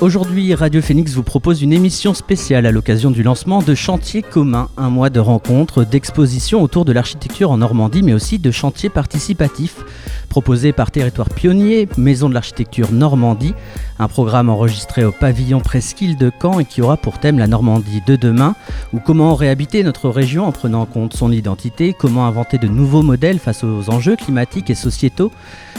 Aujourd'hui, 0.00 0.54
Radio 0.54 0.80
Phoenix 0.80 1.12
vous 1.12 1.22
propose 1.22 1.60
une 1.60 1.74
émission 1.74 2.14
spéciale 2.14 2.64
à 2.64 2.72
l'occasion 2.72 3.10
du 3.10 3.22
lancement 3.22 3.60
de 3.60 3.74
Chantier 3.74 4.22
commun, 4.22 4.70
un 4.78 4.88
mois 4.88 5.10
de 5.10 5.20
rencontres, 5.20 5.84
d'expositions 5.84 6.62
autour 6.62 6.86
de 6.86 6.92
l'architecture 6.92 7.50
en 7.50 7.58
Normandie, 7.58 8.02
mais 8.02 8.14
aussi 8.14 8.38
de 8.38 8.50
chantiers 8.50 8.88
participatifs 8.88 9.84
proposé 10.30 10.72
par 10.72 10.90
Territoire 10.90 11.28
Pionnier, 11.28 11.86
Maison 11.98 12.30
de 12.30 12.34
l'Architecture 12.34 12.92
Normandie, 12.92 13.52
un 14.00 14.08
programme 14.08 14.48
enregistré 14.48 15.04
au 15.04 15.12
pavillon 15.12 15.60
Presqu'île 15.60 16.16
de 16.16 16.32
Caen 16.40 16.58
et 16.58 16.64
qui 16.64 16.80
aura 16.80 16.96
pour 16.96 17.18
thème 17.18 17.38
la 17.38 17.46
Normandie 17.46 18.02
de 18.06 18.16
demain, 18.16 18.56
ou 18.94 18.98
comment 18.98 19.34
réhabiter 19.34 19.84
notre 19.84 20.08
région 20.08 20.46
en 20.46 20.52
prenant 20.52 20.80
en 20.80 20.86
compte 20.86 21.14
son 21.14 21.30
identité, 21.30 21.94
comment 21.96 22.26
inventer 22.26 22.56
de 22.56 22.66
nouveaux 22.66 23.02
modèles 23.02 23.38
face 23.38 23.62
aux 23.62 23.90
enjeux 23.90 24.16
climatiques 24.16 24.70
et 24.70 24.74
sociétaux, 24.74 25.30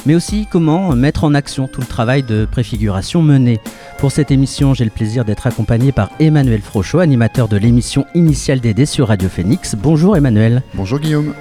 mais 0.06 0.14
aussi 0.14 0.48
comment 0.50 0.96
mettre 0.96 1.24
en 1.24 1.34
action 1.34 1.68
tout 1.68 1.82
le 1.82 1.88
travail 1.88 2.22
de 2.22 2.46
préfiguration 2.46 3.24
mené. 3.24 3.60
Pour 3.98 4.12
cette 4.12 4.30
émission, 4.30 4.76
j'ai 4.76 4.86
le 4.86 4.92
plaisir 4.92 5.26
d'être 5.26 5.48
accompagné 5.48 5.92
par 5.92 6.12
Emmanuel 6.20 6.62
Frochot, 6.62 7.00
animateur 7.00 7.48
de 7.48 7.58
l'émission 7.58 8.06
Initiale 8.14 8.60
DD 8.60 8.86
sur 8.86 9.08
Radio 9.08 9.30
Phoenix. 9.30 9.76
Bonjour 9.76 10.16
Emmanuel. 10.16 10.62
Bonjour 10.76 11.00
Guillaume. 11.00 11.34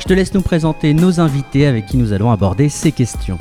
Je 0.00 0.06
te 0.06 0.14
laisse 0.14 0.32
nous 0.32 0.40
présenter 0.40 0.94
nos 0.94 1.20
invités 1.20 1.66
avec 1.66 1.84
qui 1.84 1.98
nous 1.98 2.14
allons 2.14 2.30
aborder 2.30 2.70
ces 2.70 2.90
questions. 2.90 3.38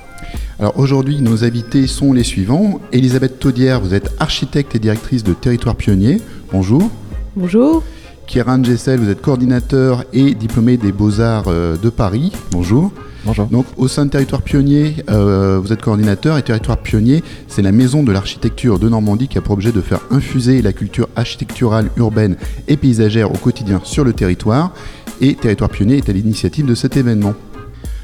Alors 0.60 0.78
aujourd'hui, 0.78 1.22
nos 1.22 1.46
invités 1.46 1.88
sont 1.88 2.12
les 2.12 2.26
suivants. 2.26 2.82
Elisabeth 2.92 3.40
Taudière, 3.40 3.80
vous 3.80 3.94
êtes 3.94 4.14
architecte 4.20 4.76
et 4.76 4.80
directrice 4.80 5.24
de 5.24 5.34
Territoire 5.34 5.78
Pionnier. 5.78 6.22
Bonjour. 6.52 6.92
Bonjour. 7.38 7.82
Kieran 8.28 8.62
Gessel, 8.62 9.00
vous 9.00 9.10
êtes 9.10 9.22
coordinateur 9.22 10.04
et 10.12 10.36
diplômé 10.36 10.76
des 10.76 10.92
Beaux-Arts 10.92 11.46
euh, 11.48 11.78
de 11.78 11.90
Paris. 11.90 12.34
Bonjour. 12.52 12.92
Bonjour. 13.26 13.48
Donc 13.48 13.66
au 13.78 13.88
sein 13.88 14.06
de 14.06 14.12
Territoire 14.12 14.42
Pionnier, 14.42 14.96
euh, 15.10 15.60
vous 15.60 15.74
êtes 15.74 15.82
coordinateur 15.82 16.38
et 16.38 16.44
Territoire 16.44 16.78
Pionnier, 16.78 17.24
c'est 17.48 17.62
la 17.62 17.72
maison 17.72 18.04
de 18.04 18.12
l'architecture 18.12 18.80
de 18.80 18.88
Normandie 18.88 19.28
qui 19.28 19.38
a 19.38 19.42
pour 19.42 19.54
objet 19.54 19.72
de 19.72 19.82
faire 19.82 20.00
infuser 20.12 20.62
la 20.62 20.74
culture 20.74 21.10
architecturale, 21.16 21.90
urbaine 21.98 22.38
et 22.68 22.78
paysagère 22.78 23.32
au 23.32 23.38
quotidien 23.38 23.82
sur 23.84 24.04
le 24.04 24.14
territoire 24.14 24.74
et 25.22 25.36
Territoire 25.36 25.70
Pionnier 25.70 25.98
est 25.98 26.10
à 26.10 26.14
l'initiative 26.14 26.66
de 26.66 26.76
cet 26.76 26.98
événement. 26.98 27.34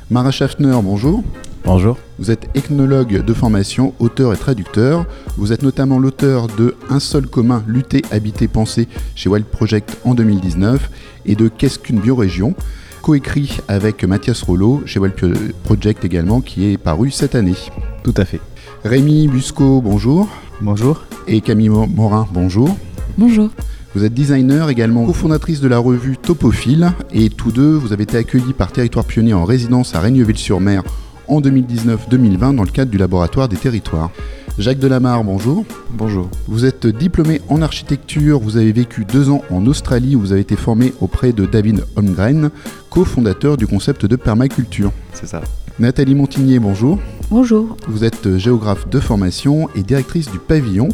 Mara 0.10 0.32
Schaffner, 0.32 0.78
bonjour. 0.84 1.24
Bonjour. 1.64 1.98
Vous 2.20 2.30
êtes 2.30 2.48
ethnologue 2.56 3.26
de 3.26 3.34
formation, 3.34 3.94
auteur 4.00 4.34
et 4.34 4.38
traducteur. 4.38 5.06
Vous 5.36 5.52
êtes 5.52 5.64
notamment 5.64 5.98
l'auteur 5.98 6.48
de 6.48 6.76
Un 6.90 7.00
sol 7.00 7.28
commun, 7.28 7.64
lutter, 7.68 8.04
habiter, 8.12 8.48
penser 8.48 8.88
chez 9.16 9.30
Wild 9.30 9.48
Project 9.48 9.98
en 10.06 10.14
2019 10.14 10.90
et 11.26 11.36
de 11.36 11.48
Qu'est-ce 11.48 11.80
qu'une 11.80 12.00
biorégion 12.00 12.54
coécrit 13.02 13.60
avec 13.68 14.04
Mathias 14.04 14.42
Rollo 14.44 14.84
chez 14.86 15.00
Wild 15.00 15.16
Project 15.64 16.06
également 16.06 16.42
qui 16.42 16.72
est 16.72 16.78
paru 16.78 17.12
cette 17.12 17.36
année. 17.36 17.56
Tout 18.04 18.14
à 18.18 18.26
fait. 18.26 18.42
Rémi 18.84 19.28
Busco, 19.28 19.82
bonjour. 19.82 20.28
Bonjour. 20.62 21.04
Et 21.28 21.42
Camille 21.42 21.70
Morin, 21.70 22.28
bonjour. 22.32 22.78
Bonjour. 23.18 23.50
Vous 23.96 24.04
êtes 24.04 24.14
designer 24.14 24.70
également, 24.70 25.06
cofondatrice 25.06 25.62
de 25.62 25.70
la 25.70 25.78
revue 25.78 26.18
Topophile, 26.18 26.92
et 27.14 27.30
tous 27.30 27.54
deux, 27.54 27.72
vous 27.72 27.94
avez 27.94 28.04
été 28.04 28.18
accueillis 28.18 28.52
par 28.52 28.74
Territoire 28.74 29.06
Pionnier 29.06 29.34
en 29.34 29.46
résidence 29.46 29.96
à 29.96 30.02
Raigneville-sur-Mer 30.02 30.84
en 31.30 31.40
2019-2020 31.40 32.58
dans 32.58 32.64
le 32.64 32.72
cadre 32.72 32.92
du 32.92 32.98
laboratoire 32.98 33.48
des 33.48 33.56
territoires. 33.56 34.12
Jacques 34.58 34.80
Delamarre, 34.80 35.24
bonjour. 35.24 35.64
Bonjour. 35.92 36.30
Vous 36.50 36.66
êtes 36.66 36.86
diplômé 36.88 37.40
en 37.48 37.62
architecture, 37.62 38.42
vous 38.42 38.58
avez 38.58 38.74
vécu 38.74 39.06
deux 39.06 39.30
ans 39.30 39.44
en 39.50 39.66
Australie 39.66 40.18
où 40.18 40.20
vous 40.20 40.34
avez 40.34 40.42
été 40.42 40.58
formé 40.58 40.94
auprès 41.00 41.32
de 41.32 41.46
David 41.46 41.86
Holmgren, 41.96 42.50
cofondateur 42.90 43.56
du 43.56 43.66
concept 43.66 44.06
de 44.06 44.18
permaculture. 44.18 44.92
C'est 45.14 45.28
ça. 45.28 45.42
Nathalie 45.80 46.16
Montigné, 46.16 46.60
bonjour. 46.60 47.00
Bonjour. 47.30 47.78
Vous 47.88 48.04
êtes 48.04 48.38
géographe 48.38 48.90
de 48.90 49.00
formation 49.00 49.70
et 49.74 49.84
directrice 49.84 50.30
du 50.30 50.40
pavillon 50.40 50.90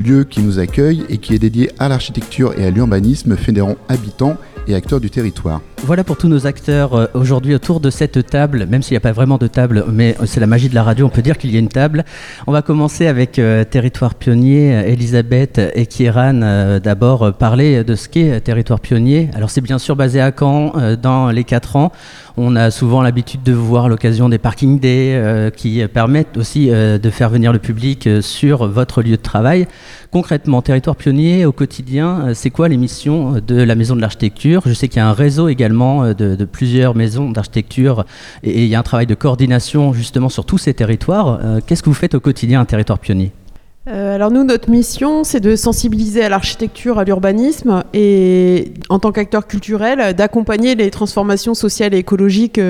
lieu 0.00 0.24
qui 0.24 0.40
nous 0.40 0.58
accueille 0.58 1.04
et 1.08 1.18
qui 1.18 1.34
est 1.34 1.38
dédié 1.38 1.70
à 1.78 1.88
l'architecture 1.88 2.58
et 2.58 2.64
à 2.64 2.70
l'urbanisme, 2.70 3.36
fédérant 3.36 3.76
habitants 3.88 4.36
et 4.66 4.74
acteurs 4.74 5.00
du 5.00 5.10
territoire. 5.10 5.60
Voilà 5.82 6.04
pour 6.04 6.18
tous 6.18 6.28
nos 6.28 6.46
acteurs 6.46 6.94
euh, 6.94 7.06
aujourd'hui 7.14 7.54
autour 7.54 7.80
de 7.80 7.88
cette 7.88 8.26
table, 8.26 8.66
même 8.66 8.82
s'il 8.82 8.92
n'y 8.92 8.98
a 8.98 9.00
pas 9.00 9.12
vraiment 9.12 9.38
de 9.38 9.46
table, 9.46 9.86
mais 9.90 10.14
c'est 10.26 10.38
la 10.38 10.46
magie 10.46 10.68
de 10.68 10.74
la 10.74 10.82
radio, 10.82 11.06
on 11.06 11.08
peut 11.08 11.22
dire 11.22 11.38
qu'il 11.38 11.50
y 11.50 11.56
a 11.56 11.58
une 11.58 11.68
table. 11.68 12.04
On 12.46 12.52
va 12.52 12.60
commencer 12.60 13.06
avec 13.06 13.38
euh, 13.38 13.64
Territoire 13.64 14.14
Pionnier, 14.14 14.72
Elisabeth 14.86 15.58
et 15.74 15.86
Kieran, 15.86 16.42
euh, 16.42 16.80
d'abord 16.80 17.32
parler 17.32 17.82
de 17.82 17.94
ce 17.94 18.10
qu'est 18.10 18.40
Territoire 18.42 18.80
Pionnier. 18.80 19.30
Alors 19.34 19.48
c'est 19.48 19.62
bien 19.62 19.78
sûr 19.78 19.96
basé 19.96 20.20
à 20.20 20.32
Caen 20.38 20.74
dans 21.02 21.30
les 21.30 21.44
4 21.44 21.76
ans. 21.76 21.92
On 22.36 22.56
a 22.56 22.70
souvent 22.70 23.02
l'habitude 23.02 23.42
de 23.42 23.52
voir 23.52 23.88
l'occasion 23.88 24.28
des 24.28 24.38
parking 24.38 24.78
days 24.78 25.50
qui 25.56 25.82
permettent 25.92 26.36
aussi 26.36 26.68
de 26.70 27.10
faire 27.10 27.28
venir 27.28 27.52
le 27.52 27.58
public 27.58 28.08
sur 28.22 28.66
votre 28.66 29.02
lieu 29.02 29.16
de 29.16 29.22
travail. 29.22 29.66
Concrètement, 30.10 30.62
Territoire 30.62 30.96
Pionnier, 30.96 31.44
au 31.44 31.52
quotidien, 31.52 32.32
c'est 32.34 32.50
quoi 32.50 32.68
les 32.68 32.76
missions 32.76 33.42
de 33.46 33.56
la 33.56 33.74
Maison 33.74 33.94
de 33.94 34.00
l'Architecture? 34.00 34.62
Je 34.64 34.72
sais 34.72 34.88
qu'il 34.88 34.98
y 34.98 35.00
a 35.00 35.08
un 35.08 35.12
réseau 35.12 35.48
également 35.48 35.69
de, 35.72 36.44
plusieurs 36.44 36.94
maisons 36.94 37.30
d'architecture. 37.30 38.04
Et, 38.42 38.64
il 38.64 38.68
y 38.68 38.74
a 38.74 38.78
un 38.78 38.82
travail 38.82 39.06
de 39.06 39.14
coordination 39.14 39.92
justement 39.92 40.28
sur 40.28 40.44
tous 40.44 40.58
ces 40.58 40.74
territoires. 40.74 41.40
Qu'est-ce 41.66 41.82
que 41.82 41.88
vous 41.88 41.94
faites 41.94 42.14
au 42.14 42.20
quotidien 42.20 42.60
à 42.60 42.64
Territoire 42.64 42.98
Pionnier? 42.98 43.32
Alors 43.86 44.30
nous, 44.30 44.44
notre 44.44 44.70
mission, 44.70 45.24
c'est 45.24 45.40
de 45.40 45.56
sensibiliser 45.56 46.22
à 46.22 46.28
l'architecture, 46.28 46.98
à 46.98 47.04
l'urbanisme 47.04 47.82
et 47.94 48.72
en 48.88 48.98
tant 48.98 49.10
qu'acteur 49.10 49.46
culturel, 49.46 50.14
d'accompagner 50.14 50.74
les 50.74 50.90
transformations 50.90 51.54
sociales 51.54 51.94
et 51.94 51.98
écologiques 51.98 52.60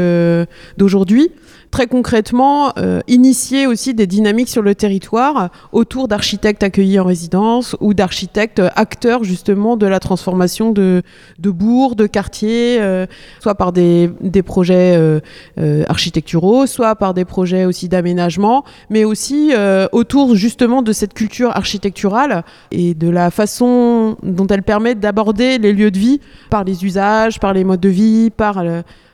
d'aujourd'hui 0.78 1.30
très 1.70 1.86
concrètement 1.86 2.72
euh, 2.78 3.00
initier 3.06 3.66
aussi 3.66 3.94
des 3.94 4.06
dynamiques 4.06 4.48
sur 4.48 4.62
le 4.62 4.74
territoire 4.74 5.50
autour 5.72 6.08
d'architectes 6.08 6.62
accueillis 6.62 6.98
en 6.98 7.04
résidence 7.04 7.76
ou 7.80 7.94
d'architectes 7.94 8.62
acteurs 8.76 9.24
justement 9.24 9.76
de 9.76 9.86
la 9.86 10.00
transformation 10.00 10.72
de, 10.72 11.02
de 11.38 11.50
bourgs, 11.50 11.94
de 11.94 12.06
quartiers, 12.06 12.78
euh, 12.80 13.06
soit 13.40 13.54
par 13.54 13.72
des, 13.72 14.10
des 14.20 14.42
projets 14.42 14.96
euh, 14.96 15.20
architecturaux, 15.88 16.66
soit 16.66 16.96
par 16.96 17.14
des 17.14 17.24
projets 17.24 17.64
aussi 17.64 17.88
d'aménagement, 17.88 18.64
mais 18.88 19.04
aussi 19.04 19.52
autour 19.92 20.34
justement 20.34 20.82
de 20.82 20.92
cette 20.92 21.14
culture 21.14 21.56
architecturale 21.56 22.44
et 22.70 22.94
de 22.94 23.08
la 23.08 23.30
façon 23.30 24.16
dont 24.22 24.46
elle 24.46 24.62
permet 24.62 24.94
d'aborder 24.94 25.58
les 25.58 25.72
lieux 25.72 25.90
de 25.90 25.98
vie 25.98 26.20
par 26.50 26.64
les 26.64 26.84
usages, 26.84 27.38
par 27.38 27.52
les 27.52 27.64
modes 27.64 27.80
de 27.80 27.88
vie, 27.88 28.30
par 28.30 28.62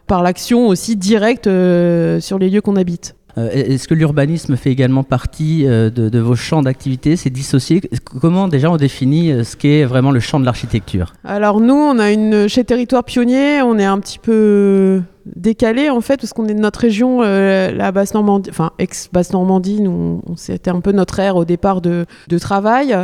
par 0.07 0.23
l'action 0.23 0.69
aussi 0.69 0.97
directe 0.97 1.47
euh, 1.47 2.21
sur 2.21 2.39
les 2.39 2.49
lieux 2.49 2.61
qu'on 2.61 2.77
habite. 2.77 3.15
Euh, 3.39 3.51
est-ce 3.53 3.87
que 3.87 3.93
l'urbanisme 3.93 4.57
fait 4.57 4.71
également 4.71 5.03
partie 5.03 5.67
euh, 5.67 5.91
de, 5.91 6.19
vos 6.19 6.37
champs 6.37 6.63
d'activité 6.63 7.17
C'est 7.17 7.29
dissocié? 7.29 7.83
Comment 8.21 8.49
déjà 8.49 8.71
on 8.71 8.79
définit 8.79 9.45
ce 9.45 9.57
qu'est 9.57 9.85
vraiment 9.85 10.11
le 10.11 10.21
champ 10.21 10.41
de 10.41 10.47
l'architecture? 10.47 11.13
Alors 11.23 11.61
nous, 11.61 11.75
on 11.75 11.99
a 11.99 12.11
une 12.13 12.49
chez 12.49 12.65
Territoire 12.65 13.05
Pionnier, 13.05 13.61
on 13.61 13.79
est 13.79 13.85
un 13.85 13.99
petit 13.99 14.19
peu 14.19 15.03
décalé 15.27 15.91
en 15.91 16.01
fait 16.01 16.19
parce 16.19 16.33
qu'on 16.33 16.47
est 16.47 16.55
de 16.55 16.61
notre 16.61 16.79
région, 16.79 17.21
la 17.21 17.93
basse 17.93 18.15
Normandie, 18.15 18.49
enfin 18.49 18.71
ex 18.79 19.11
basse 19.13 19.33
Normandie, 19.33 19.83
nous 19.83 20.23
c'était 20.37 20.71
un 20.71 20.81
peu 20.81 20.93
notre 20.93 21.19
ère 21.19 21.37
au 21.37 21.45
départ 21.45 21.81
de, 21.83 22.07
de 22.29 22.39
travail. 22.39 22.97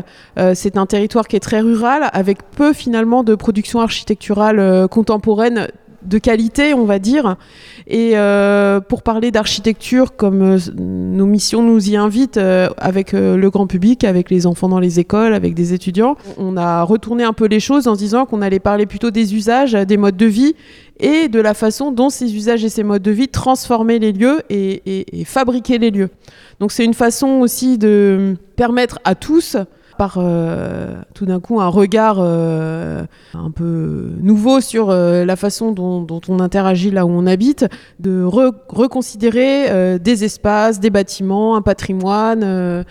c'est 0.55 0.79
un 0.79 0.87
territoire 0.87 1.27
qui 1.27 1.35
est 1.35 1.41
très 1.41 1.61
rural 1.61 2.09
avec 2.13 2.49
peu 2.53 2.73
finalement 2.73 3.25
de 3.25 3.35
production 3.35 3.81
architecturale 3.81 4.87
contemporaine 4.89 5.67
de 6.05 6.19
qualité, 6.19 6.75
on 6.75 6.85
va 6.85 6.99
dire. 6.99 7.37
Et 7.87 8.13
euh, 8.15 8.81
pour 8.81 9.03
parler 9.03 9.31
d'architecture, 9.31 10.17
comme 10.17 10.43
euh, 10.43 10.59
nos 10.77 11.27
missions 11.27 11.63
nous 11.63 11.91
y 11.91 11.97
invitent, 11.97 12.37
euh, 12.37 12.69
avec 12.77 13.13
le 13.13 13.51
grand 13.51 13.67
public, 13.67 14.05
avec 14.05 14.31
les 14.31 14.47
enfants 14.47 14.69
dans 14.69 14.79
les 14.79 15.01
écoles, 15.01 15.35
avec 15.35 15.55
des 15.55 15.75
étudiants, 15.75 16.17
on 16.39 16.57
a 16.57 16.83
retourné 16.83 17.25
un 17.25 17.33
peu 17.33 17.47
les 17.47 17.61
choses 17.61 17.89
en 17.89 17.95
disant 17.95 18.27
qu'on 18.27 18.43
allait 18.43 18.61
parler 18.61 18.87
plutôt 18.87 19.11
des 19.11 19.35
usages, 19.35 19.73
des 19.73 19.97
modes 19.97 20.17
de 20.17 20.27
vie 20.27 20.55
et 21.01 21.29
de 21.29 21.41
la 21.41 21.55
façon 21.55 21.91
dont 21.91 22.11
ces 22.11 22.35
usages 22.35 22.65
et 22.65 22.69
ces 22.69 22.83
modes 22.83 23.03
de 23.03 23.11
vie 23.11 23.29
transformaient 23.29 23.99
les 23.99 24.13
lieux 24.13 24.43
et, 24.51 25.21
et 25.21 25.25
fabriquaient 25.25 25.79
les 25.79 25.91
lieux. 25.91 26.11
Donc 26.61 26.73
c'est 26.73 26.85
une 26.85 26.95
façon 26.95 27.41
aussi 27.41 27.79
de 27.79 28.37
permettre 28.57 28.99
à 29.05 29.15
tous 29.15 29.57
par 29.97 30.17
euh, 30.17 30.95
tout 31.15 31.27
d'un 31.27 31.41
coup 31.41 31.61
un 31.61 31.69
regard 31.69 32.17
euh, 32.19 33.05
un 33.35 33.51
peu 33.51 34.11
nouveau 34.21 34.61
sur 34.61 34.91
euh, 34.91 35.25
la 35.25 35.37
façon 35.37 35.73
dont, 35.73 36.21
on 36.29 36.41
interagit 36.41 36.91
là 36.91 37.07
où 37.07 37.11
on 37.11 37.27
habite, 37.27 37.67
de 38.01 38.23
reconsidérer 38.23 39.99
des 39.99 40.25
espaces, 40.25 40.81
des 40.81 40.91
bâtiments, 40.91 41.57
un 41.57 41.63
patrimoine, 41.63 42.85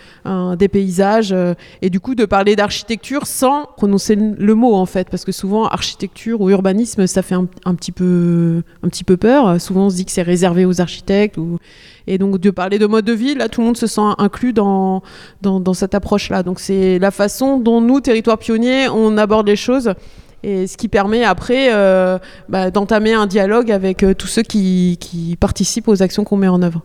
des 0.56 0.68
paysages, 0.68 1.34
et 1.80 1.90
du 1.90 2.00
coup 2.00 2.14
de 2.14 2.24
parler 2.24 2.56
d'architecture 2.56 3.26
sans 3.26 3.66
prononcer 3.76 4.16
le 4.16 4.54
mot 4.54 4.74
en 4.74 4.86
fait, 4.86 5.08
parce 5.08 5.24
que 5.24 5.32
souvent 5.32 5.66
architecture 5.66 6.40
ou 6.40 6.50
urbanisme 6.50 7.06
ça 7.06 7.22
fait 7.22 7.34
un, 7.34 7.74
petit, 7.74 7.92
peu, 7.92 8.62
un 8.82 8.88
petit 8.88 9.04
peu 9.04 9.16
peur. 9.16 9.60
Souvent 9.60 9.86
on 9.86 9.90
se 9.90 9.96
dit 9.96 10.04
que 10.04 10.12
c'est 10.12 10.22
réservé 10.22 10.64
aux 10.64 10.80
architectes 10.80 11.38
ou 11.38 11.58
et 12.06 12.18
donc 12.18 12.38
de 12.38 12.50
parler 12.50 12.78
de 12.78 12.86
mode 12.86 13.04
de 13.04 13.12
vie, 13.12 13.34
là 13.34 13.48
tout 13.48 13.60
le 13.60 13.66
monde 13.66 13.76
se 13.76 13.86
sent 13.86 14.00
inclus 14.18 14.52
dans, 14.52 15.02
dans, 15.42 15.74
cette 15.74 15.94
approche-là. 15.94 16.42
Donc 16.42 16.60
c'est 16.60 16.98
la 16.98 17.10
façon 17.10 17.58
dont 17.58 17.80
nous, 17.80 18.00
territoire 18.00 18.38
pionnier, 18.38 18.88
on 18.88 19.16
aborde 19.18 19.46
les 19.46 19.56
choses 19.56 19.94
et 20.42 20.66
ce 20.66 20.76
qui 20.76 20.88
permet 20.88 21.24
après 21.24 21.72
euh, 21.72 22.18
bah, 22.48 22.70
d'entamer 22.70 23.14
un 23.14 23.26
dialogue 23.26 23.70
avec 23.70 24.02
euh, 24.02 24.14
tous 24.14 24.26
ceux 24.26 24.42
qui, 24.42 24.96
qui 25.00 25.36
participent 25.36 25.88
aux 25.88 26.02
actions 26.02 26.24
qu'on 26.24 26.36
met 26.36 26.48
en 26.48 26.62
œuvre. 26.62 26.82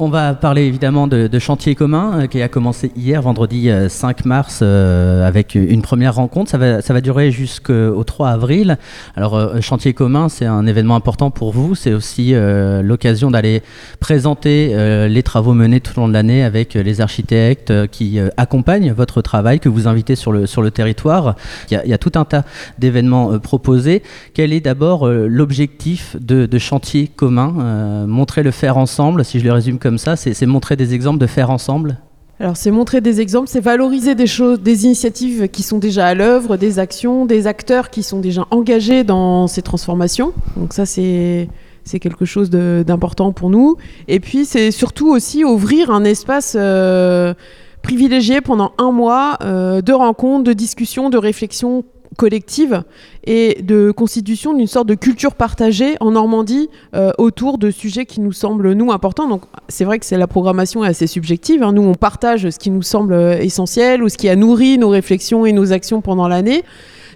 On 0.00 0.08
va 0.08 0.34
parler 0.34 0.62
évidemment 0.62 1.06
de, 1.06 1.38
chantier 1.38 1.76
commun 1.76 2.22
euh, 2.22 2.26
qui 2.26 2.42
a 2.42 2.48
commencé 2.48 2.90
hier, 2.96 3.22
vendredi 3.22 3.70
5 3.88 4.20
euh, 4.26 4.28
mars, 4.28 4.58
euh, 4.60 5.24
avec 5.24 5.54
une 5.54 5.82
première 5.82 6.16
rencontre. 6.16 6.50
Ça 6.50 6.58
va, 6.58 6.82
ça 6.82 6.92
va 6.92 7.00
durer 7.00 7.30
jusqu'au 7.30 8.02
3 8.02 8.30
avril. 8.30 8.76
Alors, 9.14 9.62
chantier 9.62 9.94
commun, 9.94 10.28
c'est 10.28 10.46
un 10.46 10.66
événement 10.66 10.96
important 10.96 11.30
pour 11.30 11.52
vous. 11.52 11.76
C'est 11.76 11.92
aussi 11.92 12.34
l'occasion 12.34 13.30
d'aller 13.30 13.62
présenter 14.00 14.74
les 15.08 15.22
travaux 15.22 15.54
menés 15.54 15.80
tout 15.80 15.96
au 15.98 16.02
long 16.02 16.08
de 16.08 16.12
l'année 16.12 16.42
avec 16.42 16.74
les 16.74 17.00
architectes 17.00 17.86
qui 17.88 18.18
accompagnent 18.36 18.92
votre 18.92 19.22
travail, 19.22 19.60
que 19.60 19.68
vous 19.68 19.86
invitez 19.86 20.16
sur 20.16 20.32
le, 20.32 20.46
sur 20.46 20.62
le 20.62 20.70
territoire. 20.70 21.36
Il 21.70 21.80
y 21.84 21.92
a, 21.92 21.98
tout 21.98 22.12
un 22.16 22.24
tas 22.24 22.44
d'événements 22.78 23.38
proposés. 23.38 24.02
Quel 24.34 24.52
est 24.52 24.60
d'abord 24.60 25.08
l'objectif 25.08 26.16
de, 26.20 26.46
de, 26.46 26.58
chantier 26.58 27.08
commun 27.08 28.06
Montrer 28.06 28.42
le 28.42 28.50
faire 28.50 28.76
ensemble, 28.76 29.24
si 29.24 29.38
je 29.38 29.44
le 29.44 29.52
résume 29.52 29.78
comme 29.84 29.98
ça 29.98 30.16
C'est 30.16 30.46
montrer 30.46 30.76
des 30.76 30.94
exemples 30.94 31.18
de 31.18 31.26
faire 31.26 31.50
ensemble 31.50 31.98
alors 32.40 32.56
c'est 32.56 32.72
montrer 32.72 33.00
des 33.00 33.20
exemples, 33.20 33.48
c'est 33.48 33.60
valoriser 33.60 34.16
des 34.16 34.26
choses, 34.26 34.60
des 34.60 34.86
initiatives 34.86 35.46
qui 35.46 35.62
sont 35.62 35.78
déjà 35.78 36.08
à 36.08 36.14
l'œuvre, 36.14 36.56
des 36.56 36.80
actions, 36.80 37.26
des 37.26 37.46
acteurs 37.46 37.90
qui 37.90 38.02
sont 38.02 38.18
déjà 38.18 38.44
engagés 38.50 39.04
dans 39.04 39.46
ces 39.46 39.62
transformations. 39.62 40.32
Donc 40.56 40.72
ça 40.72 40.84
c'est 40.84 41.48
c'est 41.84 42.00
quelque 42.00 42.24
chose 42.24 42.50
d'important 42.50 43.32
pour 43.32 43.50
nous. 43.50 43.76
Et 44.08 44.18
puis 44.18 44.46
c'est 44.46 44.72
surtout 44.72 45.10
aussi 45.10 45.44
ouvrir 45.44 45.92
un 45.92 46.02
espace 46.02 46.56
euh, 46.58 47.34
privilégié 47.82 48.40
pendant 48.40 48.72
un 48.78 48.90
mois 48.90 49.38
euh, 49.42 49.80
de 49.80 49.92
rencontres, 49.92 50.42
de 50.42 50.54
discussions, 50.54 51.10
de 51.10 51.18
réflexions 51.18 51.84
collective 52.16 52.82
et 53.24 53.62
de 53.62 53.90
constitution 53.90 54.54
d'une 54.54 54.66
sorte 54.66 54.86
de 54.86 54.94
culture 54.94 55.34
partagée 55.34 55.96
en 56.00 56.12
Normandie 56.12 56.68
euh, 56.94 57.12
autour 57.18 57.58
de 57.58 57.70
sujets 57.70 58.06
qui 58.06 58.20
nous 58.20 58.32
semblent, 58.32 58.72
nous, 58.72 58.92
importants. 58.92 59.28
Donc 59.28 59.42
c'est 59.68 59.84
vrai 59.84 59.98
que 59.98 60.06
c'est 60.06 60.18
la 60.18 60.26
programmation 60.26 60.84
est 60.84 60.88
assez 60.88 61.06
subjective. 61.06 61.62
Hein. 61.62 61.72
Nous, 61.72 61.82
on 61.82 61.94
partage 61.94 62.48
ce 62.48 62.58
qui 62.58 62.70
nous 62.70 62.82
semble 62.82 63.14
euh, 63.14 63.38
essentiel 63.38 64.02
ou 64.02 64.08
ce 64.08 64.16
qui 64.16 64.28
a 64.28 64.36
nourri 64.36 64.78
nos 64.78 64.88
réflexions 64.88 65.46
et 65.46 65.52
nos 65.52 65.72
actions 65.72 66.00
pendant 66.00 66.28
l'année 66.28 66.64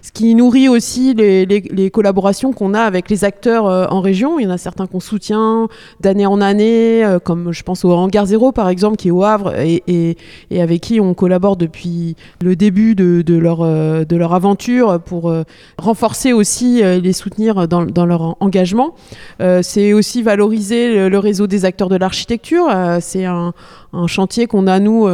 ce 0.09 0.11
qui 0.11 0.33
nourrit 0.33 0.67
aussi 0.67 1.13
les, 1.13 1.91
collaborations 1.91 2.51
qu'on 2.51 2.73
a 2.73 2.81
avec 2.81 3.11
les 3.11 3.23
acteurs 3.25 3.67
euh, 3.67 3.85
en 3.91 4.01
région. 4.01 4.39
Il 4.39 4.43
y 4.43 4.47
en 4.47 4.49
a 4.49 4.57
certains 4.57 4.87
qu'on 4.87 4.99
soutient 4.99 5.67
d'année 5.99 6.25
en 6.25 6.41
année, 6.41 7.05
euh, 7.05 7.19
comme 7.19 7.51
je 7.51 7.61
pense 7.61 7.85
au 7.85 7.91
Hangar 7.91 8.25
Zéro 8.25 8.51
par 8.51 8.69
exemple, 8.69 8.97
qui 8.97 9.09
est 9.09 9.11
au 9.11 9.23
Havre 9.23 9.53
et, 9.55 10.17
avec 10.51 10.81
qui 10.81 10.99
on 10.99 11.13
collabore 11.13 11.57
depuis 11.57 12.15
le 12.41 12.55
début 12.55 12.95
de, 12.95 13.37
leur, 13.37 13.61
euh, 13.61 14.03
de 14.03 14.15
leur 14.15 14.33
aventure 14.33 14.99
pour 14.99 15.31
renforcer 15.77 16.33
aussi 16.33 16.81
les 16.81 17.13
soutenir 17.13 17.67
dans, 17.67 18.05
leur 18.05 18.35
engagement. 18.39 18.95
C'est 19.61 19.93
aussi 19.93 20.23
valoriser 20.23 21.07
le, 21.09 21.19
réseau 21.19 21.45
des 21.45 21.65
acteurs 21.65 21.89
de 21.89 21.97
l'architecture. 21.97 22.67
C'est 22.99 23.25
un, 23.25 23.53
un 23.93 24.07
chantier 24.07 24.47
qu'on 24.47 24.65
a 24.65 24.79
nous 24.79 25.07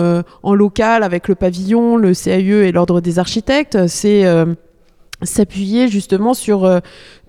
en 0.43 0.53
local 0.53 1.03
avec 1.03 1.27
le 1.27 1.35
pavillon, 1.35 1.97
le 1.97 2.13
CAE 2.13 2.67
et 2.67 2.71
l'ordre 2.71 3.01
des 3.01 3.19
architectes. 3.19 3.87
C'est 3.87 4.23
s'appuyer 5.25 5.87
justement 5.87 6.33
sur 6.33 6.65
euh, 6.65 6.79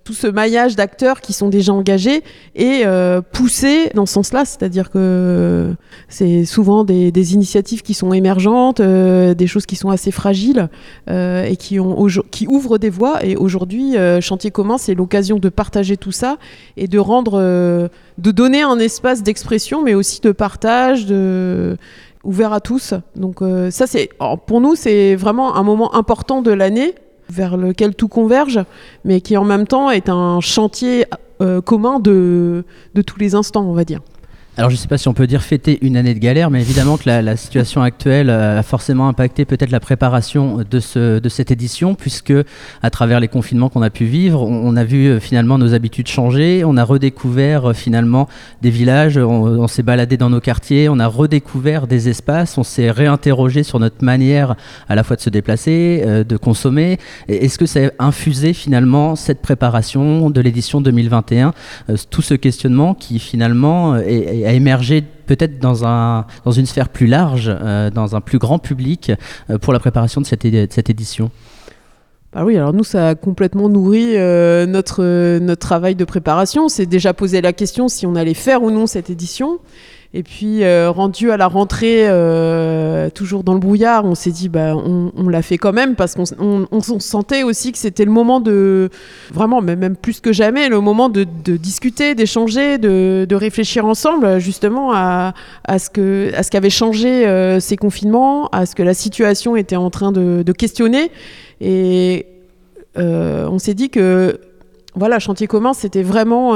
tout 0.04 0.12
ce 0.12 0.28
maillage 0.28 0.76
d'acteurs 0.76 1.20
qui 1.20 1.32
sont 1.32 1.48
déjà 1.48 1.72
engagés 1.72 2.22
et 2.54 2.82
euh, 2.84 3.20
pousser 3.20 3.90
dans 3.94 4.06
ce 4.06 4.12
sens-là, 4.12 4.44
c'est-à-dire 4.44 4.90
que 4.90 5.74
c'est 6.08 6.44
souvent 6.44 6.84
des, 6.84 7.34
initiatives 7.34 7.82
qui 7.82 7.92
sont 7.92 8.12
émergentes, 8.12 8.78
euh, 8.78 9.34
des 9.34 9.48
choses 9.48 9.66
qui 9.66 9.74
sont 9.74 9.90
assez 9.90 10.12
fragiles 10.12 10.68
et 11.08 11.56
qui, 11.58 11.80
ont, 11.80 12.06
qui 12.30 12.46
ouvrent 12.46 12.78
des 12.78 12.88
voies. 12.90 13.24
Et 13.24 13.34
aujourd'hui, 13.34 13.96
Chantier 14.20 14.52
commun, 14.52 14.78
c'est 14.78 14.94
l'occasion 14.94 15.40
de 15.40 15.48
partager 15.48 15.96
tout 15.96 16.12
ça 16.12 16.38
et 16.76 16.86
de 16.86 17.00
rendre, 17.00 17.40
de 17.40 18.30
donner 18.30 18.62
un 18.62 18.78
espace 18.78 19.24
d'expression, 19.24 19.82
mais 19.82 19.94
aussi 19.94 20.20
de 20.20 20.30
partage, 20.30 21.06
ouvert 22.22 22.52
à 22.52 22.60
tous. 22.60 22.94
Donc 23.16 23.40
ça, 23.70 23.88
c'est 23.88 24.10
pour 24.46 24.60
nous, 24.60 24.76
c'est 24.76 25.16
vraiment 25.16 25.56
un 25.56 25.64
moment 25.64 25.96
important 25.96 26.42
de 26.42 26.52
l'année 26.52 26.94
vers 27.28 27.56
lequel 27.56 27.94
tout 27.94 28.08
converge, 28.08 28.60
mais 29.04 29.20
qui 29.20 29.36
en 29.36 29.44
même 29.44 29.66
temps 29.66 29.90
est 29.90 30.08
un 30.08 30.40
chantier 30.40 31.06
euh, 31.40 31.60
commun 31.60 32.00
de, 32.00 32.64
de 32.94 33.02
tous 33.02 33.18
les 33.18 33.34
instants, 33.34 33.64
on 33.64 33.74
va 33.74 33.84
dire. 33.84 34.00
Alors 34.58 34.70
je 34.70 34.76
ne 34.76 34.78
sais 34.78 34.88
pas 34.88 34.96
si 34.96 35.06
on 35.06 35.12
peut 35.12 35.26
dire 35.26 35.42
fêter 35.42 35.78
une 35.82 35.98
année 35.98 36.14
de 36.14 36.18
galère, 36.18 36.50
mais 36.50 36.62
évidemment 36.62 36.96
que 36.96 37.10
la, 37.10 37.36
situation 37.36 37.82
actuelle 37.82 38.30
a 38.30 38.62
forcément 38.62 39.06
impacté 39.06 39.44
peut-être 39.44 39.70
la 39.70 39.80
préparation 39.80 40.64
de, 40.68 40.80
ce, 40.80 41.18
de 41.18 41.28
cette 41.28 41.50
édition, 41.50 41.94
puisque 41.94 42.32
à 42.82 42.88
travers 42.88 43.20
les 43.20 43.28
confinements 43.28 43.68
qu'on 43.68 43.82
a 43.82 43.90
pu 43.90 44.06
vivre, 44.06 44.40
on, 44.40 44.74
a 44.74 44.84
vu 44.84 45.08
euh, 45.08 45.20
finalement 45.20 45.58
nos 45.58 45.74
habitudes 45.74 46.08
changer, 46.08 46.64
on 46.64 46.78
a 46.78 46.84
redécouvert 46.84 47.66
euh, 47.66 47.72
finalement 47.74 48.28
des 48.62 48.70
villages, 48.70 49.18
on, 49.18 49.68
s'est 49.68 49.82
baladé 49.82 50.16
dans 50.16 50.30
nos 50.30 50.40
quartiers, 50.40 50.88
on 50.88 50.98
a 51.00 51.06
redécouvert 51.06 51.86
des 51.86 52.08
espaces, 52.08 52.56
on 52.56 52.64
s'est 52.64 52.90
réinterrogé 52.90 53.62
sur 53.62 53.78
notre 53.78 54.02
manière 54.02 54.56
à 54.88 54.94
la 54.94 55.02
fois 55.02 55.16
de 55.16 55.20
se 55.20 55.28
déplacer, 55.28 56.02
euh, 56.06 56.24
de 56.24 56.38
consommer. 56.38 56.96
Est-ce 57.28 57.58
que 57.58 57.66
ça 57.66 57.80
a 57.98 58.06
infusé 58.06 58.54
finalement 58.54 59.16
cette 59.16 59.42
préparation 59.42 60.30
de 60.30 60.40
l'édition 60.40 60.80
2021, 60.80 61.52
tout 62.08 62.22
ce 62.22 62.32
questionnement 62.32 62.94
qui 62.94 63.18
finalement 63.18 63.96
est 63.96 64.45
a 64.46 64.52
émergé 64.52 65.02
peut-être 65.02 65.58
dans, 65.58 65.84
un, 65.84 66.26
dans 66.44 66.52
une 66.52 66.66
sphère 66.66 66.88
plus 66.88 67.06
large, 67.06 67.50
euh, 67.50 67.90
dans 67.90 68.16
un 68.16 68.20
plus 68.20 68.38
grand 68.38 68.58
public, 68.58 69.12
euh, 69.50 69.58
pour 69.58 69.72
la 69.72 69.78
préparation 69.78 70.20
de 70.20 70.26
cette, 70.26 70.46
cette 70.72 70.90
édition 70.90 71.30
bah 72.32 72.44
oui, 72.44 72.58
alors 72.58 72.74
nous, 72.74 72.84
ça 72.84 73.08
a 73.08 73.14
complètement 73.14 73.70
nourri 73.70 74.08
euh, 74.14 74.66
notre, 74.66 75.38
notre 75.38 75.60
travail 75.60 75.94
de 75.94 76.04
préparation. 76.04 76.68
C'est 76.68 76.84
déjà 76.84 77.14
posé 77.14 77.40
la 77.40 77.54
question 77.54 77.88
si 77.88 78.04
on 78.04 78.14
allait 78.14 78.34
faire 78.34 78.62
ou 78.62 78.70
non 78.70 78.86
cette 78.86 79.08
édition. 79.08 79.58
Et 80.16 80.22
puis, 80.22 80.64
euh, 80.64 80.90
rendu 80.90 81.30
à 81.30 81.36
la 81.36 81.46
rentrée, 81.46 82.08
euh, 82.08 83.10
toujours 83.10 83.44
dans 83.44 83.52
le 83.52 83.60
brouillard, 83.60 84.06
on 84.06 84.14
s'est 84.14 84.30
dit, 84.30 84.48
bah, 84.48 84.74
on, 84.74 85.28
l'a 85.28 85.42
fait 85.42 85.58
quand 85.58 85.74
même, 85.74 85.94
parce 85.94 86.14
qu'on 86.14 86.80
sentait 86.80 87.42
aussi 87.42 87.70
que 87.70 87.76
c'était 87.76 88.06
le 88.06 88.10
moment 88.10 88.40
de, 88.40 88.88
vraiment, 89.30 89.60
même 89.60 89.94
plus 89.94 90.20
que 90.20 90.32
jamais, 90.32 90.70
le 90.70 90.80
moment 90.80 91.10
de, 91.10 91.24
discuter, 91.58 92.14
d'échanger, 92.14 92.78
de, 92.78 93.34
réfléchir 93.34 93.84
ensemble, 93.84 94.38
justement, 94.38 94.94
à, 94.94 95.34
à 95.68 95.78
ce 95.78 95.90
qu'avaient 95.90 96.70
changé 96.70 97.26
euh, 97.26 97.60
ces 97.60 97.76
confinements, 97.76 98.48
à 98.52 98.64
ce 98.64 98.74
que 98.74 98.82
la 98.82 98.94
situation 98.94 99.54
était 99.54 99.76
en 99.76 99.90
train 99.90 100.12
de, 100.12 100.50
questionner. 100.52 101.10
Et 101.60 102.24
on 102.96 103.58
s'est 103.58 103.74
dit 103.74 103.90
que, 103.90 104.40
voilà, 104.94 105.18
Chantier 105.18 105.46
commun, 105.46 105.74
c'était 105.74 106.02
vraiment 106.02 106.54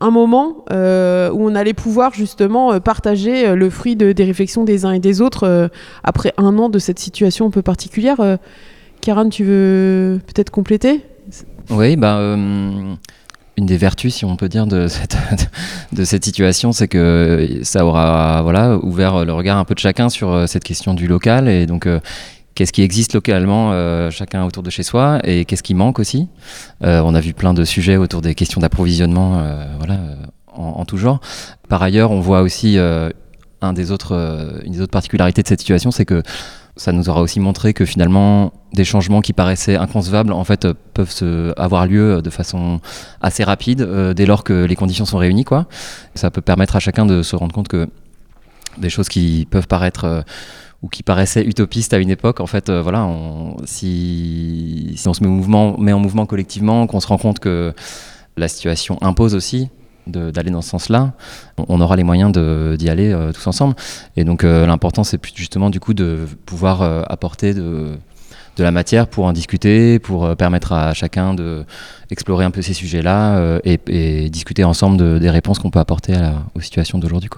un 0.00 0.10
moment 0.10 0.64
euh, 0.70 1.30
où 1.30 1.48
on 1.48 1.54
allait 1.54 1.74
pouvoir 1.74 2.14
justement 2.14 2.72
euh, 2.72 2.80
partager 2.80 3.48
euh, 3.48 3.56
le 3.56 3.70
fruit 3.70 3.96
de, 3.96 4.12
des 4.12 4.24
réflexions 4.24 4.64
des 4.64 4.84
uns 4.84 4.92
et 4.92 5.00
des 5.00 5.20
autres 5.20 5.70
après 6.04 6.32
un 6.36 6.58
an 6.58 6.68
de 6.68 6.78
cette 6.78 6.98
situation 6.98 7.46
un 7.46 7.50
peu 7.50 7.62
particulière. 7.62 8.16
Karan, 9.00 9.28
tu 9.28 9.44
veux 9.44 10.20
peut-être 10.26 10.50
compléter? 10.50 11.02
Oui, 11.70 11.96
bah, 11.96 12.18
une 12.18 12.96
des 13.66 13.76
vertus, 13.76 14.14
si 14.14 14.24
on 14.24 14.36
peut 14.36 14.48
dire, 14.48 14.66
de 14.66 14.88
cette, 14.88 15.16
de 15.92 16.04
cette 16.04 16.24
situation, 16.24 16.72
c'est 16.72 16.88
que 16.88 17.60
ça 17.62 17.84
aura 17.84 18.42
voilà, 18.42 18.78
ouvert 18.82 19.24
le 19.24 19.32
regard 19.32 19.58
un 19.58 19.64
peu 19.64 19.74
de 19.74 19.80
chacun 19.80 20.08
sur 20.08 20.48
cette 20.48 20.64
question 20.64 20.94
du 20.94 21.06
local. 21.06 21.48
Et 21.48 21.66
donc, 21.66 21.88
qu'est-ce 22.58 22.72
qui 22.72 22.82
existe 22.82 23.14
localement, 23.14 23.70
euh, 23.70 24.10
chacun 24.10 24.44
autour 24.44 24.64
de 24.64 24.70
chez 24.70 24.82
soi, 24.82 25.20
et 25.22 25.44
qu'est-ce 25.44 25.62
qui 25.62 25.74
manque 25.74 26.00
aussi. 26.00 26.26
Euh, 26.82 27.00
on 27.04 27.14
a 27.14 27.20
vu 27.20 27.32
plein 27.32 27.54
de 27.54 27.64
sujets 27.64 27.96
autour 27.96 28.20
des 28.20 28.34
questions 28.34 28.60
d'approvisionnement, 28.60 29.38
euh, 29.38 29.64
voilà, 29.76 30.00
en, 30.52 30.84
tout 30.84 30.96
genre. 30.96 31.20
Par 31.68 31.80
ailleurs, 31.84 32.10
on 32.10 32.18
voit 32.18 32.42
aussi 32.42 32.76
une 32.76 33.74
des 33.74 33.92
autres 33.92 34.90
particularités 34.90 35.44
de 35.44 35.46
cette 35.46 35.60
situation, 35.60 35.92
c'est 35.92 36.04
que 36.04 36.24
ça 36.74 36.90
nous 36.90 37.08
aura 37.08 37.22
aussi 37.22 37.38
montré 37.38 37.74
que 37.74 37.84
finalement 37.84 38.52
des 38.72 38.84
changements 38.84 39.20
qui 39.20 39.32
paraissaient 39.32 39.76
inconcevables 39.76 40.32
en 40.32 40.44
fait 40.44 40.66
peuvent 40.94 41.54
avoir 41.56 41.86
lieu 41.86 42.22
de 42.22 42.30
façon 42.30 42.80
assez 43.20 43.44
rapide 43.44 43.82
dès 44.16 44.26
lors 44.26 44.42
que 44.42 44.64
les 44.64 44.76
conditions 44.76 45.04
sont 45.04 45.18
réunies 45.18 45.44
quoi. 45.44 45.66
Ça 46.16 46.30
peut 46.30 46.40
permettre 46.40 46.74
à 46.74 46.80
chacun 46.80 47.06
de 47.06 47.22
se 47.22 47.34
rendre 47.36 47.52
compte 47.52 47.68
que 47.68 47.88
des 48.78 48.90
choses 48.90 49.08
qui 49.08 49.46
peuvent 49.50 49.66
paraître 49.66 50.24
ou 50.82 50.88
qui 50.88 51.02
paraissait 51.02 51.44
utopiste 51.44 51.92
à 51.92 51.98
une 51.98 52.10
époque, 52.10 52.40
en 52.40 52.46
fait, 52.46 52.68
euh, 52.68 52.82
voilà, 52.82 53.08
si, 53.64 54.94
on 55.06 55.14
se 55.14 55.22
met, 55.22 55.92
en 55.92 55.98
mouvement 55.98 56.26
collectivement, 56.26 56.86
qu'on 56.86 57.00
se 57.00 57.06
rend 57.08 57.18
compte 57.18 57.40
que 57.40 57.74
la 58.36 58.48
situation 58.48 58.98
impose 59.02 59.34
aussi 59.34 59.70
d'aller 60.06 60.50
dans 60.50 60.62
ce 60.62 60.70
sens-là, 60.70 61.12
on 61.68 61.82
aura 61.82 61.94
les 61.94 62.04
moyens 62.04 62.32
d'y 62.32 62.88
aller 62.88 63.12
euh, 63.12 63.30
tous 63.30 63.46
ensemble. 63.46 63.74
Et 64.16 64.24
donc 64.24 64.42
euh, 64.42 64.64
l'important, 64.64 65.04
c'est 65.04 65.20
justement 65.36 65.68
du 65.68 65.80
coup 65.80 65.92
de 65.92 66.26
pouvoir 66.46 66.80
apporter 67.10 67.52
de, 67.52 67.98
la 68.56 68.70
matière 68.70 69.06
pour 69.06 69.26
en 69.26 69.32
discuter, 69.32 69.98
pour 69.98 70.34
permettre 70.34 70.72
à 70.72 70.94
chacun 70.94 71.34
de 71.34 71.64
explorer 72.10 72.44
un 72.44 72.50
peu 72.50 72.62
ces 72.62 72.72
sujets-là 72.72 73.60
et, 73.64 74.30
discuter 74.30 74.64
ensemble 74.64 74.96
de, 74.96 75.18
des 75.18 75.30
réponses 75.30 75.58
qu'on 75.58 75.70
peut 75.70 75.78
apporter 75.78 76.14
aux 76.54 76.60
situations 76.60 76.98
d'aujourd'hui. 76.98 77.28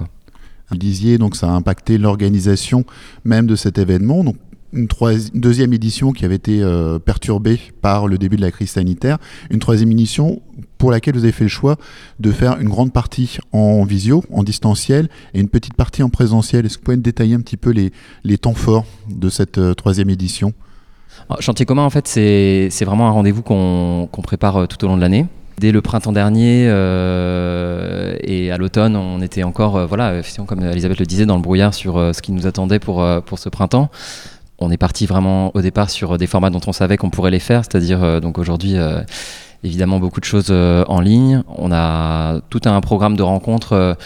Vous 0.70 0.76
disiez, 0.76 1.18
donc 1.18 1.36
ça 1.36 1.48
a 1.48 1.52
impacté 1.52 1.98
l'organisation 1.98 2.84
même 3.24 3.46
de 3.46 3.56
cet 3.56 3.78
événement. 3.78 4.24
Donc 4.24 4.36
une, 4.72 4.86
deuxième 5.34 5.72
édition 5.72 6.12
qui 6.12 6.24
avait 6.24 6.36
été 6.36 6.64
perturbée 7.04 7.58
par 7.82 8.06
le 8.06 8.18
début 8.18 8.36
de 8.36 8.42
la 8.42 8.52
crise 8.52 8.70
sanitaire, 8.70 9.18
une 9.50 9.58
troisième 9.58 9.90
édition 9.90 10.40
pour 10.78 10.90
laquelle 10.90 11.14
vous 11.14 11.24
avez 11.24 11.32
fait 11.32 11.44
le 11.44 11.48
choix 11.48 11.76
de 12.20 12.30
faire 12.30 12.60
une 12.60 12.68
grande 12.68 12.92
partie 12.92 13.38
en 13.52 13.84
visio, 13.84 14.22
en 14.32 14.44
distanciel, 14.44 15.08
et 15.34 15.40
une 15.40 15.48
petite 15.48 15.74
partie 15.74 16.04
en 16.04 16.08
présentiel. 16.08 16.66
Est-ce 16.66 16.78
que 16.78 16.82
vous 16.82 16.84
pouvez 16.84 16.96
détailler 16.98 17.34
un 17.34 17.40
petit 17.40 17.56
peu 17.56 17.70
les, 17.70 17.92
les 18.22 18.38
temps 18.38 18.54
forts 18.54 18.86
de 19.08 19.28
cette 19.28 19.60
troisième 19.76 20.08
édition? 20.08 20.52
Chantier 21.40 21.66
commun, 21.66 21.84
en 21.84 21.90
fait, 21.90 22.06
c'est 22.06 22.84
vraiment 22.84 23.08
un 23.08 23.12
rendez-vous 23.12 23.42
qu'on 23.42 24.08
prépare 24.22 24.68
tout 24.68 24.84
au 24.84 24.88
long 24.88 24.96
de 24.96 25.00
l'année. 25.00 25.26
Dès 25.60 25.72
le 25.72 25.82
printemps 25.82 26.12
dernier 26.12 26.64
euh, 26.68 28.16
et 28.22 28.50
à 28.50 28.56
l'automne, 28.56 28.96
on 28.96 29.20
était 29.20 29.42
encore, 29.42 29.76
euh, 29.76 29.84
voilà, 29.84 30.22
comme 30.46 30.62
Elisabeth 30.62 30.98
le 30.98 31.04
disait, 31.04 31.26
dans 31.26 31.36
le 31.36 31.42
brouillard 31.42 31.74
sur 31.74 31.98
euh, 31.98 32.14
ce 32.14 32.22
qui 32.22 32.32
nous 32.32 32.46
attendait 32.46 32.78
pour, 32.78 33.06
pour 33.26 33.38
ce 33.38 33.50
printemps. 33.50 33.90
On 34.58 34.70
est 34.70 34.78
parti 34.78 35.04
vraiment 35.04 35.54
au 35.54 35.60
départ 35.60 35.90
sur 35.90 36.16
des 36.16 36.26
formats 36.26 36.48
dont 36.48 36.62
on 36.66 36.72
savait 36.72 36.96
qu'on 36.96 37.10
pourrait 37.10 37.30
les 37.30 37.40
faire, 37.40 37.62
c'est-à-dire 37.62 38.22
donc 38.22 38.38
aujourd'hui 38.38 38.76
évidemment 39.62 39.98
beaucoup 40.00 40.20
de 40.20 40.24
choses 40.24 40.50
en 40.50 41.00
ligne. 41.00 41.42
On 41.56 41.72
a 41.72 42.40
tout 42.48 42.60
un 42.64 42.80
programme 42.80 43.16
de 43.16 43.22
rencontres 43.22 43.96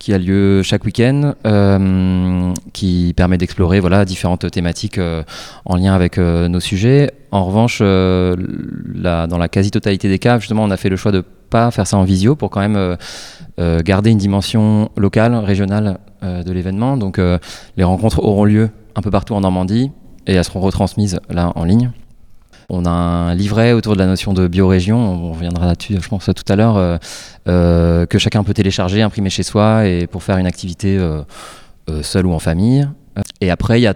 qui 0.00 0.14
a 0.14 0.18
lieu 0.18 0.62
chaque 0.62 0.84
week-end, 0.84 1.34
euh, 1.46 2.52
qui 2.72 3.12
permet 3.14 3.36
d'explorer 3.36 3.80
voilà, 3.80 4.06
différentes 4.06 4.50
thématiques 4.50 4.96
euh, 4.96 5.22
en 5.66 5.76
lien 5.76 5.92
avec 5.92 6.16
euh, 6.16 6.48
nos 6.48 6.58
sujets. 6.58 7.12
En 7.30 7.44
revanche, 7.44 7.80
dans 7.80 9.38
la 9.38 9.48
quasi-totalité 9.48 10.08
des 10.08 10.18
cas, 10.18 10.38
justement, 10.40 10.64
on 10.64 10.70
a 10.70 10.76
fait 10.78 10.88
le 10.88 10.96
choix 10.96 11.12
de 11.12 11.20
pas 11.20 11.70
faire 11.70 11.86
ça 11.86 11.96
en 11.96 12.02
visio 12.02 12.34
pour 12.34 12.50
quand 12.50 12.66
même 12.66 12.96
garder 13.84 14.10
une 14.10 14.18
dimension 14.18 14.90
locale, 14.96 15.36
régionale 15.36 15.98
de 16.22 16.50
l'événement. 16.50 16.96
Donc 16.96 17.20
les 17.76 17.84
rencontres 17.84 18.18
auront 18.18 18.44
lieu 18.44 18.70
un 18.96 19.00
peu 19.00 19.12
partout 19.12 19.34
en 19.34 19.42
Normandie 19.42 19.92
et 20.26 20.34
elles 20.34 20.44
seront 20.44 20.58
retransmises 20.58 21.20
là 21.28 21.52
en 21.54 21.62
ligne. 21.62 21.92
On 22.72 22.84
a 22.84 22.90
un 22.90 23.34
livret 23.34 23.72
autour 23.72 23.94
de 23.94 23.98
la 23.98 24.06
notion 24.06 24.32
de 24.32 24.46
biorégion, 24.46 24.96
on 24.96 25.32
reviendra 25.32 25.66
là-dessus, 25.66 25.98
je 26.00 26.08
pense, 26.08 26.26
tout 26.26 26.52
à 26.52 26.54
l'heure, 26.54 26.76
euh, 26.76 26.98
euh, 27.48 28.06
que 28.06 28.16
chacun 28.16 28.44
peut 28.44 28.54
télécharger, 28.54 29.02
imprimer 29.02 29.28
chez 29.28 29.42
soi 29.42 29.88
et 29.88 30.06
pour 30.06 30.22
faire 30.22 30.38
une 30.38 30.46
activité 30.46 30.96
euh, 30.96 31.24
seule 32.02 32.26
ou 32.26 32.32
en 32.32 32.38
famille. 32.38 32.88
Et 33.40 33.50
après, 33.50 33.80
il 33.80 33.82
y 33.82 33.88
a 33.88 33.94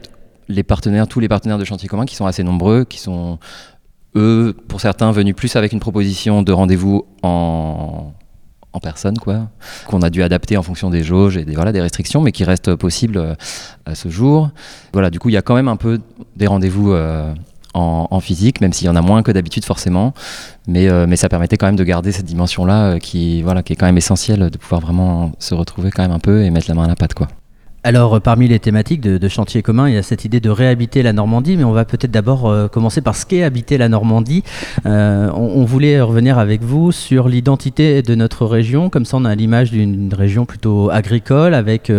les 0.48 0.64
partenaires, 0.64 1.06
tous 1.06 1.20
les 1.20 1.28
partenaires 1.28 1.58
de 1.58 1.64
chantier 1.64 1.88
commun 1.88 2.04
qui 2.04 2.16
sont 2.16 2.26
assez 2.26 2.42
nombreux, 2.42 2.82
qui 2.84 2.98
sont, 2.98 3.38
eux, 4.16 4.56
pour 4.66 4.80
certains, 4.80 5.12
venus 5.12 5.36
plus 5.36 5.54
avec 5.54 5.72
une 5.72 5.80
proposition 5.80 6.42
de 6.42 6.52
rendez-vous 6.52 7.06
en, 7.22 8.12
personne, 8.82 9.16
quoi, 9.18 9.50
qu'on 9.86 10.02
a 10.02 10.10
dû 10.10 10.24
adapter 10.24 10.56
en 10.56 10.64
fonction 10.64 10.90
des 10.90 11.04
jauges 11.04 11.36
et 11.36 11.44
des, 11.44 11.54
voilà, 11.54 11.70
des 11.70 11.80
restrictions, 11.80 12.20
mais 12.20 12.32
qui 12.32 12.42
restent 12.42 12.74
possibles 12.74 13.36
à 13.86 13.94
ce 13.94 14.08
jour. 14.08 14.50
Voilà, 14.92 15.10
du 15.10 15.20
coup, 15.20 15.28
il 15.28 15.34
y 15.34 15.38
a 15.38 15.42
quand 15.42 15.54
même 15.54 15.68
un 15.68 15.76
peu 15.76 16.00
des 16.34 16.48
rendez-vous 16.48 16.92
en, 17.74 18.20
physique, 18.20 18.60
même 18.60 18.72
s'il 18.72 18.86
y 18.86 18.88
en 18.88 18.96
a 18.96 19.02
moins 19.02 19.22
que 19.22 19.32
d'habitude 19.32 19.64
forcément. 19.64 20.14
Mais, 20.66 20.88
euh, 20.88 21.06
mais 21.06 21.16
ça 21.16 21.28
permettait 21.28 21.56
quand 21.56 21.66
même 21.66 21.76
de 21.76 21.84
garder 21.84 22.12
cette 22.12 22.26
dimension-là 22.26 22.84
euh, 22.84 22.98
qui, 22.98 23.42
voilà, 23.42 23.62
qui 23.62 23.72
est 23.72 23.76
quand 23.76 23.86
même 23.86 23.98
essentielle, 23.98 24.50
de 24.50 24.58
pouvoir 24.58 24.80
vraiment 24.80 25.32
se 25.38 25.54
retrouver 25.54 25.90
quand 25.90 26.02
même 26.02 26.12
un 26.12 26.18
peu 26.18 26.42
et 26.42 26.50
mettre 26.50 26.68
la 26.68 26.74
main 26.74 26.84
à 26.84 26.88
la 26.88 26.96
pâte. 26.96 27.14
Quoi. 27.14 27.28
Alors, 27.86 28.14
euh, 28.14 28.20
parmi 28.20 28.48
les 28.48 28.58
thématiques 28.60 29.02
de, 29.02 29.28
chantier 29.28 29.60
commun, 29.60 29.90
il 29.90 29.94
y 29.94 29.98
a 29.98 30.02
cette 30.02 30.24
idée 30.24 30.40
de 30.40 30.48
réhabiter 30.48 31.02
la 31.02 31.12
Normandie, 31.12 31.58
mais 31.58 31.64
on 31.64 31.72
va 31.72 31.84
peut-être 31.84 32.10
d'abord 32.10 32.48
euh, 32.48 32.66
commencer 32.66 33.02
par 33.02 33.14
ce 33.14 33.26
qu'est 33.26 33.42
habiter 33.42 33.76
la 33.76 33.90
Normandie. 33.90 34.42
Euh, 34.86 35.30
on, 35.34 35.64
voulait 35.64 36.00
revenir 36.00 36.38
avec 36.38 36.62
vous 36.62 36.92
sur 36.92 37.28
l'identité 37.28 38.00
de 38.00 38.14
notre 38.14 38.46
région, 38.46 38.88
comme 38.88 39.04
ça 39.04 39.18
on 39.18 39.26
a 39.26 39.34
l'image 39.34 39.70
d'une 39.70 40.12
région 40.14 40.46
plutôt 40.46 40.90
agricole, 40.90 41.52
avec 41.52 41.90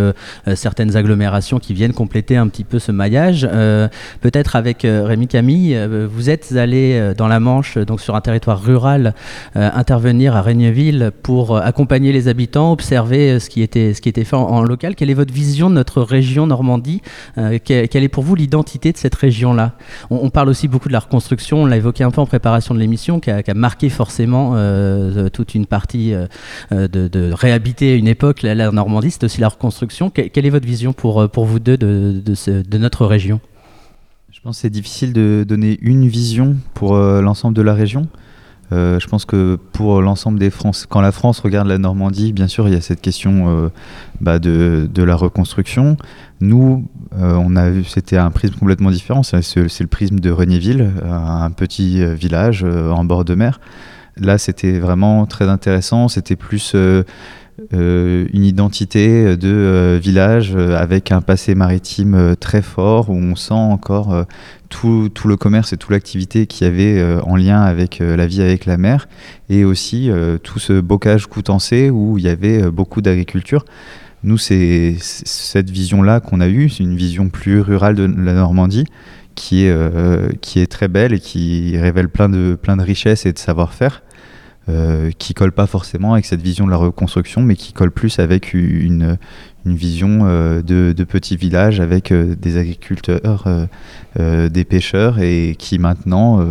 certaines 0.54 0.96
agglomérations 0.96 1.60
qui 1.60 1.74
viennent 1.74 1.94
compléter 1.94 2.38
un 2.38 2.48
petit 2.48 2.64
peu 2.64 2.80
ce 2.80 2.92
maillage. 2.92 3.48
peut-être 4.22 4.56
avec 4.56 4.82
Rémi 4.84 5.28
Camille, 5.28 5.78
vous 6.10 6.30
êtes 6.30 6.54
allé 6.56 7.14
dans 7.18 7.28
la 7.28 7.40
Manche, 7.40 7.78
donc 7.80 8.02
sur 8.02 8.16
un 8.16 8.22
territoire 8.22 8.62
rural, 8.62 9.16
intervenir 9.56 10.36
à 10.36 10.42
Régneville 10.42 11.12
pour 11.24 11.58
accompagner 11.58 12.12
les 12.12 12.28
habitants, 12.28 12.72
observer 12.72 13.40
ce 13.40 13.50
qui 13.50 13.62
était, 13.62 13.94
fait 13.94 14.36
en, 14.36 14.42
en 14.42 14.64
local. 14.64 14.96
Quelle 14.96 15.10
est 15.10 15.16
votre 15.16 15.34
vision 15.34 15.75
notre 15.76 16.02
région 16.02 16.48
Normandie. 16.48 17.02
Euh, 17.38 17.60
quelle 17.64 18.04
est 18.04 18.10
pour 18.10 18.24
vous 18.24 18.36
l'identité 18.36 18.92
de 18.92 18.98
cette 18.98 19.16
région-là? 19.16 19.74
On, 20.10 20.30
parle 20.30 20.50
aussi 20.50 20.68
beaucoup 20.68 20.88
de 20.88 20.94
la 20.94 21.00
reconstruction, 21.00 21.64
on 21.64 21.66
l'a 21.66 21.78
évoqué 21.78 22.04
un 22.04 22.12
peu 22.12 22.22
en 22.22 22.26
préparation 22.26 22.74
de 22.74 22.80
l'émission, 22.80 23.20
qui, 23.20 23.30
a, 23.30 23.44
marqué 23.54 23.90
forcément 23.90 24.54
euh, 24.56 25.30
toute 25.30 25.56
une 25.56 25.66
partie 25.66 26.14
euh, 26.14 26.28
de, 26.72 27.32
réhabiter 27.32 27.96
une 27.96 28.08
époque, 28.08 28.42
la, 28.42 28.72
Normandie, 28.72 29.12
c'est 29.12 29.24
aussi 29.24 29.42
la 29.42 29.50
reconstruction. 29.50 30.10
quelle 30.10 30.46
est 30.46 30.50
votre 30.50 30.66
vision 30.66 30.94
pour, 30.94 31.30
pour 31.30 31.46
vous 31.46 31.60
deux 31.60 31.78
de, 31.78 32.22
de 32.26 32.78
notre 32.78 33.06
région? 33.06 33.40
Je 34.32 34.42
pense 34.42 34.58
que 34.58 34.62
c'est 34.62 34.70
difficile 34.70 35.14
de 35.14 35.46
donner 35.48 35.78
une 35.82 36.08
vision 36.08 36.56
pour 36.74 36.96
l'ensemble 36.98 37.56
de 37.56 37.62
la 37.62 37.74
région. 37.74 38.08
Euh, 38.72 39.00
je 39.00 39.08
pense 39.08 39.26
que 39.26 39.58
pour 39.74 40.02
l'ensemble 40.02 40.40
des 40.40 40.50
France, 40.50 40.86
quand 40.90 41.02
la 41.02 41.12
France 41.12 41.40
regarde 41.40 41.68
la 41.68 41.78
Normandie, 41.78 42.34
bien 42.34 42.48
sûr, 42.48 42.68
il 42.68 42.74
y 42.74 42.78
a 42.78 42.82
cette 42.82 43.02
question 43.02 43.46
euh, 43.48 43.70
bah, 44.22 44.40
de, 44.40 44.90
la 44.96 45.16
reconstruction. 45.16 45.98
Nous, 46.42 46.88
euh, 47.18 47.36
on 47.36 47.56
a 47.56 47.70
c'était 47.88 48.18
un 48.18 48.32
prisme 48.32 48.56
complètement 48.56 48.92
différent. 48.92 49.24
C'est, 49.24 49.56
le 49.56 49.88
prisme 49.88 50.20
de 50.20 50.32
Renéville, 50.32 50.92
un 51.06 51.52
petit 51.52 52.04
village 52.16 52.64
en 52.64 53.06
bord 53.06 53.26
de 53.26 53.36
mer. 53.36 53.60
Là, 54.18 54.38
c'était 54.38 54.80
vraiment 54.80 55.26
très 55.26 55.48
intéressant. 55.48 56.08
C'était 56.08 56.36
plus 56.36 56.76
euh, 57.74 58.28
une 58.34 58.44
identité 58.44 59.38
de 59.38 59.48
euh, 59.48 59.98
village 60.02 60.54
euh, 60.54 60.78
avec 60.78 61.14
un 61.14 61.22
passé 61.22 61.56
maritime 61.56 62.36
très 62.38 62.62
fort 62.62 63.10
où 63.10 63.14
on 63.14 63.38
sent 63.38 63.54
encore 63.54 64.26
tout, 64.68 65.10
le 65.26 65.38
commerce 65.38 65.72
et 65.72 65.78
toute 65.78 65.92
l'activité 65.92 66.48
qu'il 66.48 66.68
y 66.68 66.70
avait 66.70 67.22
en 67.22 67.38
lien 67.38 67.62
avec 67.62 68.00
la 68.00 68.28
vie 68.28 68.42
avec 68.42 68.66
la 68.66 68.76
mer 68.76 69.08
et 69.50 69.64
aussi 69.64 70.10
tout 70.44 70.60
ce 70.60 70.82
bocage 70.82 71.28
coutancé 71.28 71.90
où 71.90 72.18
il 72.18 72.26
y 72.26 72.30
avait 72.30 72.70
beaucoup 72.72 73.02
d'agriculture. 73.02 73.64
Nous, 74.24 74.38
c'est 74.38 74.96
cette 75.00 75.70
vision-là 75.70 76.20
qu'on 76.20 76.42
a 76.42 76.48
eue, 76.48 76.68
c'est 76.68 76.84
une 76.84 76.98
vision 76.98 77.30
plus 77.30 77.62
rurale 77.62 77.96
de 77.96 78.04
la 78.04 78.34
Normandie 78.34 78.86
qui 79.36 79.66
est, 79.66 80.68
très 80.70 80.88
belle 80.90 81.14
et 81.14 81.20
qui 81.20 81.78
révèle 81.78 82.10
plein 82.10 82.28
de 82.28 82.82
richesses 82.82 83.26
et 83.26 83.32
de 83.32 83.40
savoir-faire. 83.40 84.02
Euh, 84.68 85.12
qui 85.20 85.36
colle 85.36 85.52
pas 85.52 85.68
forcément 85.68 86.14
avec 86.14 86.26
cette 86.26 86.42
vision 86.42 86.66
de 86.66 86.72
la 86.72 86.78
reconstruction, 86.78 87.42
mais 87.44 87.56
qui 87.56 87.72
colle 87.72 87.92
plus 87.92 88.18
avec 88.18 88.56
une, 88.56 89.20
une 89.64 89.76
vision 89.76 90.22
euh, 90.24 90.64
de, 90.64 90.92
de 90.92 91.04
petits 91.04 91.38
villages 91.38 91.80
avec 91.80 92.12
euh, 92.12 92.36
des 92.36 92.58
agriculteurs, 92.58 93.48
des 94.18 94.66
pêcheurs, 94.66 95.20
et 95.20 95.56
qui 95.60 95.78
maintenant 95.78 96.44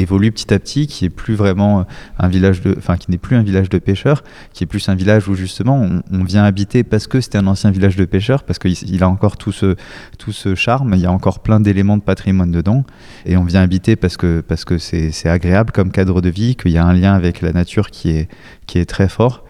évolue 0.00 0.30
petit 0.32 0.52
à 0.52 0.58
petit, 0.58 0.86
qui 0.86 1.04
est 1.04 1.10
plus 1.10 1.34
vraiment 1.34 1.86
un 2.18 2.28
village 2.28 2.60
de, 2.60 2.74
enfin 2.76 2.96
qui 2.96 3.10
n'est 3.10 3.18
plus 3.18 3.36
un 3.36 3.42
village 3.42 3.68
de 3.68 3.78
pêcheurs, 3.78 4.22
qui 4.52 4.64
est 4.64 4.66
plus 4.66 4.88
un 4.88 4.94
village 4.94 5.28
où 5.28 5.34
justement 5.34 5.88
on, 6.12 6.24
vient 6.24 6.44
habiter 6.44 6.82
parce 6.82 7.06
que 7.06 7.20
c'était 7.20 7.38
un 7.38 7.46
ancien 7.46 7.70
village 7.70 7.96
de 7.96 8.04
pêcheurs, 8.04 8.42
parce 8.42 8.58
qu'il 8.58 9.02
a 9.02 9.08
encore 9.08 9.36
tout 9.36 9.52
ce 9.52 9.76
tout 10.18 10.32
ce 10.32 10.54
charme, 10.54 10.94
il 10.94 11.00
y 11.00 11.06
a 11.06 11.12
encore 11.12 11.40
plein 11.40 11.60
d'éléments 11.60 11.96
de 11.96 12.02
patrimoine 12.02 12.50
dedans, 12.50 12.84
et 13.24 13.36
on 13.36 13.44
vient 13.44 13.62
habiter 13.62 13.96
parce 13.96 14.16
que 14.16 14.40
parce 14.40 14.64
que 14.64 14.78
c'est 14.78 15.28
agréable 15.28 15.72
comme 15.72 15.90
cadre 15.90 16.20
de 16.20 16.28
vie, 16.28 16.56
qu'il 16.56 16.72
y 16.72 16.78
a 16.78 16.84
un 16.84 16.92
lien 16.92 17.14
avec 17.14 17.40
la 17.40 17.52
nature 17.52 17.90
qui 17.90 18.10
est 18.10 18.28
qui 18.66 18.78
est 18.78 18.86
très 18.86 19.08
fort. 19.08 19.44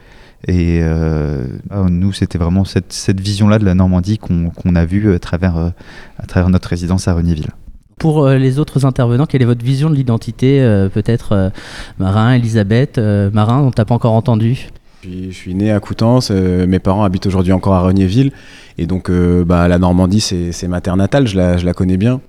Et 0.48 0.80
euh, 0.82 1.44
ah, 1.70 1.86
nous, 1.88 2.12
c'était 2.12 2.38
vraiment 2.38 2.64
cette, 2.64 2.92
cette 2.92 3.20
vision-là 3.20 3.58
de 3.58 3.64
la 3.64 3.74
Normandie 3.74 4.18
qu'on 4.18 4.76
a 4.76 4.84
vue 4.84 5.12
à 5.12 5.18
travers, 5.18 5.56
à 5.56 6.26
travers 6.26 6.50
notre 6.50 6.68
résidence 6.68 7.08
à 7.08 7.14
Renéville. 7.14 7.48
Pour 7.98 8.26
euh, 8.26 8.36
les 8.36 8.58
autres 8.58 8.84
intervenants, 8.84 9.24
quelle 9.24 9.40
est 9.40 9.46
votre 9.46 9.64
vision 9.64 9.88
de 9.88 9.94
l'identité 9.94 10.60
euh, 10.60 10.90
Peut-être 10.90 11.32
euh, 11.32 11.50
Marin, 11.98 12.34
Elisabeth, 12.34 12.98
Marin, 12.98 13.60
on 13.60 13.70
t'a 13.70 13.86
pas 13.86 13.94
encore 13.94 14.12
entendu 14.12 14.68
je 15.08 15.30
suis 15.30 15.54
né 15.54 15.70
à 15.70 15.78
Coutances, 15.78 16.32
mes 16.32 16.80
parents 16.80 17.04
habitent 17.04 17.26
aujourd'hui 17.26 17.52
encore 17.52 17.74
à 17.74 17.80
Regnéville, 17.80 18.32
et 18.76 18.86
donc 18.86 19.08
bah, 19.08 19.68
la 19.68 19.78
Normandie 19.78 20.20
c'est 20.20 20.66
ma 20.66 20.80
terre 20.80 20.96
natale, 20.96 21.28
je 21.28 21.36
la, 21.36 21.56
je 21.58 21.64
la 21.64 21.74
connais 21.74 21.96
bien. 21.96 22.20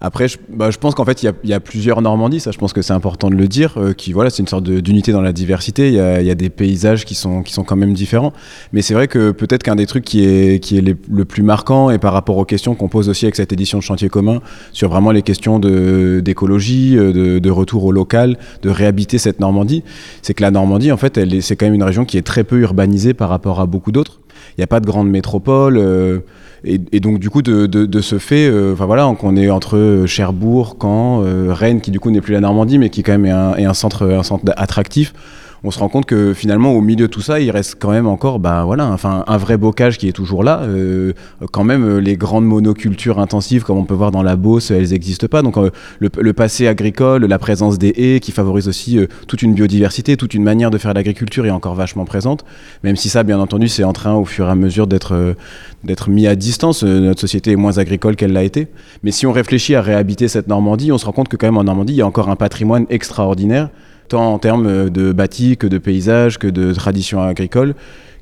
Après, 0.00 0.28
je, 0.28 0.38
bah, 0.50 0.70
je 0.70 0.78
pense 0.78 0.94
qu'en 0.94 1.04
fait, 1.04 1.22
il 1.22 1.32
y, 1.44 1.48
y, 1.48 1.52
a 1.54 1.60
plusieurs 1.60 2.02
Normandies, 2.02 2.40
ça 2.40 2.50
je 2.50 2.58
pense 2.58 2.72
que 2.72 2.82
c'est 2.82 2.92
important 2.92 3.30
de 3.30 3.34
le 3.34 3.48
dire, 3.48 3.74
euh, 3.78 3.92
qui 3.94 4.12
voilà, 4.12 4.30
c'est 4.30 4.42
une 4.42 4.48
sorte 4.48 4.64
d'unité 4.64 5.12
dans 5.12 5.22
la 5.22 5.32
diversité, 5.32 5.88
il 5.88 5.94
y 5.94 6.00
a, 6.00 6.20
y 6.20 6.30
a, 6.30 6.34
des 6.34 6.50
paysages 6.50 7.04
qui 7.04 7.14
sont, 7.14 7.42
qui 7.42 7.52
sont 7.52 7.64
quand 7.64 7.76
même 7.76 7.94
différents, 7.94 8.32
mais 8.72 8.82
c'est 8.82 8.94
vrai 8.94 9.08
que 9.08 9.30
peut-être 9.30 9.62
qu'un 9.62 9.76
des 9.76 9.86
trucs 9.86 10.04
qui 10.04 10.24
est, 10.24 10.62
qui 10.62 10.76
est 10.76 10.82
le 10.82 11.24
plus 11.24 11.42
marquant, 11.42 11.90
et 11.90 11.98
par 11.98 12.12
rapport 12.12 12.36
aux 12.36 12.44
questions 12.44 12.74
qu'on 12.74 12.88
pose 12.88 13.08
aussi 13.08 13.24
avec 13.24 13.36
cette 13.36 13.52
édition 13.52 13.78
de 13.78 13.82
Chantier 13.82 14.08
commun, 14.08 14.40
sur 14.72 14.90
vraiment 14.90 15.12
les 15.12 15.22
questions 15.22 15.58
d'écologie, 15.58 16.96
euh, 16.98 17.12
de, 17.12 17.38
de, 17.38 17.50
retour 17.50 17.84
au 17.84 17.92
local, 17.92 18.36
de 18.62 18.68
réhabiter 18.68 19.16
cette 19.18 19.40
Normandie, 19.40 19.82
c'est 20.20 20.34
que 20.34 20.42
la 20.42 20.50
Normandie, 20.50 20.92
en 20.92 20.98
fait, 20.98 21.18
c'est 21.40 21.56
quand 21.56 21.66
même 21.66 21.74
une 21.74 21.82
région 21.82 22.04
qui 22.04 22.18
est 22.18 22.26
très 22.26 22.44
peu 22.44 22.58
urbanisée 22.58 23.14
par 23.14 23.30
rapport 23.30 23.60
à 23.60 23.66
beaucoup 23.66 23.92
d'autres. 23.92 24.20
Il 24.56 24.60
n'y 24.60 24.64
a 24.64 24.66
pas 24.66 24.80
de 24.80 24.86
grande 24.86 25.10
métropole. 25.10 25.76
Euh, 25.78 26.20
et, 26.64 27.00
donc 27.00 27.20
du 27.20 27.30
coup 27.30 27.42
de, 27.42 28.00
ce 28.00 28.18
fait, 28.18 28.48
euh, 28.48 28.72
enfin 28.72 28.86
voilà, 28.86 29.14
qu'on 29.18 29.36
est 29.36 29.50
entre 29.50 30.04
Cherbourg, 30.06 30.76
Caen, 30.80 31.22
euh, 31.24 31.52
Rennes, 31.52 31.80
qui 31.80 31.90
du 31.90 32.00
coup 32.00 32.10
n'est 32.10 32.20
plus 32.20 32.32
la 32.32 32.40
Normandie, 32.40 32.78
mais 32.78 32.90
qui 32.90 33.02
quand 33.02 33.16
même 33.16 33.26
est 33.26 33.62
est 33.62 33.66
un 33.66 33.74
centre 33.74 34.20
attractif 34.56 35.12
on 35.66 35.70
se 35.70 35.78
rend 35.78 35.88
compte 35.88 36.06
que 36.06 36.32
finalement, 36.32 36.72
au 36.72 36.80
milieu 36.80 37.08
de 37.08 37.12
tout 37.12 37.20
ça, 37.20 37.40
il 37.40 37.50
reste 37.50 37.76
quand 37.78 37.90
même 37.90 38.06
encore, 38.06 38.38
bah 38.38 38.64
voilà, 38.64 38.86
enfin, 38.86 39.24
un 39.26 39.36
vrai 39.36 39.56
bocage 39.56 39.98
qui 39.98 40.08
est 40.08 40.12
toujours 40.12 40.44
là. 40.44 40.60
Euh, 40.62 41.12
quand 41.50 41.64
même, 41.64 41.98
les 41.98 42.16
grandes 42.16 42.46
monocultures 42.46 43.18
intensives, 43.18 43.64
comme 43.64 43.76
on 43.76 43.84
peut 43.84 43.94
voir 43.94 44.12
dans 44.12 44.22
la 44.22 44.36
Beauce, 44.36 44.70
elles 44.70 44.90
n'existent 44.90 45.26
pas. 45.26 45.42
Donc, 45.42 45.56
le, 45.98 46.32
passé 46.32 46.68
agricole, 46.68 47.24
la 47.24 47.38
présence 47.38 47.78
des 47.78 47.88
haies, 47.88 48.20
qui 48.20 48.30
favorise 48.32 48.68
aussi 48.68 48.98
toute 49.26 49.42
une 49.42 49.54
biodiversité, 49.54 50.16
toute 50.16 50.34
une 50.34 50.44
manière 50.44 50.70
de 50.70 50.78
faire 50.78 50.94
l'agriculture 50.94 51.46
est 51.46 51.50
encore 51.50 51.74
vachement 51.74 52.04
présente. 52.04 52.44
Même 52.84 52.96
si 52.96 53.08
ça, 53.08 53.24
bien 53.24 53.40
entendu, 53.40 53.68
c'est 53.68 53.84
en 53.84 53.92
train, 53.92 54.14
au 54.14 54.24
fur 54.24 54.46
et 54.46 54.50
à 54.50 54.54
mesure, 54.54 54.86
d'être 54.86 55.34
d'être 55.84 56.10
mis 56.10 56.26
à 56.26 56.36
distance. 56.36 56.82
Notre 56.82 57.20
société 57.20 57.52
est 57.52 57.56
moins 57.56 57.78
agricole 57.78 58.16
qu'elle 58.16 58.32
l'a 58.32 58.44
été. 58.44 58.68
Mais 59.02 59.10
si 59.10 59.26
on 59.26 59.32
réfléchit 59.32 59.74
à 59.74 59.82
réhabiter 59.82 60.28
cette 60.28 60.48
Normandie, 60.48 60.92
on 60.92 60.98
se 60.98 61.06
rend 61.06 61.12
compte 61.12 61.28
que 61.28 61.36
quand 61.36 61.46
même 61.46 61.56
en 61.56 61.64
Normandie, 61.64 61.94
il 61.94 61.96
y 61.96 62.02
a 62.02 62.06
encore 62.06 62.28
un 62.28 62.36
patrimoine 62.36 62.86
extraordinaire, 62.90 63.70
tant 64.08 64.32
en 64.32 64.38
termes 64.38 64.90
de 64.90 65.12
bâti 65.12 65.56
que 65.56 65.66
de 65.66 65.78
paysage, 65.78 66.38
que 66.38 66.46
de 66.46 66.72
traditions 66.72 67.22
agricoles, 67.22 67.74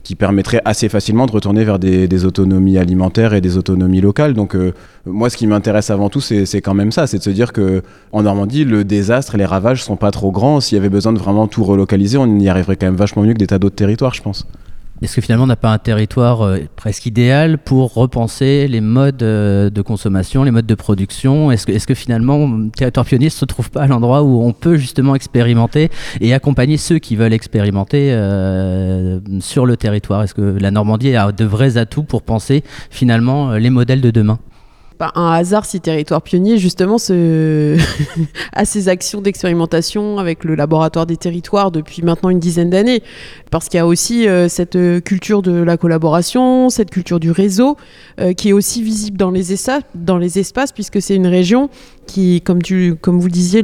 qui 0.05 0.15
permettrait 0.15 0.61
assez 0.65 0.89
facilement 0.89 1.27
de 1.27 1.33
retourner 1.33 1.65
vers 1.65 1.79
des, 1.79 2.25
autonomies 2.25 2.79
alimentaires 2.79 3.33
et 3.33 3.41
des 3.41 3.57
autonomies 3.57 4.03
locales. 4.03 4.35
Donc 4.35 4.55
euh, 4.55 4.73
moi, 5.07 5.31
ce 5.31 5.37
qui 5.37 5.47
m'intéresse 5.47 5.91
avant 5.91 6.11
tout, 6.11 6.21
c'est 6.21 6.61
quand 6.61 6.75
même 6.75 6.93
ça, 6.93 7.07
c'est 7.07 7.19
de 7.19 7.23
se 7.23 7.31
dire 7.31 7.53
que 7.53 7.83
en 8.13 8.23
Normandie, 8.23 8.65
le 8.65 8.85
désastre 8.85 9.37
les 9.37 9.47
ravages 9.47 9.83
sont 9.83 9.97
pas 9.97 10.11
trop 10.11 10.31
grands. 10.31 10.61
S'il 10.61 10.77
y 10.77 10.79
avait 10.79 10.91
besoin 10.91 11.13
de 11.13 11.19
vraiment 11.19 11.49
tout 11.49 11.65
relocaliser, 11.65 12.19
on 12.19 12.39
y 12.39 12.49
arriverait 12.49 12.77
quand 12.77 12.87
même 12.87 12.97
vachement 12.97 13.23
mieux 13.23 13.33
que 13.33 13.39
des 13.39 13.47
tas 13.47 13.59
d'autres 13.59 13.77
territoires, 13.77 14.15
je 14.15 14.23
pense. 14.23 14.47
Est-ce 15.03 15.17
que 15.17 15.21
finalement 15.21 15.45
on 15.45 15.49
n'a 15.49 15.57
pas 15.57 15.73
un 15.73 15.79
territoire 15.79 16.43
euh, 16.43 16.61
presque 16.77 17.07
idéal 17.07 17.59
pour 17.59 17.95
repenser 17.95 18.69
les 18.69 18.81
modes 18.81 19.23
euh, 19.23 19.69
de 19.69 19.83
consommation, 19.83 20.45
les 20.45 20.51
modes 20.51 20.67
de 20.67 20.75
production? 20.75 21.51
Est-ce 21.51 21.67
que, 21.67 21.73
est 21.73 21.85
que 21.85 21.95
finalement 21.95 22.47
le 22.47 22.71
territoire 22.71 23.05
pionnier 23.05 23.27
ne 23.27 23.31
se 23.31 23.45
trouve 23.45 23.71
pas 23.71 23.83
à 23.83 23.87
l'endroit 23.89 24.23
où 24.23 24.43
on 24.43 24.53
peut 24.53 24.77
justement 24.77 25.15
expérimenter 25.15 25.91
et 26.21 26.33
accompagner 26.33 26.77
ceux 26.77 26.99
qui 26.99 27.17
veulent 27.17 27.33
expérimenter 27.33 28.13
euh, 28.13 29.19
sur 29.41 29.67
le 29.67 29.77
territoire? 29.77 30.23
Est-ce 30.23 30.35
que 30.35 30.59
la 30.61 30.71
Normandie 30.71 31.17
a 31.17 31.33
de 31.33 31.45
vrais 31.45 31.77
atouts 31.77 32.05
pour 32.05 32.23
penser 32.23 32.63
finalement 32.91 33.55
les 33.55 33.71
modèles 33.71 34.01
de 34.01 34.11
demain? 34.11 34.39
Pas 34.97 35.13
un 35.15 35.33
hasard 35.33 35.65
si 35.65 35.81
Territoire 35.81 36.23
Pionnier, 36.23 36.59
justement, 36.59 36.97
a 38.53 38.65
ses 38.65 38.89
actions 38.89 39.21
d'expérimentation 39.21 40.19
avec 40.19 40.45
le 40.45 40.55
laboratoire 40.55 41.07
des 41.07 41.17
territoires 41.17 41.71
depuis 41.71 42.03
maintenant 42.03 42.31
une 42.31 42.39
dizaine 42.39 42.71
d'années. 42.71 43.03
Parce 43.51 43.69
qu'il 43.69 43.79
y 43.79 43.81
a 43.81 43.87
aussi 43.87 44.29
euh, 44.29 44.49
cette 44.49 44.79
culture 45.05 45.43
de 45.43 45.53
la 45.53 45.77
collaboration, 45.77 46.71
cette 46.71 46.91
culture 46.91 47.21
du 47.21 47.31
réseau, 47.31 47.77
euh, 48.21 48.33
qui 48.33 48.51
est 48.51 48.53
aussi 48.53 48.83
visible 48.83 49.17
dans 49.17 49.31
les, 49.31 49.45
dans 49.95 50.19
les 50.19 50.39
espaces, 50.39 50.73
puisque 50.73 51.01
c'est 51.03 51.17
une 51.17 51.27
région 51.27 51.69
qui, 52.07 52.41
comme, 52.41 52.63
tu, 52.63 52.97
comme 53.01 53.21
vous 53.21 53.29
disiez, 53.29 53.63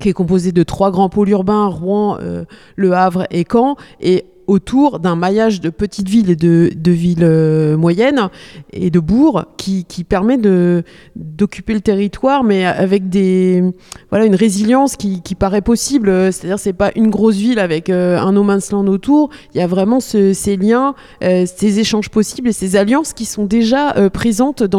qui 0.00 0.08
est 0.08 0.12
composée 0.12 0.52
de 0.52 0.62
trois 0.62 0.90
grands 0.90 1.08
pôles 1.08 1.30
urbains, 1.30 1.66
Rouen, 1.66 2.18
euh, 2.20 2.44
Le 2.76 2.92
Havre 2.92 3.26
et 3.30 3.44
Caen, 3.50 3.76
et 4.00 4.24
autour 4.46 4.98
d'un 4.98 5.16
maillage 5.16 5.60
de 5.60 5.70
petites 5.70 6.08
villes 6.08 6.30
et 6.30 6.36
de, 6.36 6.90
villes 6.90 7.18
euh, 7.22 7.76
moyennes 7.76 8.28
et 8.72 8.90
de 8.90 9.00
bourgs 9.00 9.44
qui, 9.56 9.84
permet 10.04 10.36
de, 10.36 10.82
d'occuper 11.16 11.74
le 11.74 11.80
territoire, 11.80 12.42
mais 12.42 12.64
avec 12.64 13.08
des, 13.08 13.62
voilà, 14.10 14.24
une 14.24 14.34
résilience 14.34 14.96
qui, 14.96 15.20
paraît 15.38 15.62
possible. 15.62 16.32
C'est-à-dire, 16.32 16.58
c'est 16.58 16.72
pas 16.72 16.90
une 16.94 17.08
grosse 17.08 17.36
ville 17.36 17.58
avec 17.58 17.88
euh, 17.88 18.18
un 18.18 18.32
no 18.32 18.42
man's 18.42 18.70
land 18.70 18.86
autour. 18.86 19.30
Il 19.54 19.58
y 19.58 19.60
a 19.60 19.66
vraiment 19.66 20.00
ces 20.00 20.56
liens, 20.56 20.94
euh, 21.24 21.46
ces 21.46 21.80
échanges 21.80 22.10
possibles 22.10 22.48
et 22.48 22.52
ces 22.52 22.76
alliances 22.76 23.12
qui 23.12 23.24
sont 23.24 23.44
déjà 23.44 23.94
présentes 24.10 24.62
de 24.62 24.72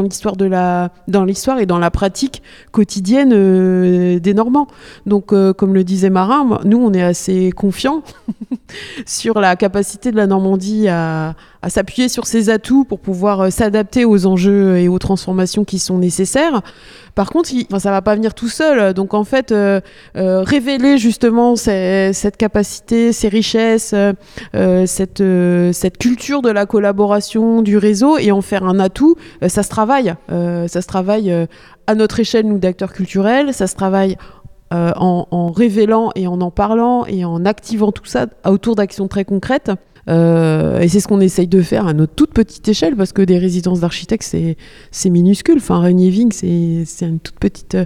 dans 1.08 1.24
l'histoire 1.24 1.60
et 1.60 1.65
dans 1.65 1.79
la 1.79 1.91
pratique 1.91 2.41
quotidienne 2.72 4.20
des 4.20 4.34
Normands. 4.34 4.67
Donc, 5.05 5.27
comme 5.27 5.74
le 5.74 5.84
disait 5.84 6.10
Marin, 6.10 6.60
nous, 6.65 6.77
on 6.77 6.93
est 6.93 7.01
assez 7.01 7.51
confiants 7.51 8.03
sur 9.05 9.39
la 9.39 9.53
capacité 9.56 10.12
de 10.12 10.18
la 10.18 10.28
Normandie 10.28 10.88
à, 10.88 11.36
s'appuyer 11.68 12.10
sur 12.10 12.28
ses 12.28 12.50
atouts 12.50 12.84
pour 12.84 13.00
pouvoir 13.00 13.42
euh, 13.42 13.50
s'adapter 13.50 14.04
aux 14.04 14.26
enjeux 14.26 14.78
et 14.78 14.89
aux 14.89 15.00
transformations 15.00 15.63
qui 15.63 15.80
sont 15.80 15.98
nécessaires. 15.98 16.62
Par 17.16 17.30
contre, 17.30 17.50
ça 17.50 17.80
ça 17.80 17.92
va 17.92 18.02
pas 18.02 18.16
venir 18.16 18.34
tout 18.34 18.48
seul. 18.48 18.94
Donc 18.94 19.13
en 19.13 19.24
fait, 19.24 19.52
euh, 19.52 19.80
euh, 20.18 20.42
révéler 20.42 20.98
justement 20.98 21.56
cette 21.56 22.38
capacité, 22.38 23.13
ces 23.13 23.28
richesses, 23.28 23.94
cette, 24.86 25.24
cette 25.74 25.98
culture 25.98 26.42
de 26.42 26.50
la 26.50 26.66
collaboration, 26.66 27.62
du 27.62 27.78
réseau 27.78 28.18
et 28.18 28.32
en 28.32 28.42
faire 28.42 28.63
un 28.63 28.80
atout, 28.80 29.16
ça 29.48 29.63
se 29.63 29.70
travaille. 29.70 30.16
ça 30.30 30.82
se 30.82 30.88
travaille 30.88 31.48
à 31.88 31.96
notre 31.96 32.20
échelle, 32.20 32.48
nous, 32.48 32.58
d'acteurs 32.58 32.94
culturels. 32.94 33.54
Ça 33.54 33.68
se 33.68 33.76
travaille 33.76 34.18
euh, 34.73 34.91
en, 34.95 35.52
révélant 35.52 36.10
et 36.15 36.26
en 36.26 36.41
en 36.41 36.49
parlant 36.49 37.06
et 37.06 37.26
en 37.26 37.45
activant 37.45 37.91
tout 37.91 38.06
ça 38.06 38.26
autour 38.45 38.76
d'actions 38.76 39.08
très 39.08 39.23
concrètes. 39.23 39.71
Euh, 40.10 40.80
et 40.80 40.88
c'est 40.88 40.99
ce 40.99 41.08
qu'on 41.08 41.21
essaye 41.21 41.47
de 41.47 41.62
faire 41.62 41.86
à 41.86 41.93
notre 41.93 42.13
toute 42.15 42.34
petite 42.34 42.67
échelle, 42.67 42.95
parce 42.95 43.13
que 43.13 43.21
des 43.21 43.38
résidences 43.38 43.82
d'architectes, 43.82 44.36
c'est 44.91 45.10
minuscule. 45.10 45.58
Enfin, 45.58 45.80
Regneving, 45.80 46.32
c'est 46.32 47.06
une 47.06 47.19
toute 47.19 47.39
petite 47.39 47.78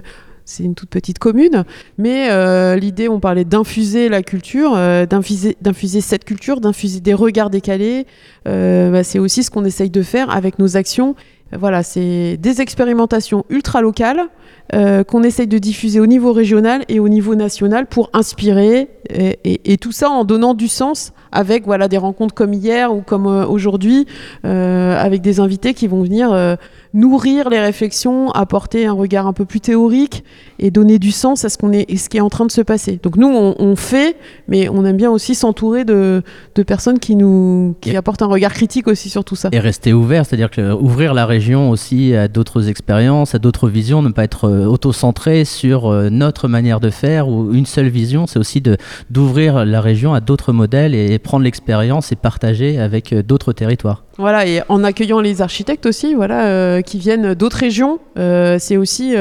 c'est 0.46 0.64
une 0.64 0.74
toute 0.74 0.88
petite 0.88 1.18
commune, 1.18 1.64
mais 1.98 2.30
euh, 2.30 2.74
l'idée, 2.74 3.10
on 3.10 3.20
parlait 3.20 3.44
d'infuser 3.44 4.08
la 4.08 4.22
culture, 4.22 4.74
d'infuser 5.06 6.00
cette 6.00 6.24
culture, 6.24 6.62
d'infuser 6.62 7.00
des 7.00 7.12
regards 7.12 7.50
décalés. 7.50 8.06
Bah, 8.46 9.04
c'est 9.04 9.18
aussi 9.18 9.42
ce 9.42 9.50
qu'on 9.50 9.66
essaye 9.66 9.90
de 9.90 10.00
faire 10.00 10.30
avec 10.30 10.58
nos 10.58 10.78
actions. 10.78 11.16
Voilà, 11.56 11.82
c'est 11.82 12.36
des 12.36 12.60
expérimentations 12.60 13.44
ultra 13.48 13.80
locales 13.80 14.28
euh, 14.74 15.02
qu'on 15.02 15.22
essaye 15.22 15.46
de 15.46 15.56
diffuser 15.56 15.98
au 15.98 16.06
niveau 16.06 16.34
régional 16.34 16.84
et 16.88 17.00
au 17.00 17.08
niveau 17.08 17.34
national 17.34 17.86
pour 17.86 18.10
inspirer 18.12 18.90
et, 19.08 19.78
tout 19.78 19.92
ça 19.92 20.10
en 20.10 20.24
donnant 20.24 20.52
du 20.52 20.68
sens 20.68 21.14
avec 21.32 21.64
voilà 21.64 21.88
des 21.88 21.96
rencontres 21.96 22.34
comme 22.34 22.52
hier 22.52 22.94
ou 22.94 23.00
comme 23.00 23.26
euh, 23.26 23.46
aujourd'hui 23.46 24.06
euh, 24.44 24.94
avec 24.98 25.22
des 25.22 25.40
invités 25.40 25.72
qui 25.72 25.86
vont 25.86 26.02
venir 26.02 26.58
nourrir 26.94 27.48
les 27.50 27.60
réflexions, 27.60 28.30
apporter 28.30 28.86
un 28.86 28.92
regard 28.92 29.26
un 29.26 29.32
peu 29.32 29.44
plus 29.44 29.60
théorique 29.60 30.24
et 30.58 30.70
donner 30.70 30.98
du 30.98 31.12
sens 31.12 31.44
à 31.44 31.48
ce, 31.48 31.58
qu'on 31.58 31.72
est, 31.72 31.96
ce 31.96 32.08
qui 32.08 32.16
est 32.16 32.20
en 32.20 32.30
train 32.30 32.46
de 32.46 32.50
se 32.50 32.60
passer. 32.60 32.98
Donc 33.02 33.16
nous, 33.16 33.28
on, 33.28 33.76
fait, 33.76 34.16
mais 34.48 34.68
on 34.68 34.84
aime 34.84 34.96
bien 34.96 35.10
aussi 35.10 35.34
s'entourer 35.34 35.84
de, 35.84 36.22
de, 36.54 36.62
personnes 36.62 36.98
qui 36.98 37.16
nous 37.16 37.76
qui 37.80 37.96
apportent 37.96 38.22
un 38.22 38.26
regard 38.26 38.52
critique 38.52 38.88
aussi 38.88 39.08
sur 39.10 39.24
tout 39.24 39.36
ça. 39.36 39.48
Et 39.52 39.60
rester 39.60 39.92
ouvert, 39.92 40.26
c'est-à-dire 40.26 40.50
que 40.50 40.72
ouvrir 40.72 41.14
la 41.14 41.26
région 41.26 41.70
aussi 41.70 42.14
à 42.14 42.28
d'autres 42.28 42.68
expériences, 42.68 43.34
à 43.34 43.38
d'autres 43.38 43.68
visions, 43.68 44.02
ne 44.02 44.10
pas 44.10 44.24
être 44.24 44.44
euh, 44.44 44.66
auto-centré 44.66 45.44
sur 45.44 45.86
euh, 45.86 46.10
notre 46.10 46.48
manière 46.48 46.80
de 46.80 46.90
faire 46.90 47.28
ou 47.28 47.52
une 47.52 47.66
seule 47.66 47.88
vision, 47.88 48.26
c'est 48.26 48.38
aussi 48.38 48.60
de, 48.60 48.76
d'ouvrir 49.10 49.64
la 49.64 49.80
région 49.80 50.14
à 50.14 50.20
d'autres 50.20 50.52
modèles 50.52 50.94
et 50.94 51.18
prendre 51.18 51.44
l'expérience 51.44 52.12
et 52.12 52.16
partager 52.16 52.78
avec 52.78 53.12
euh, 53.12 53.22
d'autres 53.22 53.52
territoires. 53.52 54.04
Voilà, 54.18 54.46
et 54.46 54.62
en 54.68 54.82
accueillant 54.82 55.20
les 55.20 55.42
architectes 55.42 55.86
aussi, 55.86 56.14
voilà, 56.14 56.82
qui 56.82 56.98
viennent 56.98 57.34
d'autres 57.34 57.58
régions, 57.58 58.00
c'est 58.16 58.76
aussi 58.76 59.14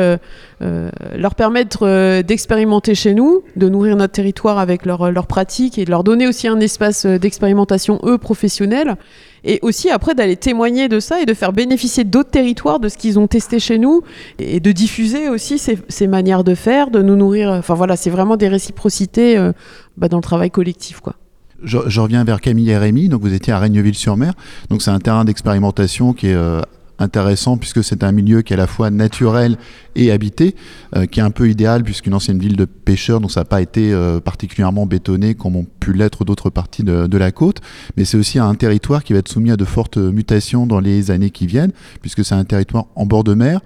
leur 0.60 1.36
permettre 1.36 2.22
d'expérimenter 2.24 2.96
chez 2.96 3.14
nous, 3.14 3.44
de 3.56 3.70
nourrir 3.70 3.96
notre 3.96 4.14
territoire 4.14 4.58
avec 4.58 4.88
leurs 4.88 5.12
leur 5.12 5.28
pratiques 5.28 5.78
et 5.78 5.86
de 5.86 5.92
leur 5.92 6.04
donner 6.04 6.28
aussi 6.28 6.48
un 6.48 6.60
espace 6.60 7.06
d'expérimentation, 7.06 8.00
eux, 8.06 8.18
professionnels 8.18 8.96
et 9.44 9.60
aussi 9.62 9.90
après 9.90 10.14
d'aller 10.14 10.36
témoigner 10.36 10.90
de 10.90 11.00
ça 11.00 11.22
et 11.22 11.26
de 11.26 11.34
faire 11.34 11.54
bénéficier 11.54 12.04
d'autres 12.04 12.30
territoires 12.30 12.80
de 12.80 12.90
ce 12.90 12.98
qu'ils 12.98 13.18
ont 13.18 13.28
testé 13.28 13.60
chez 13.60 13.78
nous 13.78 14.02
et 14.40 14.60
de 14.60 14.72
diffuser 14.72 15.30
aussi 15.30 15.58
ces, 15.58 16.08
manières 16.08 16.44
de 16.44 16.56
faire, 16.56 16.92
de 16.92 17.02
nous 17.02 17.16
nourrir. 17.16 17.52
Enfin 17.52 17.74
voilà, 17.74 17.96
c'est 17.96 18.10
vraiment 18.10 18.38
des 18.38 18.50
réciprocités 18.50 19.38
euh, 19.38 19.54
bah, 19.96 20.10
dans 20.10 20.18
le 20.18 20.24
travail 20.24 20.52
collectif, 20.52 21.00
quoi. 21.00 21.16
Je, 21.64 22.00
reviens 22.00 22.24
vers 22.24 22.42
Camille 22.42 22.70
et 22.70 22.78
Rémi. 22.78 23.10
Donc, 23.10 23.22
vous 23.22 23.34
étiez 23.34 23.54
à 23.54 23.60
Raigneville-sur-Mer. 23.60 24.34
Donc, 24.70 24.82
c'est 24.82 24.92
un 24.92 25.00
terrain 25.00 25.26
d'expérimentation 25.26 26.14
qui 26.14 26.28
est 26.28 26.36
euh, 26.36 26.62
intéressant 27.00 27.58
puisque 27.58 27.84
c'est 27.84 28.04
un 28.04 28.12
milieu 28.12 28.42
qui 28.42 28.54
est 28.54 28.56
à 28.56 28.60
la 28.60 28.68
fois 28.68 28.90
naturel 28.90 29.58
et 29.96 30.12
habité, 30.12 30.56
euh, 30.96 31.06
qui 31.06 31.20
est 31.20 31.24
un 31.24 31.32
peu 31.32 31.50
idéal 31.50 31.84
puisqu'une 31.84 32.14
ancienne 32.14 32.40
ville 32.40 32.56
de 32.56 32.66
pêcheurs, 32.66 33.20
donc 33.20 33.32
ça 33.32 33.42
n'a 33.42 33.46
pas 33.46 33.62
été 33.62 33.94
euh, 33.94 34.20
particulièrement 34.20 34.86
bétonné 34.86 35.36
comme 35.36 35.56
ont 35.56 35.68
pu 35.80 35.94
l'être 35.94 36.26
d'autres 36.26 36.50
parties 36.50 36.84
de, 36.84 37.18
la 37.18 37.32
côte, 37.32 37.62
mais 37.96 38.06
c'est 38.06 38.18
aussi 38.18 38.38
un 38.38 38.54
territoire 38.56 39.04
qui 39.04 39.14
va 39.14 39.20
être 39.20 39.30
soumis 39.30 39.52
à 39.52 39.58
de 39.58 39.66
fortes 39.66 39.98
mutations 39.98 40.68
dans 40.68 40.80
les 40.80 41.10
années 41.10 41.32
qui 41.32 41.48
viennent, 41.48 41.72
puisque 42.02 42.24
c'est 42.24 42.36
un 42.36 42.46
territoire 42.46 42.86
en 42.96 43.06
bord 43.06 43.24
de 43.24 43.34
mer. 43.34 43.62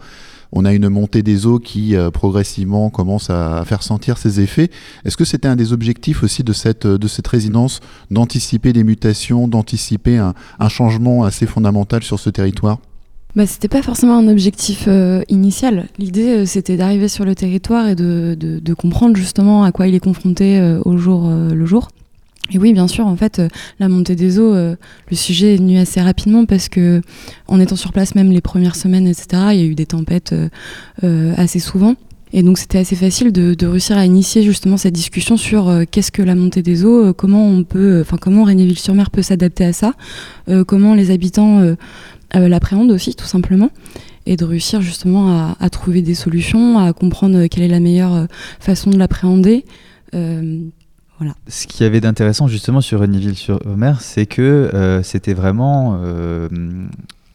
On 0.52 0.66
a 0.66 0.74
une 0.74 0.90
montée 0.90 1.24
des 1.24 1.46
eaux 1.46 1.60
qui 1.60 1.96
euh, 1.96 2.12
progressivement 2.12 2.90
commence 2.90 3.30
à, 3.30 3.64
faire 3.66 3.84
sentir 3.84 4.18
ses 4.18 4.40
effets. 4.40 4.70
Est-ce 5.06 5.18
que 5.18 5.26
c'était 5.26 5.48
un 5.48 5.56
des 5.56 5.74
objectifs 5.74 6.24
aussi 6.24 6.44
de 6.44 6.54
cette, 6.54 6.88
de 6.88 7.08
cette 7.08 7.28
résidence, 7.28 7.80
d'anticiper 8.10 8.74
des 8.74 8.84
mutations, 8.84 9.48
d'anticiper 9.48 10.18
un 10.18 10.70
changement 10.70 11.24
assez 11.24 11.46
fondamental 11.46 12.04
sur 12.04 12.20
ce 12.20 12.30
territoire? 12.30 12.80
Bah, 13.36 13.48
C'était 13.48 13.70
pas 13.70 13.82
forcément 13.82 14.18
un 14.18 14.28
objectif 14.28 14.86
euh, 14.88 15.22
initial. 15.30 15.88
L'idée, 15.98 16.40
euh, 16.40 16.46
c'était 16.46 16.76
d'arriver 16.76 17.08
sur 17.08 17.24
le 17.24 17.34
territoire 17.34 17.88
et 17.88 17.96
de, 17.96 18.36
de, 18.38 18.74
comprendre 18.74 19.16
justement 19.16 19.64
à 19.64 19.72
quoi 19.72 19.88
il 19.88 19.96
est 19.96 20.00
confronté 20.00 20.60
euh, 20.60 20.82
au 20.86 20.98
jour 20.98 21.30
le 21.30 21.66
jour. 21.66 21.90
Et 22.54 22.58
oui, 22.58 22.74
bien 22.74 22.88
sûr, 22.88 23.08
en 23.08 23.16
fait, 23.16 23.42
la 23.80 23.88
montée 23.88 24.16
des 24.16 24.40
eaux, 24.40 24.54
le 24.54 24.78
sujet 25.16 25.54
est 25.54 25.58
venu 25.58 25.78
assez 25.78 26.02
rapidement 26.02 26.46
parce 26.46 26.68
que, 26.68 27.02
en 27.48 27.60
étant 27.60 27.78
sur 27.78 27.94
place 27.94 28.14
même 28.14 28.32
les 28.32 28.42
premières 28.42 28.76
semaines, 28.76 29.08
etc., 29.08 29.28
il 29.54 29.60
y 29.60 29.62
a 29.62 29.66
eu 29.66 29.76
des 29.76 29.86
tempêtes 29.86 30.36
assez 31.02 31.60
souvent. 31.60 31.96
Et 32.34 32.44
donc 32.44 32.58
c'était 32.58 32.78
assez 32.78 32.96
facile 32.96 33.32
de, 33.32 33.66
réussir 33.66 33.98
à 33.98 34.06
initier 34.06 34.44
justement 34.44 34.78
cette 34.78 34.94
discussion 34.94 35.38
sur 35.38 35.68
euh, 35.68 35.84
qu'est-ce 35.90 36.12
que 36.12 36.22
la 36.22 36.36
montée 36.36 36.62
des 36.62 36.86
eaux, 36.86 37.08
euh, 37.08 37.14
comment 37.14 37.46
on 37.46 37.64
peut, 37.64 38.00
enfin 38.02 38.18
comment 38.18 38.44
Rénéville-sur-Mer 38.44 39.12
peut 39.12 39.22
s'adapter 39.22 39.66
à 39.66 39.74
ça, 39.74 39.94
euh, 40.48 40.64
comment 40.64 40.96
les 40.96 41.12
habitants 41.12 41.76
l'appréhendent 42.34 42.92
aussi 42.92 43.16
tout 43.16 43.26
simplement, 43.26 43.70
et 44.26 44.38
de 44.38 44.46
réussir 44.46 44.82
justement 44.82 45.56
à, 45.60 45.70
trouver 45.70 46.02
des 46.02 46.16
solutions, 46.16 46.80
à 46.80 46.94
comprendre 46.94 47.48
quelle 47.48 47.64
est 47.64 47.68
la 47.68 47.82
meilleure 47.82 48.28
façon 48.60 48.90
de 48.90 48.98
l'appréhender. 48.98 49.66
Ce 51.47 51.67
qu'il 51.67 51.84
y 51.84 51.86
avait 51.86 52.01
d'intéressant 52.01 52.47
justement 52.47 52.81
sur 52.81 53.01
Rénéville-sur-Mer, 53.01 54.01
c'est 54.01 54.25
que 54.25 55.01
c'était 55.03 55.34
vraiment 55.34 55.99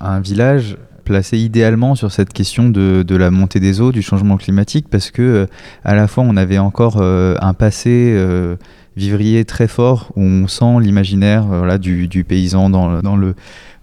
un 0.01 0.21
village 0.21 0.77
placé 1.07 1.39
idéalement 1.39 1.95
sur 1.95 2.13
cette 2.13 2.35
question 2.35 2.69
de, 2.69 3.17
la 3.17 3.31
montée 3.31 3.61
des 3.61 3.81
eaux, 3.81 3.93
du 3.93 4.03
changement 4.03 4.37
climatique, 4.37 4.89
parce 4.91 5.11
que 5.11 5.23
euh, 5.23 5.47
à 5.85 5.95
la 5.95 6.07
fois 6.09 6.25
on 6.27 6.37
avait 6.37 6.59
encore 6.59 6.99
euh, 7.01 7.37
un 7.41 7.55
passé 7.55 8.13
euh, 8.15 8.57
vivrier 8.97 9.47
très 9.47 9.69
fort 9.69 10.13
où 10.17 10.23
on 10.23 10.49
sent 10.49 10.81
l'imaginaire 10.81 11.79
du, 11.79 12.25
paysan 12.29 12.69
dans 12.69 13.17
le 13.17 13.35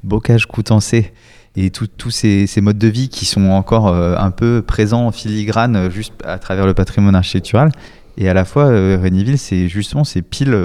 bocage 0.03 0.45
coutancé 0.45 1.13
et 1.55 1.69
tous 1.69 2.09
ces, 2.09 2.47
modes 2.61 2.79
de 2.79 2.87
vie 2.87 3.09
qui 3.09 3.25
sont 3.25 3.49
encore 3.51 3.87
un 3.87 4.31
peu 4.31 4.63
présents 4.65 5.05
en 5.05 5.11
filigrane 5.11 5.91
juste 5.91 6.13
à 6.25 6.39
travers 6.39 6.65
le 6.65 6.73
patrimoine 6.73 7.15
architectural. 7.15 7.71
Et 8.17 8.30
à 8.30 8.34
la 8.34 8.45
fois, 8.45 8.67
Réniville, 8.67 9.38
c'est 9.38 9.67
justement, 9.67 10.04
c'est 10.04 10.21
pile 10.21 10.56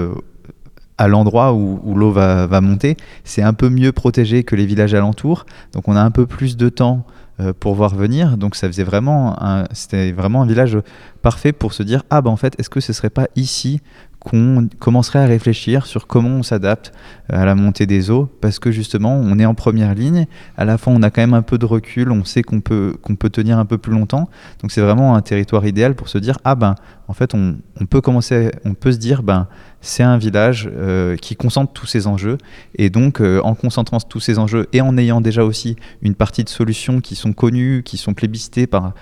à 0.99 1.07
l'endroit 1.07 1.53
où, 1.53 1.95
l'eau 1.95 2.11
va, 2.11 2.61
monter. 2.61 2.97
C'est 3.23 3.41
un 3.41 3.53
peu 3.53 3.69
mieux 3.69 3.93
protégé 3.93 4.43
que 4.43 4.55
les 4.55 4.65
villages 4.65 4.93
alentours, 4.93 5.45
donc 5.73 5.87
on 5.87 5.95
a 5.95 6.01
un 6.01 6.11
peu 6.11 6.27
plus 6.27 6.57
de 6.57 6.67
temps 6.67 7.05
euh, 7.39 7.53
pour 7.57 7.73
voir 7.73 7.95
venir. 7.95 8.35
Donc 8.35 8.57
ça 8.57 8.67
faisait 8.67 8.83
vraiment, 8.83 9.37
c'était 9.71 10.11
vraiment 10.11 10.41
un 10.41 10.45
village 10.45 10.77
parfait 11.21 11.53
pour 11.53 11.71
se 11.71 11.83
dire 11.83 12.03
ah 12.09 12.21
ben 12.21 12.29
en 12.29 12.35
fait 12.35 12.53
est-ce 12.59 12.69
que 12.69 12.81
ce 12.81 12.91
serait 12.91 13.09
pas 13.09 13.27
ici 13.37 13.79
qu'on 14.19 14.67
commencerait 14.79 15.19
à 15.19 15.25
réfléchir 15.25 15.85
sur 15.85 16.05
comment 16.05 16.29
on 16.29 16.43
s'adapte 16.43 16.91
à 17.29 17.45
la 17.45 17.55
montée 17.55 17.85
des 17.85 18.11
eaux, 18.11 18.29
parce 18.41 18.59
que 18.59 18.69
justement, 18.69 19.15
on 19.15 19.39
est 19.39 19.45
en 19.45 19.55
première 19.55 19.95
ligne, 19.95 20.27
à 20.57 20.65
la 20.65 20.77
fois 20.77 20.91
on 20.93 21.01
a 21.03 21.09
quand 21.09 21.21
même 21.21 21.33
un 21.33 21.41
peu 21.41 21.57
de 21.57 21.65
recul, 21.65 22.11
on 22.11 22.25
sait 22.25 22.43
qu'on 22.43 22.59
peut, 22.59 22.97
peut 23.17 23.29
tenir 23.29 23.57
un 23.57 23.65
peu 23.65 23.77
plus 23.77 23.93
longtemps, 23.93 24.29
donc 24.61 24.71
c'est 24.71 24.81
vraiment 24.81 25.15
un 25.15 25.21
territoire 25.21 25.65
idéal 25.65 25.95
pour 25.95 26.09
se 26.09 26.17
dire, 26.17 26.37
ah 26.43 26.55
ben, 26.55 26.75
en 27.07 27.13
fait, 27.13 27.33
on, 27.33 27.57
on 27.79 27.85
peut 27.85 28.01
commencer, 28.01 28.51
on 28.65 28.73
peut 28.73 28.91
se 28.91 28.97
dire, 28.97 29.23
ben, 29.23 29.47
c'est 29.81 30.03
un 30.03 30.17
village 30.17 30.69
euh, 30.71 31.15
qui 31.15 31.35
concentre 31.35 31.71
tous 31.71 31.85
ces 31.85 32.07
enjeux, 32.07 32.37
et 32.75 32.89
donc 32.89 33.21
euh, 33.21 33.41
en 33.43 33.55
concentrant 33.55 33.99
tous 33.99 34.19
ces 34.19 34.37
enjeux 34.37 34.67
et 34.73 34.81
en 34.81 34.97
ayant 34.97 35.21
déjà 35.21 35.43
aussi 35.43 35.77
une 36.01 36.15
partie 36.15 36.43
de 36.43 36.49
solutions 36.49 36.99
qui 36.99 37.15
sont 37.15 37.33
connues, 37.33 37.83
qui 37.83 37.97
sont 37.97 38.13
plébiscitées 38.13 38.67
par 38.67 38.93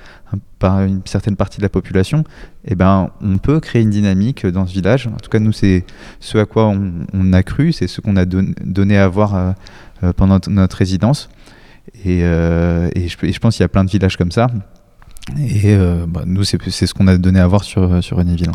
par 0.59 0.81
une 0.81 1.01
certaine 1.05 1.35
partie 1.35 1.57
de 1.57 1.63
la 1.63 1.69
population, 1.69 2.23
eh 2.65 2.75
ben, 2.75 3.11
on 3.21 3.37
peut 3.37 3.59
créer 3.59 3.81
une 3.83 3.91
dynamique 3.91 4.45
dans 4.45 4.65
ce 4.65 4.73
village. 4.73 5.07
En 5.07 5.17
tout 5.17 5.29
cas, 5.29 5.39
nous, 5.39 5.53
c'est 5.53 5.85
ce 6.19 6.37
à 6.39 6.45
quoi 6.45 6.67
on, 6.67 7.33
a 7.33 7.43
cru, 7.43 7.71
c'est 7.71 7.87
ce 7.87 8.01
qu'on 8.01 8.17
a 8.17 8.25
donné 8.25 8.97
à 8.97 9.07
voir 9.07 9.35
euh, 10.03 10.13
pendant 10.13 10.39
notre 10.47 10.75
résidence. 10.75 11.29
Et, 12.03 12.21
je, 12.21 13.39
pense 13.39 13.55
qu'il 13.55 13.63
y 13.63 13.65
a 13.65 13.69
plein 13.69 13.85
de 13.85 13.89
villages 13.89 14.17
comme 14.17 14.31
ça. 14.31 14.47
Et 15.37 15.77
bah, 16.07 16.23
nous, 16.25 16.43
c'est 16.43 16.87
ce 16.87 16.93
qu'on 16.93 17.07
a 17.07 17.17
donné 17.17 17.39
à 17.39 17.47
voir 17.47 17.63
sur, 17.63 18.03
sur 18.03 18.17
René-Ville. 18.17 18.51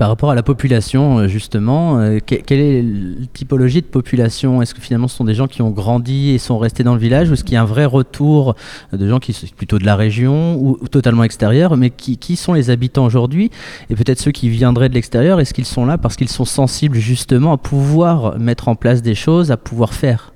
Par 0.00 0.08
rapport 0.08 0.30
à 0.30 0.34
la 0.34 0.42
population, 0.42 1.18
euh, 1.18 1.28
justement, 1.28 1.98
euh, 1.98 2.20
quelle 2.24 2.58
est 2.58 2.80
la 2.80 3.26
typologie 3.34 3.82
de 3.82 3.86
population? 3.86 4.62
Est-ce 4.62 4.72
que 4.72 4.80
finalement 4.80 5.08
ce 5.08 5.16
sont 5.18 5.26
des 5.26 5.34
gens 5.34 5.46
qui 5.46 5.60
ont 5.60 5.68
grandi 5.68 6.30
et 6.30 6.38
sont 6.38 6.56
restés 6.56 6.82
dans 6.82 6.94
le 6.94 6.98
village 6.98 7.28
ou 7.28 7.34
est-ce 7.34 7.44
qu'il 7.44 7.52
y 7.52 7.58
a 7.58 7.60
un 7.60 7.66
vrai 7.66 7.84
retour 7.84 8.54
de 8.94 9.06
gens 9.06 9.18
qui 9.18 9.34
sont 9.34 9.46
plutôt 9.54 9.78
de 9.78 9.84
la 9.84 9.96
région 9.96 10.56
ou, 10.58 10.78
totalement 10.88 11.22
extérieurs 11.22 11.76
Mais 11.76 11.90
qui, 11.90 12.36
sont 12.36 12.54
les 12.54 12.70
habitants 12.70 13.04
aujourd'hui? 13.04 13.50
Et 13.90 13.94
peut-être 13.94 14.20
ceux 14.20 14.30
qui 14.30 14.48
viendraient 14.48 14.88
de 14.88 14.94
l'extérieur, 14.94 15.38
est-ce 15.38 15.52
qu'ils 15.52 15.66
sont 15.66 15.84
là 15.84 15.98
parce 15.98 16.16
qu'ils 16.16 16.30
sont 16.30 16.46
sensibles 16.46 16.96
justement 16.96 17.52
à 17.52 17.58
pouvoir 17.58 18.38
mettre 18.38 18.68
en 18.68 18.76
place 18.76 19.02
des 19.02 19.14
choses, 19.14 19.50
à 19.50 19.58
pouvoir 19.58 19.92
faire? 19.92 20.32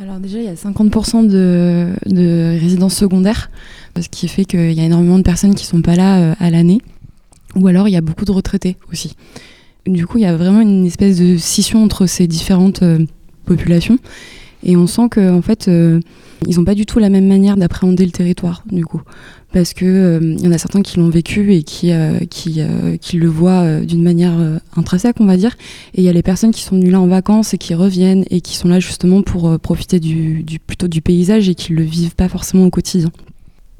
Alors 0.00 0.20
déjà, 0.20 0.38
il 0.38 0.44
y 0.44 0.48
a 0.48 0.54
50% 0.54 1.26
de, 1.26 1.88
de 2.06 2.60
résidences 2.60 2.94
secondaires, 2.94 3.50
ce 4.00 4.08
qui 4.08 4.28
fait 4.28 4.44
qu'il 4.44 4.72
y 4.72 4.80
a 4.80 4.84
énormément 4.84 5.18
de 5.18 5.24
personnes 5.24 5.56
qui 5.56 5.64
ne 5.64 5.68
sont 5.68 5.82
pas 5.82 5.96
là 5.96 6.20
euh, 6.20 6.34
à 6.38 6.50
l'année. 6.50 6.80
Ou 7.56 7.66
alors 7.66 7.88
il 7.88 7.92
y 7.92 7.96
a 7.96 8.00
beaucoup 8.00 8.24
de 8.24 8.32
retraités 8.32 8.76
aussi. 8.92 9.16
Du 9.86 10.06
coup, 10.06 10.18
il 10.18 10.22
y 10.22 10.26
a 10.26 10.36
vraiment 10.36 10.60
une 10.60 10.86
espèce 10.86 11.18
de 11.18 11.36
scission 11.36 11.82
entre 11.82 12.06
ces 12.06 12.26
différentes 12.26 12.82
euh, 12.82 13.04
populations. 13.44 13.98
Et 14.62 14.76
on 14.76 14.86
sent 14.86 15.08
qu'en 15.10 15.36
en 15.36 15.42
fait, 15.42 15.68
euh, 15.68 16.00
ils 16.46 16.58
n'ont 16.58 16.64
pas 16.64 16.74
du 16.74 16.84
tout 16.84 16.98
la 16.98 17.08
même 17.08 17.26
manière 17.26 17.56
d'appréhender 17.56 18.04
le 18.04 18.10
territoire, 18.10 18.62
du 18.70 18.84
coup. 18.84 19.00
Parce 19.52 19.72
qu'il 19.72 19.88
euh, 19.88 20.36
y 20.38 20.46
en 20.46 20.52
a 20.52 20.58
certains 20.58 20.82
qui 20.82 20.98
l'ont 20.98 21.08
vécu 21.08 21.54
et 21.54 21.62
qui, 21.62 21.92
qui, 22.28 22.60
qui, 23.00 23.16
le 23.16 23.26
voient 23.26 23.80
d'une 23.80 24.02
manière 24.02 24.38
intrinsèque, 24.76 25.16
on 25.18 25.24
va 25.24 25.38
dire. 25.38 25.56
Et 25.94 26.02
il 26.02 26.04
y 26.04 26.08
a 26.10 26.12
les 26.12 26.22
personnes 26.22 26.50
qui 26.50 26.62
sont 26.62 26.76
venues 26.76 26.90
là 26.90 27.00
en 27.00 27.06
vacances 27.06 27.54
et 27.54 27.58
qui 27.58 27.74
reviennent 27.74 28.24
et 28.30 28.42
qui 28.42 28.56
sont 28.56 28.68
là 28.68 28.80
justement 28.80 29.22
pour 29.22 29.58
profiter 29.58 29.98
du, 29.98 30.44
plutôt 30.66 30.88
du 30.88 31.00
paysage 31.00 31.48
et 31.48 31.54
qui 31.54 31.72
ne 31.72 31.78
le 31.78 31.84
vivent 31.84 32.14
pas 32.14 32.28
forcément 32.28 32.66
au 32.66 32.70
quotidien. 32.70 33.10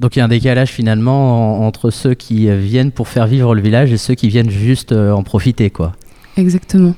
Donc 0.01 0.15
il 0.15 0.19
y 0.19 0.21
a 0.23 0.25
un 0.25 0.29
décalage 0.29 0.71
finalement 0.71 1.63
entre 1.63 1.91
ceux 1.91 2.15
qui 2.15 2.49
viennent 2.57 2.91
pour 2.91 3.07
faire 3.07 3.27
vivre 3.27 3.53
le 3.53 3.61
village 3.61 3.93
et 3.93 3.97
ceux 3.97 4.15
qui 4.15 4.29
viennent 4.29 4.49
juste 4.49 4.93
euh, 4.93 5.11
en 5.11 5.21
profiter, 5.21 5.69
quoi. 5.69 5.91
Exactement. 6.37 6.95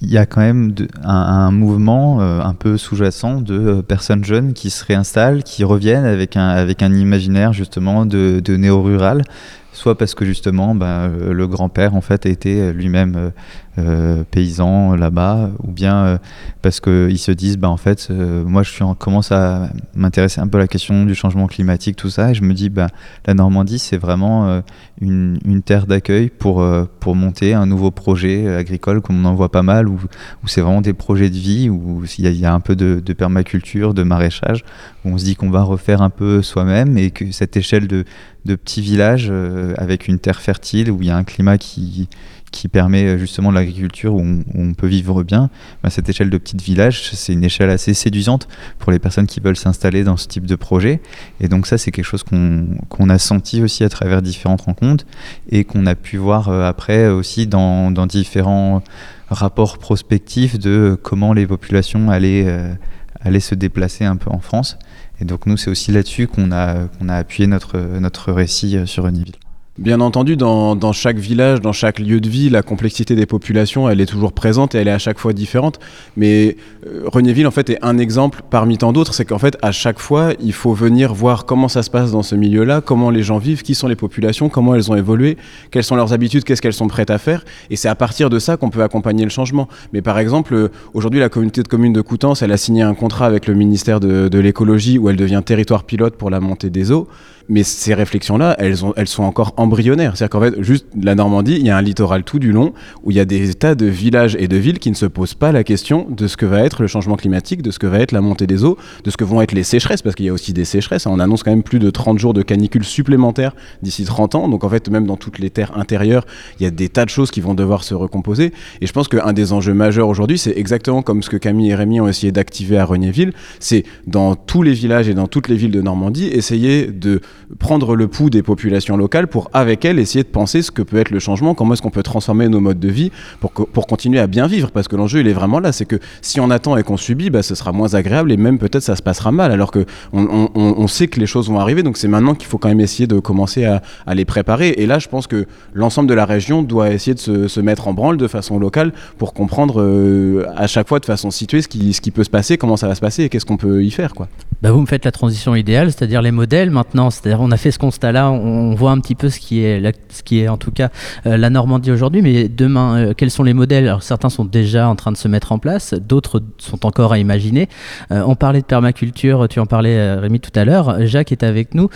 Il 0.00 0.10
y 0.10 0.16
a 0.16 0.24
quand 0.24 0.40
même 0.40 0.74
un, 1.04 1.50
mouvement 1.50 2.22
euh, 2.22 2.40
un 2.40 2.54
peu 2.54 2.78
sous-jacent 2.78 3.42
de 3.42 3.58
euh, 3.58 3.82
personnes 3.82 4.24
jeunes 4.24 4.54
qui 4.54 4.70
se 4.70 4.82
réinstallent, 4.82 5.42
qui 5.42 5.62
reviennent 5.62 6.06
avec 6.06 6.38
un, 6.38 6.48
avec 6.48 6.82
un 6.82 6.94
imaginaire 6.94 7.52
justement 7.52 8.06
de, 8.06 8.40
de 8.42 8.56
néo-rural, 8.56 9.24
soit 9.72 9.96
parce 9.96 10.14
que 10.14 10.24
justement 10.24 10.74
ben, 10.74 11.08
le 11.08 11.46
grand-père 11.46 11.94
en 11.94 12.00
fait 12.00 12.26
était 12.26 12.72
lui-même 12.72 13.32
euh, 13.78 14.24
paysans 14.28 14.96
là-bas, 14.96 15.50
ou 15.62 15.70
bien 15.70 15.96
euh, 16.04 16.18
parce 16.62 16.80
qu'ils 16.80 17.18
se 17.18 17.30
disent, 17.30 17.58
bah, 17.58 17.68
en 17.68 17.76
fait, 17.76 18.08
euh, 18.10 18.42
moi 18.44 18.64
je 18.64 18.70
suis 18.70 18.82
en, 18.82 18.94
commence 18.94 19.30
à 19.30 19.68
m'intéresser 19.94 20.40
un 20.40 20.48
peu 20.48 20.58
à 20.58 20.62
la 20.62 20.66
question 20.66 21.04
du 21.04 21.14
changement 21.14 21.46
climatique, 21.46 21.94
tout 21.94 22.10
ça, 22.10 22.30
et 22.30 22.34
je 22.34 22.42
me 22.42 22.54
dis, 22.54 22.70
bah, 22.70 22.88
la 23.26 23.34
Normandie, 23.34 23.78
c'est 23.78 23.96
vraiment 23.96 24.62
une, 25.00 25.38
une, 25.44 25.62
terre 25.62 25.86
d'accueil 25.86 26.28
pour, 26.28 26.64
pour 26.98 27.14
monter 27.14 27.54
un 27.54 27.66
nouveau 27.66 27.92
projet 27.92 28.48
agricole, 28.48 29.00
comme 29.00 29.24
on 29.24 29.28
en 29.28 29.34
voit 29.34 29.52
pas 29.52 29.62
mal, 29.62 29.86
où, 29.86 30.00
où 30.42 30.48
c'est 30.48 30.60
vraiment 30.60 30.80
des 30.80 30.94
projets 30.94 31.30
de 31.30 31.36
vie, 31.36 31.68
où 31.68 32.02
il 32.18 32.26
y, 32.26 32.46
a 32.46 32.52
un 32.52 32.60
peu 32.60 32.74
de, 32.74 33.12
permaculture, 33.12 33.94
de 33.94 34.02
maraîchage, 34.02 34.64
où 35.04 35.10
on 35.10 35.18
se 35.18 35.24
dit 35.24 35.36
qu'on 35.36 35.50
va 35.50 35.62
refaire 35.62 36.02
un 36.02 36.10
peu 36.10 36.42
soi-même, 36.42 36.98
et 36.98 37.12
que 37.12 37.30
cette 37.30 37.56
échelle 37.56 37.86
de, 37.86 38.04
de 38.48 38.56
petits 38.56 38.80
villages 38.80 39.32
avec 39.76 40.08
une 40.08 40.18
terre 40.18 40.40
fertile, 40.40 40.90
où 40.90 41.00
il 41.02 41.08
y 41.08 41.10
a 41.10 41.16
un 41.16 41.24
climat 41.24 41.58
qui 41.58 42.08
qui 42.50 42.68
permet 42.68 43.04
euh, 43.04 43.18
justement 43.18 43.50
l'agriculture 43.50 44.14
où, 44.14 44.24
on 44.54 44.74
peut 44.74 44.86
vivre 44.86 45.22
bien, 45.22 45.50
bah, 45.82 45.90
cette 45.90 46.08
échelle 46.08 46.30
de 46.30 46.38
petit 46.38 46.56
village, 46.56 47.10
c'est 47.12 47.32
une 47.32 47.44
échelle 47.44 47.70
assez 47.70 47.94
séduisante 47.94 48.48
pour 48.78 48.92
les 48.92 48.98
personnes 48.98 49.26
qui 49.26 49.40
veulent 49.40 49.56
s'installer 49.56 50.04
dans 50.04 50.16
ce 50.16 50.26
type 50.26 50.46
de 50.46 50.54
projet. 50.54 51.00
Et 51.40 51.48
donc 51.48 51.66
ça, 51.66 51.78
c'est 51.78 51.90
quelque 51.90 52.04
chose 52.04 52.22
qu'on 52.22 53.08
a 53.08 53.18
senti 53.18 53.62
aussi 53.62 53.84
à 53.84 53.88
travers 53.88 54.22
différentes 54.22 54.62
rencontres 54.62 55.04
et 55.50 55.64
qu'on 55.64 55.86
a 55.86 55.94
pu 55.94 56.16
voir 56.16 56.48
euh, 56.48 56.66
après 56.66 57.08
aussi 57.08 57.46
dans, 57.46 57.90
différents 58.06 58.82
rapports 59.28 59.76
prospectifs 59.78 60.58
de 60.58 60.98
comment 61.02 61.34
les 61.34 61.46
populations 61.46 62.10
allaient, 62.10 62.44
euh, 62.46 62.72
allaient 63.20 63.40
se 63.40 63.54
déplacer 63.54 64.04
un 64.04 64.16
peu 64.16 64.30
en 64.30 64.38
France. 64.38 64.78
Et 65.20 65.24
donc 65.24 65.46
nous, 65.46 65.56
c'est 65.56 65.70
aussi 65.70 65.92
là-dessus 65.92 66.28
qu'on 66.28 66.52
a, 66.52 66.86
qu'on 66.86 67.08
a 67.08 67.16
appuyé 67.16 67.46
notre, 67.46 67.78
notre 67.78 68.32
récit 68.32 68.86
sur 68.86 69.06
Univille. 69.06 69.34
Bien 69.78 70.00
entendu, 70.00 70.36
dans, 70.36 70.92
chaque 70.92 71.18
village, 71.18 71.60
dans 71.60 71.72
chaque 71.72 72.00
lieu 72.00 72.20
de 72.20 72.28
vie, 72.28 72.50
la 72.50 72.62
complexité 72.62 73.14
des 73.14 73.26
populations, 73.26 73.88
elle 73.88 74.00
est 74.00 74.06
toujours 74.06 74.32
présente 74.32 74.74
et 74.74 74.78
elle 74.78 74.88
est 74.88 74.92
à 74.92 74.98
chaque 74.98 75.20
fois 75.20 75.32
différente. 75.32 75.78
Mais 76.16 76.56
euh, 76.84 77.04
Renéville, 77.06 77.46
en 77.46 77.52
fait, 77.52 77.70
est 77.70 77.78
un 77.80 77.96
exemple 77.96 78.42
parmi 78.50 78.76
tant 78.76 78.92
d'autres. 78.92 79.14
C'est 79.14 79.24
qu'en 79.24 79.38
fait, 79.38 79.56
à 79.62 79.70
chaque 79.70 80.00
fois, 80.00 80.32
il 80.40 80.52
faut 80.52 80.72
venir 80.72 81.14
voir 81.14 81.46
comment 81.46 81.68
ça 81.68 81.84
se 81.84 81.90
passe 81.90 82.10
dans 82.10 82.24
ce 82.24 82.34
milieu-là, 82.34 82.80
comment 82.80 83.10
les 83.10 83.22
gens 83.22 83.38
vivent, 83.38 83.62
qui 83.62 83.76
sont 83.76 83.86
les 83.86 83.94
populations, 83.94 84.48
comment 84.48 84.74
elles 84.74 84.90
ont 84.90 84.96
évolué, 84.96 85.36
quelles 85.70 85.84
sont 85.84 85.94
leurs 85.94 86.12
habitudes, 86.12 86.42
qu'est-ce 86.42 86.60
qu'elles 86.60 86.72
sont 86.72 86.88
prêtes 86.88 87.10
à 87.10 87.18
faire. 87.18 87.44
Et 87.70 87.76
c'est 87.76 87.88
à 87.88 87.94
partir 87.94 88.30
de 88.30 88.40
ça 88.40 88.56
qu'on 88.56 88.70
peut 88.70 88.82
accompagner 88.82 89.22
le 89.22 89.30
changement. 89.30 89.68
Mais 89.92 90.02
par 90.02 90.18
exemple, 90.18 90.54
euh, 90.54 90.72
aujourd'hui, 90.92 91.20
la 91.20 91.28
communauté 91.28 91.62
de 91.62 91.68
communes 91.68 91.92
de 91.92 92.00
Coutances, 92.00 92.42
elle 92.42 92.50
a 92.50 92.56
signé 92.56 92.82
un 92.82 92.94
contrat 92.94 93.26
avec 93.26 93.46
le 93.46 93.54
ministère 93.54 94.00
de, 94.00 94.38
l'écologie 94.40 94.98
où 94.98 95.08
elle 95.08 95.16
devient 95.16 95.42
territoire 95.44 95.84
pilote 95.84 96.16
pour 96.16 96.30
la 96.30 96.40
montée 96.40 96.68
des 96.68 96.90
eaux 96.90 97.06
mais 97.48 97.62
ces 97.62 97.94
réflexions-là, 97.94 98.56
elles, 98.58 98.84
ont, 98.84 98.92
elles 98.96 99.08
sont 99.08 99.22
encore 99.22 99.54
embryonnaires. 99.68 100.16
C'est-à-dire 100.16 100.30
qu'en 100.30 100.40
fait, 100.40 100.62
juste 100.62 100.86
la 101.00 101.14
Normandie, 101.14 101.56
il 101.56 101.66
y 101.66 101.70
a 101.70 101.76
un 101.76 101.82
littoral 101.82 102.24
tout 102.24 102.38
du 102.38 102.52
long 102.52 102.72
où 103.04 103.10
il 103.10 103.16
y 103.16 103.20
a 103.20 103.24
des 103.24 103.54
tas 103.54 103.74
de 103.74 103.86
villages 103.86 104.36
et 104.38 104.48
de 104.48 104.56
villes 104.56 104.78
qui 104.78 104.90
ne 104.90 104.96
se 104.96 105.06
posent 105.06 105.34
pas 105.34 105.52
la 105.52 105.62
question 105.62 106.06
de 106.08 106.26
ce 106.26 106.36
que 106.36 106.46
va 106.46 106.62
être 106.62 106.80
le 106.82 106.88
changement 106.88 107.16
climatique, 107.16 107.62
de 107.62 107.70
ce 107.70 107.78
que 107.78 107.86
va 107.86 108.00
être 108.00 108.12
la 108.12 108.20
montée 108.20 108.46
des 108.46 108.64
eaux, 108.64 108.78
de 109.04 109.10
ce 109.10 109.16
que 109.16 109.24
vont 109.24 109.42
être 109.42 109.52
les 109.52 109.62
sécheresses, 109.62 110.02
parce 110.02 110.14
qu'il 110.14 110.26
y 110.26 110.30
a 110.30 110.32
aussi 110.32 110.52
des 110.52 110.64
sécheresses. 110.64 111.06
On 111.06 111.20
annonce 111.20 111.42
quand 111.42 111.50
même 111.50 111.62
plus 111.62 111.78
de 111.78 111.90
30 111.90 112.18
jours 112.18 112.34
de 112.34 112.42
canicule 112.42 112.84
supplémentaires 112.84 113.54
d'ici 113.82 114.04
30 114.04 114.34
ans. 114.34 114.48
Donc 114.48 114.64
en 114.64 114.68
fait, 114.70 114.88
même 114.88 115.06
dans 115.06 115.16
toutes 115.16 115.38
les 115.38 115.50
terres 115.50 115.76
intérieures, 115.76 116.24
il 116.58 116.64
y 116.64 116.66
a 116.66 116.70
des 116.70 116.88
tas 116.88 117.04
de 117.04 117.10
choses 117.10 117.30
qui 117.30 117.40
vont 117.40 117.54
devoir 117.54 117.84
se 117.84 117.94
recomposer. 117.94 118.52
Et 118.80 118.86
je 118.86 118.92
pense 118.92 119.08
qu'un 119.08 119.32
des 119.32 119.52
enjeux 119.52 119.74
majeurs 119.74 120.08
aujourd'hui, 120.08 120.38
c'est 120.38 120.56
exactement 120.56 121.02
comme 121.02 121.22
ce 121.22 121.30
que 121.30 121.36
Camille 121.36 121.70
et 121.70 121.74
Rémi 121.74 122.00
ont 122.00 122.08
essayé 122.08 122.32
d'activer 122.32 122.78
à 122.78 122.84
Renéville, 122.84 123.32
c'est 123.60 123.84
dans 124.06 124.34
tous 124.34 124.62
les 124.62 124.72
villages 124.72 125.08
et 125.08 125.14
dans 125.14 125.26
toutes 125.26 125.48
les 125.48 125.56
villes 125.56 125.70
de 125.70 125.82
Normandie, 125.82 126.26
essayer 126.26 126.86
de 126.86 127.20
prendre 127.58 127.94
le 127.96 128.08
pouls 128.08 128.30
des 128.30 128.42
populations 128.42 128.96
locales 128.96 129.26
pour 129.26 129.50
avec 129.58 129.84
elle, 129.84 129.98
essayer 129.98 130.22
de 130.22 130.28
penser 130.28 130.62
ce 130.62 130.70
que 130.70 130.82
peut 130.82 130.98
être 130.98 131.10
le 131.10 131.18
changement, 131.18 131.54
comment 131.54 131.74
est-ce 131.74 131.82
qu'on 131.82 131.90
peut 131.90 132.02
transformer 132.02 132.48
nos 132.48 132.60
modes 132.60 132.80
de 132.80 132.88
vie 132.88 133.10
pour, 133.40 133.52
pour 133.52 133.86
continuer 133.86 134.18
à 134.20 134.26
bien 134.26 134.46
vivre. 134.46 134.70
Parce 134.70 134.88
que 134.88 134.96
l'enjeu, 134.96 135.20
il 135.20 135.28
est 135.28 135.32
vraiment 135.32 135.60
là. 135.60 135.72
C'est 135.72 135.84
que 135.84 135.96
si 136.22 136.40
on 136.40 136.50
attend 136.50 136.76
et 136.76 136.82
qu'on 136.82 136.96
subit, 136.96 137.30
bah, 137.30 137.42
ce 137.42 137.54
sera 137.54 137.72
moins 137.72 137.94
agréable 137.94 138.32
et 138.32 138.36
même 138.36 138.58
peut-être 138.58 138.82
ça 138.82 138.96
se 138.96 139.02
passera 139.02 139.32
mal. 139.32 139.52
Alors 139.52 139.70
que 139.70 139.84
on, 140.12 140.48
on, 140.54 140.86
sait 140.86 141.08
que 141.08 141.20
les 141.20 141.26
choses 141.26 141.48
vont 141.48 141.60
arriver. 141.60 141.82
Donc 141.82 141.96
c'est 141.96 142.08
maintenant 142.08 142.34
qu'il 142.34 142.48
faut 142.48 142.58
quand 142.58 142.68
même 142.68 142.80
essayer 142.80 143.06
de 143.06 143.18
commencer 143.18 143.64
à, 143.64 143.82
à, 144.06 144.14
les 144.14 144.24
préparer. 144.24 144.70
Et 144.78 144.86
là, 144.86 144.98
je 144.98 145.08
pense 145.08 145.26
que 145.26 145.46
l'ensemble 145.74 146.08
de 146.08 146.14
la 146.14 146.24
région 146.24 146.62
doit 146.62 146.90
essayer 146.90 147.14
de 147.14 147.20
se, 147.20 147.48
se, 147.48 147.60
mettre 147.60 147.88
en 147.88 147.92
branle 147.92 148.16
de 148.16 148.28
façon 148.28 148.58
locale 148.58 148.92
pour 149.18 149.34
comprendre 149.34 149.82
euh, 149.82 150.46
à 150.56 150.66
chaque 150.66 150.88
fois 150.88 151.00
de 151.00 151.06
façon 151.06 151.30
située 151.30 151.62
ce 151.62 151.68
qui, 151.68 151.92
ce 151.92 152.00
qui 152.00 152.10
peut 152.10 152.24
se 152.24 152.30
passer, 152.30 152.56
comment 152.56 152.76
ça 152.76 152.88
va 152.88 152.94
se 152.94 153.00
passer 153.00 153.24
et 153.24 153.28
qu'est-ce 153.28 153.46
qu'on 153.46 153.56
peut 153.56 153.84
y 153.84 153.90
faire. 153.90 154.14
Quoi. 154.14 154.28
Bah 154.62 154.72
vous 154.72 154.80
me 154.80 154.86
faites 154.86 155.04
la 155.04 155.12
transition 155.12 155.54
idéale, 155.54 155.92
c'est-à-dire 155.92 156.22
les 156.22 156.32
modèles 156.32 156.70
maintenant. 156.70 157.10
C'est-à-dire 157.10 157.40
on 157.40 157.50
a 157.50 157.56
fait 157.56 157.70
ce 157.70 157.78
constat-là, 157.78 158.30
on 158.30 158.74
voit 158.74 158.90
un 158.90 159.00
petit 159.00 159.14
peu 159.14 159.28
ce 159.28 159.38
qui 159.38 159.47
est, 159.56 159.92
ce 160.10 160.22
qui 160.22 160.40
est 160.40 160.48
en 160.48 160.56
tout 160.56 160.70
cas 160.70 160.90
euh, 161.26 161.36
la 161.36 161.50
Normandie 161.50 161.90
aujourd'hui, 161.90 162.22
mais 162.22 162.48
demain, 162.48 162.96
euh, 162.96 163.14
quels 163.16 163.30
sont 163.30 163.42
les 163.42 163.54
modèles? 163.54 163.86
Alors 163.86 164.02
certains 164.02 164.28
sont 164.28 164.44
déjà 164.44 164.88
en 164.88 164.96
train 164.96 165.12
de 165.12 165.16
se 165.16 165.28
mettre 165.28 165.52
en 165.52 165.58
place, 165.58 165.94
d'autres 165.94 166.42
sont 166.58 166.86
encore 166.86 167.12
à 167.12 167.18
imaginer. 167.18 167.68
Euh, 168.12 168.22
on 168.26 168.34
parlait 168.34 168.60
de 168.60 168.66
permaculture, 168.66 169.48
tu 169.48 169.60
en 169.60 169.66
parlais 169.66 170.14
Rémi 170.14 170.40
tout 170.40 170.52
à 170.54 170.64
l'heure. 170.64 171.06
Jacques 171.06 171.32
est 171.32 171.42
avec 171.42 171.74
nous. 171.74 171.88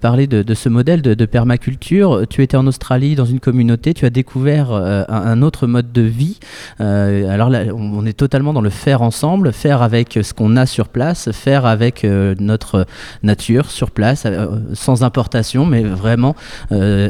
parler 0.00 0.26
de, 0.26 0.54
ce 0.54 0.68
modèle 0.68 1.02
de, 1.02 1.26
permaculture. 1.26 2.22
Tu 2.28 2.42
étais 2.42 2.56
en 2.56 2.66
Australie 2.66 3.14
dans 3.14 3.24
une 3.24 3.40
communauté, 3.40 3.94
tu 3.94 4.04
as 4.04 4.10
découvert 4.10 4.72
un, 4.72 5.42
autre 5.42 5.66
mode 5.66 5.92
de 5.92 6.02
vie. 6.02 6.38
alors 6.78 7.50
là, 7.50 7.62
on 7.74 8.04
est 8.06 8.16
totalement 8.16 8.52
dans 8.52 8.60
le 8.60 8.70
faire 8.70 9.02
ensemble, 9.02 9.52
faire 9.52 9.82
avec 9.82 10.18
ce 10.22 10.34
qu'on 10.34 10.56
a 10.56 10.66
sur 10.66 10.88
place, 10.88 11.30
faire 11.32 11.66
avec 11.66 12.04
notre 12.04 12.86
nature 13.22 13.70
sur 13.70 13.90
place, 13.90 14.26
sans 14.72 15.02
importation, 15.02 15.66
mais 15.66 15.82
vraiment 15.82 16.34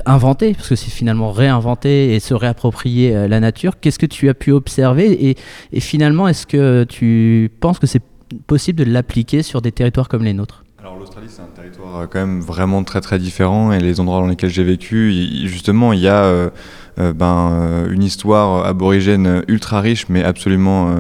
inventer, 0.06 0.54
parce 0.54 0.68
que 0.68 0.76
c'est 0.76 0.90
finalement 0.90 1.30
réinventer 1.30 2.14
et 2.14 2.20
se 2.20 2.34
réapproprier 2.34 3.14
euh, 3.14 3.28
la 3.28 3.40
nature. 3.40 3.80
Qu'est-ce 3.80 3.98
que 3.98 4.06
tu 4.06 4.28
as 4.28 4.34
pu 4.34 4.52
observer 4.52 5.36
et, 5.72 5.80
finalement, 5.80 6.28
est-ce 6.28 6.46
que 6.46 6.84
tu 6.84 7.50
penses 7.60 7.78
que 7.78 7.86
c'est 7.86 8.02
possible 8.46 8.84
de 8.84 8.90
l'appliquer 8.90 9.42
sur 9.42 9.62
des 9.62 9.72
territoires 9.72 10.08
comme 10.08 10.24
les 10.24 10.32
nôtres? 10.32 10.64
Alors 10.80 10.98
l'Australie 10.98 11.26
c'est 11.28 11.42
un 11.42 11.46
territoire 11.46 11.96
euh, 11.96 12.06
quand 12.06 12.20
même 12.20 12.40
vraiment 12.40 12.84
très 12.84 13.00
très 13.00 13.18
différent 13.18 13.72
et 13.72 13.80
les 13.80 13.98
endroits 13.98 14.20
dans 14.20 14.28
lesquels 14.28 14.50
j'ai 14.50 14.62
vécu, 14.62 15.12
justement 15.46 15.92
il 15.92 15.98
y 15.98 16.06
a 16.06 16.22
euh, 16.22 16.50
ben, 17.12 17.86
une 17.90 18.04
histoire 18.04 18.64
aborigène 18.64 19.42
ultra 19.48 19.80
riche 19.80 20.08
mais 20.08 20.22
absolument 20.22 20.94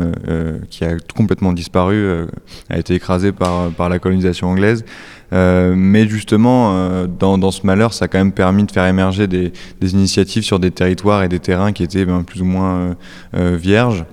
qui 0.70 0.84
a 0.84 0.96
complètement 1.14 1.52
disparu, 1.52 2.26
a 2.68 2.78
été 2.78 2.94
écrasée 2.94 3.30
par, 3.30 3.70
par 3.70 3.88
la 3.88 3.98
colonisation 4.00 4.48
anglaise. 4.48 4.84
Euh, 5.32 5.74
mais 5.76 6.06
justement, 6.08 6.72
euh, 6.74 7.06
dans, 7.06 7.50
ce 7.50 7.66
malheur, 7.66 7.92
ça 7.92 8.04
a 8.04 8.08
quand 8.08 8.18
même 8.18 8.32
permis 8.32 8.64
de 8.64 8.70
faire 8.70 8.86
émerger 8.86 9.26
des, 9.26 9.52
initiatives 9.82 10.42
sur 10.42 10.58
des 10.58 10.70
territoires 10.70 11.22
et 11.22 11.28
des 11.28 11.40
terrains 11.40 11.72
qui 11.72 11.82
étaient 11.82 12.04
ben, 12.04 12.22
plus 12.22 12.42
ou 12.42 12.44
moins 12.44 12.96
euh, 13.34 13.56
vierges. 13.60 14.04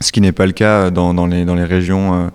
Ce 0.00 0.12
qui 0.12 0.20
n'est 0.20 0.32
pas 0.32 0.44
le 0.44 0.52
cas 0.52 0.90
dans, 0.90 1.26
les, 1.26 1.64
régions 1.64 2.30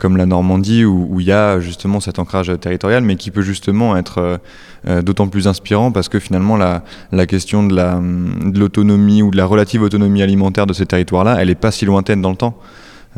comme 0.00 0.18
la 0.18 0.26
Normandie 0.26 0.84
où, 0.84 1.18
il 1.18 1.24
y 1.24 1.32
a 1.32 1.58
justement 1.58 1.98
cet 1.98 2.18
ancrage 2.18 2.52
territorial, 2.60 3.02
mais 3.02 3.16
qui 3.16 3.30
peut 3.30 3.40
justement 3.40 3.96
être 3.96 4.38
d'autant 4.86 5.28
plus 5.28 5.48
inspirant 5.48 5.92
parce 5.92 6.10
que 6.10 6.18
finalement 6.18 6.58
la 6.58 7.26
question 7.26 7.66
de 7.66 8.58
l'autonomie 8.58 9.22
ou 9.22 9.30
de 9.30 9.38
la 9.38 9.46
relative 9.46 9.80
autonomie 9.80 10.22
alimentaire 10.22 10.66
de 10.66 10.74
ces 10.74 10.84
territoires-là, 10.84 11.38
elle 11.40 11.48
n'est 11.48 11.54
pas 11.54 11.70
si 11.70 11.86
lointaine 11.86 12.20
dans 12.20 12.32
le 12.32 12.36
temps. 12.36 12.58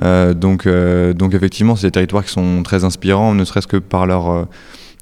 Euh, 0.00 0.34
donc, 0.34 0.66
euh, 0.66 1.12
donc 1.12 1.34
effectivement, 1.34 1.76
c'est 1.76 1.88
des 1.88 1.92
territoires 1.92 2.24
qui 2.24 2.30
sont 2.30 2.62
très 2.62 2.84
inspirants, 2.84 3.34
ne 3.34 3.44
serait-ce 3.44 3.66
que 3.66 3.76
par 3.76 4.06
leur 4.06 4.30
euh, 4.30 4.44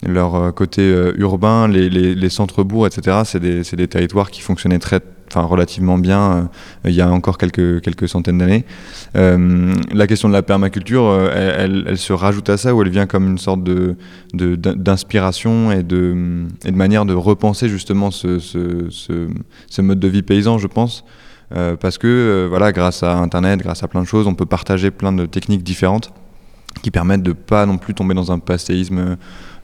leur 0.07 0.55
côté 0.55 0.91
urbain, 1.19 1.69
les, 1.69 1.91
les, 1.91 2.15
les 2.15 2.29
centres-bourgs, 2.31 2.87
etc. 2.87 3.19
C'est 3.27 3.39
des, 3.39 3.61
des, 3.61 3.87
territoires 3.87 4.31
qui 4.31 4.41
fonctionnaient 4.41 4.79
très, 4.79 5.01
enfin, 5.29 5.43
relativement 5.43 5.99
bien 5.99 6.49
il 6.87 6.93
y 6.93 7.03
a 7.03 7.11
encore 7.11 7.37
quelques, 7.37 7.83
quelques 7.83 8.09
centaines 8.09 8.39
d'années. 8.39 8.65
La 9.13 10.07
question 10.07 10.31
de 10.31 10.33
la 10.33 10.41
permaculture, 10.41 11.31
elle, 11.35 11.99
se 11.99 12.15
rajoute 12.15 12.49
à 12.49 12.57
ça, 12.57 12.75
où 12.75 12.81
elle 12.81 12.89
vient 12.89 13.05
comme 13.05 13.27
une 13.29 13.37
sorte 13.37 13.63
de, 13.63 13.97
d'inspiration 14.33 15.71
et 15.71 15.83
de, 15.83 16.47
et 16.65 16.71
de 16.71 16.77
manière 16.79 17.05
de 17.05 17.13
repenser 17.13 17.69
justement 17.69 18.11
ce, 18.11 18.39
ce, 18.39 18.89
ce 18.89 19.83
mode 19.83 20.01
de 20.01 20.09
vie 20.09 20.23
paysan, 20.23 20.57
je 20.57 20.67
pense. 20.67 21.05
Euh, 21.55 21.77
parce 21.77 21.99
que 21.99 22.07
euh, 22.07 22.47
voilà, 22.49 22.73
grâce 22.73 23.03
à 23.03 23.17
Internet, 23.17 23.61
grâce 23.61 23.83
à 23.83 23.89
plein 23.89 24.03
de 24.03 24.07
choses, 24.07 24.27
on 24.27 24.35
peut 24.35 24.47
partager 24.47 24.91
plein 24.91 25.13
de 25.13 25.27
techniques 25.27 25.63
différentes 25.63 26.13
qui 26.83 26.91
permettent 26.91 27.25
de 27.25 27.33
pas 27.33 27.67
non 27.67 27.79
plus 27.79 27.95
tomber 27.95 28.15
dans 28.15 28.31
un 28.31 28.39
passéisme 28.39 29.17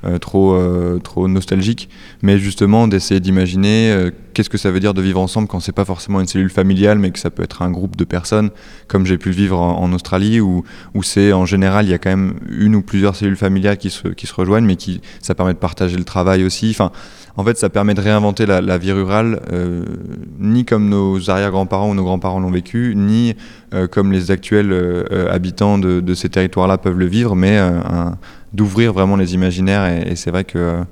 euh, 0.05 0.18
trop, 0.18 0.59
trop 1.03 1.29
nostalgique, 1.29 1.88
mais 2.20 2.38
justement 2.38 2.88
d'essayer 2.88 3.20
d'imaginer 3.20 4.11
qu'est-ce 4.35 4.51
que 4.51 4.59
ça 4.59 4.70
veut 4.70 4.81
dire 4.81 4.92
de 4.92 5.01
vivre 5.01 5.20
ensemble 5.20 5.49
quand 5.49 5.61
c'est 5.61 5.72
pas 5.72 5.85
forcément 5.85 6.20
une 6.20 6.27
cellule 6.27 6.51
familiale, 6.51 6.99
mais 6.99 7.12
que 7.12 7.18
ça 7.18 7.31
peut 7.31 7.44
être 7.44 7.62
un 7.62 7.70
groupe 7.70 7.96
de 7.96 8.05
personnes, 8.05 8.51
comme 8.88 9.07
j'ai 9.07 9.18
pu 9.18 9.31
le 9.31 9.37
vivre 9.37 9.59
en, 9.59 9.92
Australie, 9.92 10.40
où, 10.40 10.64
où 10.94 11.03
c'est 11.03 11.33
en 11.33 11.46
général 11.46 11.87
il 11.87 11.90
y 11.90 11.94
a 11.94 11.99
quand 11.99 12.11
même 12.11 12.35
une 12.51 12.75
ou 12.75 12.83
plusieurs 12.83 13.16
cellules 13.16 13.37
familiales 13.37 13.79
qui 13.79 13.90
se, 13.90 14.09
qui 14.09 14.27
se 14.27 14.35
rejoignent, 14.35 14.66
mais 14.66 14.77
qui 14.77 15.01
ça 15.22 15.35
permet 15.35 15.55
de 15.55 15.59
partager 15.59 15.96
le 15.96 16.05
travail 16.05 16.44
aussi. 16.44 16.70
Enfin, 16.70 16.90
en 17.37 17.44
fait, 17.44 17.59
ça 17.59 17.68
permet 17.68 17.94
de 17.94 18.01
réinventer 18.01 18.46
la, 18.46 18.79
vie 18.79 18.92
rurale, 18.92 19.40
euh, 19.53 19.85
ni 20.38 20.64
comme 20.64 20.88
nos 20.88 21.29
arrière-grands-parents 21.29 21.90
ou 21.90 21.94
nos 21.94 22.05
grands-parents 22.05 22.40
l'ont 22.40 22.51
vécu, 22.51 22.94
ni 22.96 23.35
euh, 23.75 23.87
comme 23.87 24.11
les 24.11 24.31
actuels 24.31 24.72
euh, 24.72 25.31
habitants 25.31 25.77
de, 25.79 26.14
ces 26.14 26.31
territoires-là 26.31 26.79
peuvent 26.79 26.99
le 26.99 27.07
vivre, 27.07 27.37
mais 27.37 27.59
d'ouvrir 28.55 28.92
vraiment 28.92 29.16
les 29.16 29.35
imaginaires. 29.35 29.87
Et, 30.07 30.16
c'est 30.16 30.31
vrai 30.31 30.44
que, 30.44 30.85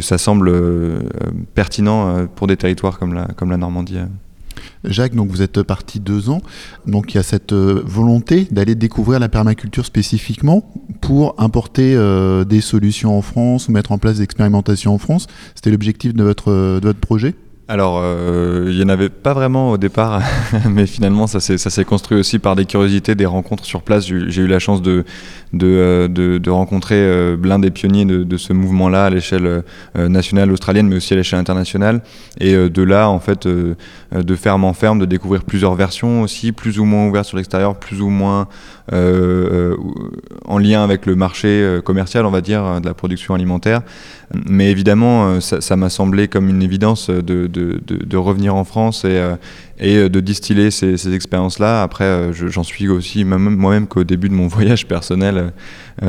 ça 0.00 0.18
semble 0.18 0.52
pertinent 1.54 2.26
pour 2.36 2.46
des 2.46 2.56
territoires 2.56 2.98
comme 2.98 3.14
la 3.14 3.56
Normandie. 3.56 3.98
Jacques, 4.84 5.14
donc 5.14 5.30
vous 5.30 5.42
êtes 5.42 5.62
parti 5.62 6.00
deux 6.00 6.30
ans, 6.30 6.40
donc 6.86 7.12
il 7.12 7.16
y 7.16 7.20
a 7.20 7.22
cette 7.22 7.52
euh, 7.52 7.82
volonté 7.84 8.46
d'aller 8.50 8.74
découvrir 8.74 9.18
la 9.18 9.28
permaculture 9.28 9.86
spécifiquement 9.86 10.72
pour 11.00 11.34
importer 11.38 11.94
euh, 11.94 12.44
des 12.44 12.60
solutions 12.60 13.16
en 13.16 13.22
France 13.22 13.68
ou 13.68 13.72
mettre 13.72 13.92
en 13.92 13.98
place 13.98 14.18
des 14.18 14.22
expérimentations 14.22 14.94
en 14.94 14.98
France. 14.98 15.26
C'était 15.54 15.70
l'objectif 15.70 16.14
de 16.14 16.22
votre, 16.22 16.52
de 16.52 16.86
votre 16.86 17.00
projet? 17.00 17.34
Alors, 17.70 18.00
euh, 18.02 18.66
il 18.68 18.76
n'y 18.76 18.82
en 18.82 18.88
avait 18.88 19.08
pas 19.08 19.32
vraiment 19.32 19.70
au 19.70 19.78
départ, 19.78 20.20
mais 20.68 20.86
finalement, 20.86 21.28
ça 21.28 21.38
s'est 21.38 21.84
construit 21.84 22.18
aussi 22.18 22.40
par 22.40 22.56
des 22.56 22.64
curiosités, 22.64 23.14
des 23.14 23.26
rencontres 23.26 23.64
sur 23.64 23.82
place. 23.82 24.06
J'ai 24.06 24.42
eu 24.42 24.48
la 24.48 24.58
chance 24.58 24.82
de, 24.82 25.04
euh, 25.62 26.40
rencontrer 26.48 26.96
euh, 26.96 27.36
l'un 27.40 27.60
des 27.60 27.70
pionniers 27.70 28.04
de, 28.04 28.24
de 28.24 28.36
ce 28.38 28.52
mouvement-là 28.52 29.04
à 29.04 29.10
l'échelle 29.10 29.62
nationale 29.94 30.50
australienne, 30.50 30.88
mais 30.88 30.96
aussi 30.96 31.12
à 31.12 31.16
l'échelle 31.16 31.38
internationale. 31.38 32.02
Et 32.40 32.56
de 32.56 32.82
là, 32.82 33.08
en 33.08 33.20
fait, 33.20 33.46
de 33.46 34.34
ferme 34.34 34.64
en 34.64 34.72
ferme, 34.72 34.98
de 34.98 35.06
découvrir 35.06 35.44
plusieurs 35.44 35.76
versions 35.76 36.22
aussi, 36.22 36.50
plus 36.50 36.80
ou 36.80 36.84
moins 36.84 37.06
ouvertes 37.06 37.26
sur 37.26 37.36
l'extérieur, 37.36 37.76
plus 37.76 38.00
ou 38.00 38.08
moins 38.08 38.48
en 38.90 40.58
lien 40.58 40.82
avec 40.82 41.06
le 41.06 41.14
marché 41.14 41.78
commercial, 41.84 42.26
on 42.26 42.30
va 42.30 42.40
dire, 42.40 42.80
de 42.80 42.86
la 42.86 42.94
production 42.94 43.34
alimentaire. 43.34 43.82
Mais 44.32 44.70
évidemment, 44.70 45.40
ça 45.40 45.76
m'a 45.76 45.90
semblé 45.90 46.28
comme 46.28 46.48
une 46.48 46.62
évidence 46.62 47.10
de 47.10 48.16
revenir 48.16 48.54
en 48.54 48.64
France 48.64 49.04
et, 49.04 49.08
euh, 49.08 49.34
euh, 49.82 50.08
de 50.08 50.20
distiller 50.20 50.70
ces, 50.70 51.12
expériences-là. 51.12 51.82
Après, 51.82 52.04
euh, 52.04 52.32
j'en 52.32 52.62
suis 52.62 52.88
aussi 52.88 53.24
moi-même 53.24 53.88
qu'au 53.88 54.04
début 54.04 54.28
de 54.28 54.34
mon 54.34 54.46
voyage 54.46 54.86
personnel 54.86 55.52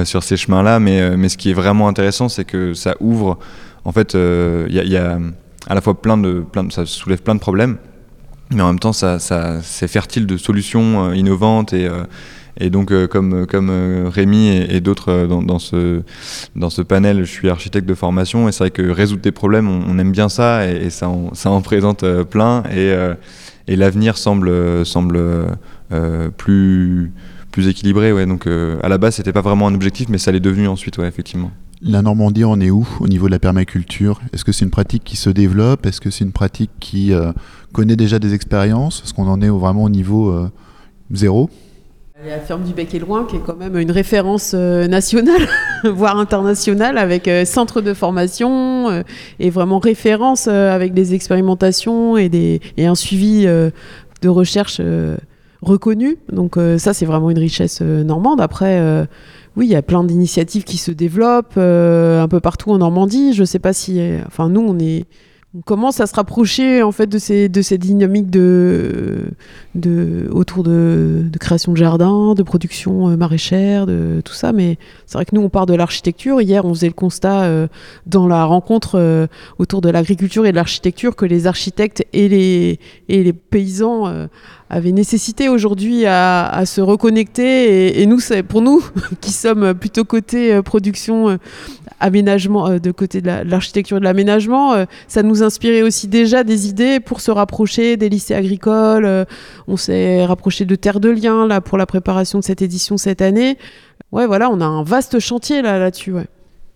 sur 0.03 0.23
ces 0.23 0.37
chemins-là. 0.37 0.79
Mais, 0.79 1.29
ce 1.29 1.37
qui 1.37 1.49
est 1.49 1.53
vraiment 1.53 1.87
intéressant, 1.87 2.29
c'est 2.29 2.45
que 2.45 2.73
ça 2.75 2.95
ouvre. 2.99 3.39
En 3.85 3.91
fait, 3.91 4.13
il 4.13 4.73
y, 4.73 4.97
a 4.97 5.17
à 5.67 5.75
la 5.75 5.81
fois 5.81 5.99
plein 5.99 6.17
de, 6.17 6.43
ça 6.69 6.85
soulève 6.85 7.23
plein 7.23 7.35
de 7.35 7.39
problèmes, 7.39 7.77
mais 8.51 8.61
en 8.61 8.67
même 8.67 8.79
temps, 8.79 8.93
ça 8.93 9.17
c'est 9.19 9.87
fertile 9.87 10.27
de 10.27 10.37
solutions 10.37 11.11
innovantes 11.13 11.73
et 11.73 11.89
et 12.59 12.69
donc, 12.69 12.91
euh, 12.91 13.07
comme, 13.07 13.45
comme 13.47 13.69
euh, 13.69 14.09
Rémi 14.09 14.49
et, 14.49 14.81
d'autres 14.81 15.09
euh, 15.09 15.27
dans, 15.27 15.59
ce, 16.69 16.81
panel, 16.81 17.19
je 17.19 17.31
suis 17.31 17.49
architecte 17.49 17.87
de 17.87 17.93
formation 17.93 18.49
et 18.49 18.51
c'est 18.51 18.63
vrai 18.65 18.71
que 18.71 18.81
résoudre 18.89 19.21
des 19.21 19.31
problèmes, 19.31 19.69
on, 19.69 19.97
aime 19.97 20.11
bien 20.11 20.29
ça 20.29 20.67
et, 20.67 20.89
ça, 20.89 21.09
en, 21.09 21.61
présente 21.61 22.05
plein. 22.23 22.63
Et, 22.75 23.75
l'avenir 23.75 24.17
semble, 24.17 24.51
plus, 26.37 27.13
équilibré. 27.57 28.11
Ouais. 28.11 28.25
Donc, 28.25 28.47
à 28.47 28.89
la 28.89 28.97
base, 28.97 29.15
c'était 29.15 29.33
pas 29.33 29.41
vraiment 29.41 29.67
un 29.67 29.73
objectif, 29.73 30.09
mais 30.09 30.17
ça 30.17 30.31
l'est 30.31 30.39
devenu 30.39 30.67
ensuite, 30.67 30.97
ouais, 30.97 31.07
effectivement. 31.07 31.51
La 31.83 32.03
Normandie 32.03 32.43
en 32.43 32.59
est 32.61 32.69
où 32.69 32.87
au 32.99 33.07
niveau 33.07 33.25
de 33.25 33.31
la 33.31 33.39
permaculture? 33.39 34.21
Est-ce 34.33 34.45
que 34.45 34.51
c'est 34.51 34.65
une 34.65 34.71
pratique 34.71 35.03
qui 35.03 35.15
se 35.15 35.31
développe? 35.31 35.85
Est-ce 35.85 35.99
que 35.99 36.11
c'est 36.11 36.23
une 36.23 36.31
pratique 36.31 36.69
qui 36.79 37.13
connaît 37.71 37.95
déjà 37.95 38.19
des 38.19 38.33
expériences? 38.33 39.01
Est-ce 39.03 39.13
qu'on 39.13 39.27
en 39.27 39.41
est 39.41 39.49
vraiment 39.49 39.83
au 39.83 39.89
niveau 39.89 40.47
zéro? 41.11 41.49
La 42.25 42.39
ferme 42.39 42.63
du 42.63 42.73
Bec 42.73 42.93
et 42.93 42.99
Loin 42.99 43.25
qui 43.25 43.37
est 43.37 43.41
quand 43.45 43.55
même 43.55 43.77
une 43.77 43.91
référence 43.91 44.53
euh, 44.53 44.87
nationale, 44.87 45.47
voire 45.83 46.17
internationale, 46.17 46.97
avec 46.97 47.27
euh, 47.27 47.45
centre 47.45 47.81
de 47.81 47.93
formation 47.93 48.89
euh, 48.89 49.01
et 49.39 49.49
vraiment 49.49 49.79
référence 49.79 50.47
avec 50.47 50.93
des 50.93 51.13
expérimentations 51.13 52.17
et, 52.17 52.29
des, 52.29 52.61
et 52.77 52.85
un 52.85 52.95
suivi 52.95 53.45
de 53.45 54.29
recherche 54.29 54.81
reconnu. 55.61 56.17
Donc 56.31 56.57
ça, 56.77 56.93
c'est 56.93 57.05
vraiment 57.05 57.29
une 57.29 57.39
richesse 57.39 57.81
normande. 57.81 58.41
Après, 58.41 59.07
oui, 59.55 59.67
il 59.67 59.71
y 59.71 59.75
a 59.75 59.81
plein 59.81 60.03
d'initiatives 60.03 60.63
qui 60.63 60.77
se 60.77 60.91
développent 60.91 61.57
un 61.57 62.27
peu 62.27 62.39
partout 62.39 62.71
en 62.71 62.77
Normandie. 62.77 63.33
Je 63.33 63.41
ne 63.41 63.45
sais 63.45 63.59
pas 63.59 63.73
si... 63.73 64.01
Enfin, 64.27 64.49
nous, 64.49 64.61
on 64.61 64.77
est 64.79 65.05
on 65.53 65.61
commence 65.61 65.99
à 65.99 66.07
se 66.07 66.15
rapprocher 66.15 66.81
en 66.81 66.93
fait 66.93 67.07
de 67.07 67.19
ces 67.19 67.49
de 67.49 67.61
ces 67.61 67.77
dynamiques 67.77 68.29
de, 68.29 69.31
de 69.75 70.29
autour 70.31 70.63
de, 70.63 71.29
création 71.41 71.73
de 71.73 71.77
jardins, 71.77 72.35
de 72.35 72.43
production 72.43 73.09
euh, 73.09 73.17
maraîchère, 73.17 73.85
de 73.85 74.21
tout 74.23 74.33
ça? 74.33 74.53
Mais 74.53 74.77
c'est 75.05 75.17
vrai 75.17 75.25
que 75.25 75.35
nous 75.35 75.41
on 75.41 75.49
part 75.49 75.65
de 75.65 75.73
l'architecture. 75.73 76.39
Hier 76.39 76.63
on 76.63 76.73
faisait 76.73 76.87
le 76.87 76.93
constat 76.93 77.43
euh, 77.43 77.67
dans 78.05 78.27
la 78.27 78.45
rencontre 78.45 78.97
euh, 78.97 79.27
autour 79.59 79.81
de 79.81 79.89
l'agriculture 79.89 80.45
et 80.45 80.51
de 80.51 80.55
l'architecture 80.55 81.17
que 81.17 81.25
les 81.25 81.47
architectes 81.47 82.05
et 82.13 82.29
les 82.29 82.79
et 83.09 83.23
les 83.23 83.33
paysans 83.33 84.07
avaient 84.71 84.91
nécessité 84.93 85.49
aujourd'hui 85.49 86.05
à, 86.05 86.47
à 86.47 86.65
se 86.65 86.81
reconnecter. 86.81 87.87
Et, 87.89 88.01
et 88.01 88.05
nous 88.07 88.19
pour 88.47 88.61
nous 88.61 88.83
qui 89.21 89.31
sommes 89.31 89.73
plutôt 89.73 90.03
côté 90.05 90.53
euh, 90.53 90.61
production 90.61 91.29
euh, 91.29 91.37
aménagement 91.99 92.67
euh, 92.67 92.79
de 92.79 92.91
côté 92.91 93.21
de 93.21 93.27
la- 93.27 93.43
de 93.43 93.49
l'architecture 93.51 93.97
et 93.97 93.99
de 93.99 94.05
l'aménagement, 94.05 94.85
ça 95.07 95.23
nous 95.23 95.43
inspirait 95.43 95.81
aussi 95.81 96.07
déjà 96.07 96.43
des 96.43 96.67
idées 96.69 96.99
pour 96.99 97.21
se 97.21 97.31
rapprocher 97.31 97.97
des 97.97 98.09
lycées 98.09 98.33
agricoles. 98.33 99.25
on 99.67 99.77
s'est 99.77 100.25
rapproché 100.25 100.65
de 100.65 100.75
Terre 100.75 100.99
de 100.99 101.09
Liens 101.09 101.47
là 101.47 101.61
pour 101.61 101.77
la 101.77 101.85
préparation 101.85 102.39
de 102.39 102.43
cette 102.43 102.61
édition 102.61 102.97
cette 102.97 103.21
année. 103.21 103.57
Ouais, 104.11 104.25
voilà, 104.25 104.49
on 104.49 104.59
a 104.61 104.65
un 104.65 104.83
vaste 104.83 105.19
chantier 105.19 105.61
là 105.61 105.77
là-dessus. 105.79 106.11
Ouais. 106.13 106.27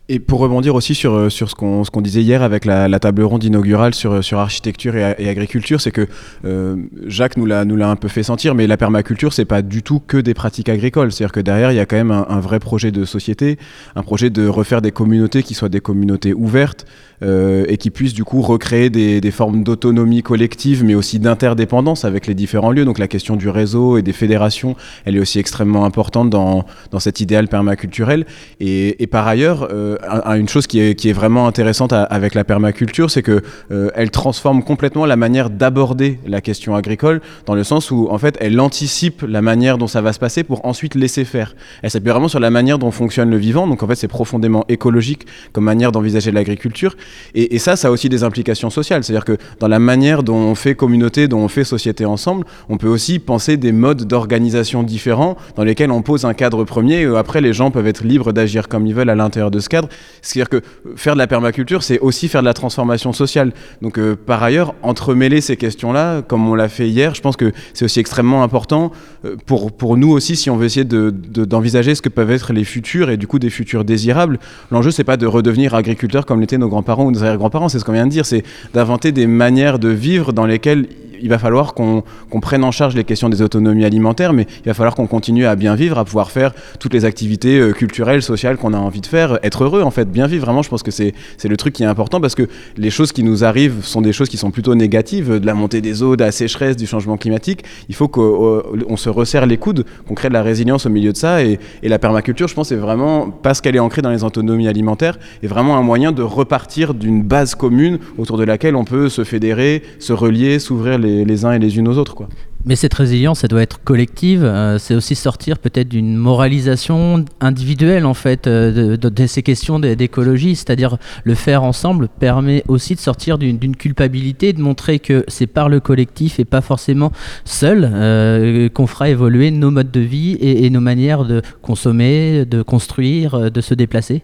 Et 0.07 0.19
pour 0.19 0.39
rebondir 0.39 0.75
aussi 0.75 0.93
sur, 0.93 1.13
euh, 1.15 1.29
sur 1.31 1.49
ce 1.49 1.55
qu'on 1.55 1.81
qu'on 1.83 2.01
disait 2.01 2.21
hier 2.21 2.43
avec 2.43 2.65
la, 2.65 2.99
table 2.99 3.23
ronde 3.23 3.43
inaugurale 3.43 3.95
sur, 3.95 4.23
sur 4.23 4.37
architecture 4.37 4.95
et, 4.95 5.29
agriculture, 5.29 5.81
c'est 5.81 5.91
que 5.91 6.07
euh, 6.45 6.75
Jacques 7.07 7.37
nous 7.37 7.45
l'a 7.45 7.61
un 7.61 7.95
peu 7.95 8.07
fait 8.07 8.21
sentir, 8.21 8.53
mais 8.53 8.67
la 8.67 8.77
permaculture, 8.77 9.33
c'est 9.33 9.45
pas 9.45 9.63
du 9.63 9.81
tout 9.81 9.99
que 9.99 10.17
des 10.17 10.35
pratiques 10.35 10.69
agricoles. 10.69 11.11
C'est-à-dire 11.11 11.31
que 11.31 11.39
derrière, 11.39 11.71
il 11.71 11.75
y 11.75 11.79
a 11.79 11.87
quand 11.87 11.95
même 11.95 12.11
un, 12.11 12.39
vrai 12.39 12.59
projet 12.59 12.91
de 12.91 13.03
société, 13.03 13.57
un 13.95 14.03
projet 14.03 14.29
de 14.29 14.47
refaire 14.47 14.81
des 14.81 14.91
communautés 14.91 15.41
qui 15.41 15.55
soient 15.55 15.69
des 15.69 15.79
communautés 15.79 16.33
ouvertes 16.33 16.85
euh, 17.23 17.65
et 17.67 17.77
qui 17.77 17.89
puissent 17.89 18.13
du 18.13 18.23
coup 18.23 18.41
recréer 18.41 18.89
des, 18.89 19.21
des 19.21 19.31
formes 19.31 19.63
d'autonomie 19.63 20.21
collective, 20.21 20.83
mais 20.83 20.95
aussi 20.95 21.17
d'interdépendance 21.17 22.05
avec 22.05 22.27
les 22.27 22.35
différents 22.35 22.71
lieux. 22.71 22.85
Donc 22.85 22.99
la 22.99 23.07
question 23.07 23.35
du 23.35 23.49
réseau 23.49 23.97
et 23.97 24.01
des 24.01 24.13
fédérations, 24.13 24.75
elle 25.05 25.15
est 25.15 25.19
aussi 25.19 25.39
extrêmement 25.39 25.85
importante 25.85 26.29
dans, 26.29 26.65
dans 26.91 26.99
cet 26.99 27.21
idéal 27.21 27.47
permaculturel. 27.47 28.25
Et, 28.59 29.07
par 29.07 29.27
ailleurs, 29.27 29.69
euh, 29.71 29.94
un- 30.07 30.21
un- 30.31 30.35
une 30.35 30.49
chose 30.49 30.67
qui 30.67 30.79
est, 30.79 31.13
vraiment 31.13 31.47
intéressante 31.47 31.93
avec 31.93 32.33
la 32.35 32.43
permaculture, 32.43 33.09
c'est 33.11 33.21
que 33.21 33.41
euh, 33.71 33.89
elle 33.95 34.11
transforme 34.11 34.63
complètement 34.63 35.05
la 35.05 35.15
manière 35.15 35.49
d'aborder 35.49 36.19
la 36.27 36.41
question 36.41 36.75
agricole, 36.75 37.21
dans 37.45 37.55
le 37.55 37.63
sens 37.63 37.91
où 37.91 38.07
en 38.09 38.17
fait, 38.17 38.37
elle 38.41 38.59
anticipe 38.59 39.23
la 39.27 39.41
manière 39.41 39.77
dont 39.77 39.87
ça 39.87 40.01
va 40.01 40.13
se 40.13 40.19
passer 40.19 40.43
pour 40.43 40.65
ensuite 40.65 40.95
laisser 40.95 41.25
faire. 41.25 41.55
Elle 41.81 41.91
s'appuie 41.91 42.09
vraiment 42.09 42.27
sur 42.27 42.39
la 42.39 42.49
manière 42.49 42.79
dont 42.79 42.91
fonctionne 42.91 43.29
le 43.29 43.37
vivant. 43.37 43.67
Donc 43.67 43.83
en 43.83 43.87
fait, 43.87 43.95
c'est 43.95 44.07
profondément 44.07 44.65
écologique 44.69 45.25
comme 45.53 45.63
manière 45.63 45.91
d'envisager 45.91 46.31
l'agriculture. 46.31 46.95
Et, 47.33 47.55
et 47.55 47.59
ça, 47.59 47.75
ça 47.75 47.87
a 47.89 47.91
aussi 47.91 48.09
des 48.09 48.23
implications 48.23 48.69
sociales. 48.69 49.03
C'est-à-dire 49.03 49.25
que 49.25 49.37
dans 49.59 49.67
la 49.67 49.79
manière 49.79 50.23
dont 50.23 50.35
on 50.37 50.55
fait 50.55 50.75
communauté, 50.75 51.27
dont 51.27 51.39
on 51.39 51.47
fait 51.47 51.63
société 51.63 52.05
ensemble, 52.05 52.45
on 52.69 52.77
peut 52.77 52.87
aussi 52.89 53.19
penser 53.19 53.57
des 53.57 53.71
modes 53.71 54.03
d'organisation 54.05 54.83
différents 54.83 55.35
dans 55.55 55.63
lesquels 55.63 55.91
on 55.91 56.01
pose 56.01 56.25
un 56.25 56.33
cadre 56.33 56.63
premier 56.63 57.01
et 57.01 57.05
après 57.05 57.41
les 57.41 57.53
gens 57.53 57.71
peuvent 57.71 57.87
être 57.87 58.03
libres 58.03 58.31
d'agir 58.33 58.67
comme 58.67 58.85
ils 58.87 58.93
veulent 58.93 59.09
à 59.09 59.15
l'intérieur 59.15 59.51
de 59.51 59.59
ce 59.59 59.69
cadre. 59.69 59.84
C'est-à-dire 60.21 60.49
que 60.49 60.57
euh, 60.57 60.93
faire 60.95 61.13
de 61.13 61.19
la 61.19 61.27
permaculture, 61.27 61.83
c'est 61.83 61.99
aussi 61.99 62.27
faire 62.27 62.41
de 62.41 62.45
la 62.45 62.53
transformation 62.53 63.13
sociale. 63.13 63.51
Donc 63.81 63.97
euh, 63.97 64.15
par 64.15 64.41
ailleurs, 64.43 64.73
entremêler 64.81 65.41
ces 65.41 65.57
questions-là, 65.57 66.21
comme 66.21 66.47
on 66.47 66.55
l'a 66.55 66.69
fait 66.69 66.87
hier, 66.89 67.15
je 67.15 67.21
pense 67.21 67.35
que 67.37 67.51
c'est 67.73 67.85
aussi 67.85 67.99
extrêmement 67.99 68.43
important 68.43 68.91
euh, 69.25 69.35
pour, 69.45 69.71
pour 69.71 69.97
nous 69.97 70.09
aussi, 70.11 70.35
si 70.35 70.49
on 70.49 70.57
veut 70.57 70.65
essayer 70.65 70.85
de- 70.85 71.13
de- 71.15 71.45
d'envisager 71.45 71.95
ce 71.95 72.01
que 72.01 72.09
peuvent 72.09 72.31
être 72.31 72.53
les 72.53 72.63
futurs 72.63 73.09
et 73.09 73.17
du 73.17 73.27
coup 73.27 73.39
des 73.39 73.49
futurs 73.49 73.83
désirables. 73.83 74.39
L'enjeu, 74.71 74.91
c'est 74.91 75.03
pas 75.03 75.17
de 75.17 75.25
redevenir 75.27 75.73
agriculteur 75.75 76.25
comme 76.25 76.41
l'étaient 76.41 76.57
nos 76.57 76.69
grands-parents 76.69 77.05
ou 77.05 77.11
nos 77.11 77.23
arrière-grands-parents, 77.23 77.69
c'est 77.69 77.79
ce 77.79 77.85
qu'on 77.85 77.93
vient 77.93 78.05
de 78.07 78.11
dire, 78.11 78.25
c'est 78.25 78.43
d'inventer 78.73 79.11
des 79.11 79.27
manières 79.27 79.79
de 79.79 79.89
vivre 79.89 80.33
dans 80.33 80.45
lesquelles 80.45 80.87
il 81.21 81.29
va 81.29 81.37
falloir 81.37 81.73
qu'on 81.73 82.03
prenne 82.41 82.63
en 82.63 82.71
charge 82.71 82.95
les 82.95 83.03
questions 83.03 83.29
des 83.29 83.41
autonomies 83.41 83.85
alimentaires, 83.85 84.33
mais 84.33 84.47
il 84.63 84.67
va 84.67 84.73
falloir 84.73 84.95
qu'on 84.95 85.07
continue 85.07 85.45
à 85.45 85.55
bien 85.55 85.75
vivre, 85.75 85.97
à 85.97 86.05
pouvoir 86.05 86.31
faire 86.31 86.53
toutes 86.79 86.93
les 86.93 87.05
activités 87.05 87.59
euh, 87.59 87.71
culturelles, 87.71 88.21
sociales 88.21 88.57
qu'on 88.57 88.73
a 88.73 88.77
envie 88.77 89.01
de 89.01 89.05
faire, 89.07 89.39
être 89.43 89.63
heureux 89.63 89.81
en 89.81 89.91
fait, 89.91 90.11
bien 90.11 90.27
vivre. 90.27 90.45
Vraiment, 90.45 90.61
je 90.61 90.69
pense 90.69 90.83
que 90.83 90.91
c'est 90.91 91.13
le 91.43 91.57
truc 91.57 91.73
qui 91.73 91.83
est 91.83 91.87
important 91.87 92.21
parce 92.21 92.35
que 92.35 92.47
les 92.77 92.89
choses 92.89 93.11
qui 93.11 93.23
nous 93.23 93.43
arrivent 93.43 93.83
sont 93.83 94.01
des 94.01 94.13
choses 94.13 94.29
qui 94.29 94.37
sont 94.37 94.51
plutôt 94.51 94.75
négatives, 94.75 95.39
de 95.39 95.45
la 95.45 95.53
montée 95.53 95.81
des 95.81 96.03
eaux, 96.03 96.15
de 96.15 96.23
la 96.23 96.31
sécheresse, 96.31 96.75
du 96.75 96.87
changement 96.87 97.17
climatique. 97.17 97.63
Il 97.89 97.95
faut 97.95 98.07
qu'on 98.07 98.97
se 98.97 99.09
resserre 99.09 99.45
les 99.45 99.57
coudes, 99.57 99.85
qu'on 100.07 100.13
crée 100.13 100.29
de 100.29 100.33
la 100.33 100.43
résilience 100.43 100.85
au 100.85 100.89
milieu 100.89 101.11
de 101.11 101.17
ça. 101.17 101.43
Et, 101.43 101.59
la 101.83 101.99
permaculture, 101.99 102.47
je 102.47 102.55
pense, 102.55 102.69
c'est 102.69 102.75
vraiment 102.75 103.29
parce 103.29 103.61
qu'elle 103.61 103.75
est 103.75 103.79
ancrée 103.79 104.01
dans 104.01 104.09
les 104.09 104.23
autonomies 104.23 104.67
alimentaires, 104.67 105.17
est 105.43 105.47
vraiment 105.47 105.77
un 105.77 105.81
moyen 105.81 106.11
de 106.11 106.21
repartir 106.21 106.93
d'une 106.93 107.21
base 107.23 107.55
commune 107.55 107.99
autour 108.17 108.37
de 108.37 108.43
laquelle 108.43 108.75
on 108.75 108.83
peut 108.83 109.07
se 109.07 109.23
fédérer, 109.23 109.83
se 109.99 110.13
relier, 110.13 110.59
s'ouvrir 110.59 110.97
les, 111.05 111.45
uns 111.45 111.51
et 111.53 111.59
les 111.59 111.77
unes 111.77 111.87
aux 111.87 111.97
autres. 111.97 112.27
Mais 112.67 112.75
cette 112.75 112.95
résilience, 112.95 113.43
elle 113.43 113.51
doit 113.51 113.61
être 113.61 113.83
collective. 113.83 114.43
euh, 114.43 114.79
c'est 114.79 114.95
aussi 114.95 115.13
sortir 115.13 115.59
peut-être 115.59 115.87
d'une 115.87 116.15
moralisation 116.15 117.23
individuelle, 117.39 118.07
en 118.07 118.15
fait, 118.15 118.47
euh, 118.47 118.97
de, 118.97 119.27
ces 119.27 119.43
questions 119.43 119.79
d'é- 119.79 119.95
d'écologie. 119.95 120.55
C'est-à-dire, 120.55 120.97
le 121.23 121.35
faire 121.35 121.63
ensemble 121.63 122.07
permet 122.07 122.63
aussi 122.67 122.95
de 122.95 122.99
sortir 122.99 123.37
d'une 123.37 123.75
culpabilité, 123.75 124.51
de 124.51 124.61
montrer 124.61 124.97
que 124.97 125.23
c'est 125.27 125.45
par 125.45 125.69
le 125.69 125.79
collectif 125.79 126.39
et 126.39 126.45
pas 126.45 126.61
forcément 126.61 127.11
seul 127.43 127.87
euh, 127.93 128.67
qu'on 128.69 128.87
fera 128.87 129.09
évoluer 129.09 129.51
nos 129.51 129.69
modes 129.69 129.91
de 129.91 129.99
vie 129.99 130.35
et, 130.41 130.69
nos 130.71 130.81
manières 130.81 131.23
de 131.25 131.43
consommer, 131.61 132.45
de 132.45 132.63
construire, 132.63 133.51
de 133.51 133.61
se 133.61 133.75
déplacer. 133.75 134.23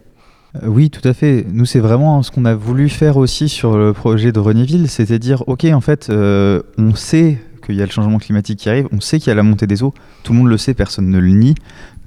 Euh, 0.56 0.68
Oui, 0.68 0.90
tout 0.90 1.08
à 1.08 1.14
fait. 1.14 1.46
Nous, 1.52 1.66
c'est 1.66 1.80
vraiment 1.80 2.22
ce 2.24 2.32
qu'on 2.32 2.46
a 2.46 2.56
voulu 2.56 2.90
faire 2.90 3.18
aussi 3.18 3.50
sur 3.50 3.78
le 3.78 3.94
projet 3.94 4.32
de 4.32 4.40
Renéville, 4.40 4.90
c'était 4.90 5.20
dire, 5.20 5.44
ok, 5.48 5.66
en 5.66 5.82
fait, 5.82 6.10
euh, 6.10 6.62
on 6.78 6.96
sait 6.96 7.40
qu'il 7.66 7.76
y 7.76 7.82
a 7.82 7.86
le 7.86 7.92
changement 7.92 8.18
climatique 8.18 8.60
qui 8.60 8.70
arrive, 8.70 8.88
on 8.92 9.00
sait 9.00 9.20
qu'il 9.20 9.30
y 9.30 9.32
a 9.32 9.36
la 9.36 9.44
montée 9.44 9.68
des 9.68 9.84
eaux, 9.84 9.94
tout 10.24 10.34
le 10.34 10.40
monde 10.40 10.48
le 10.48 10.58
sait, 10.58 10.74
personne 10.74 11.10
ne 11.10 11.20
le 11.20 11.28
nie, 11.28 11.54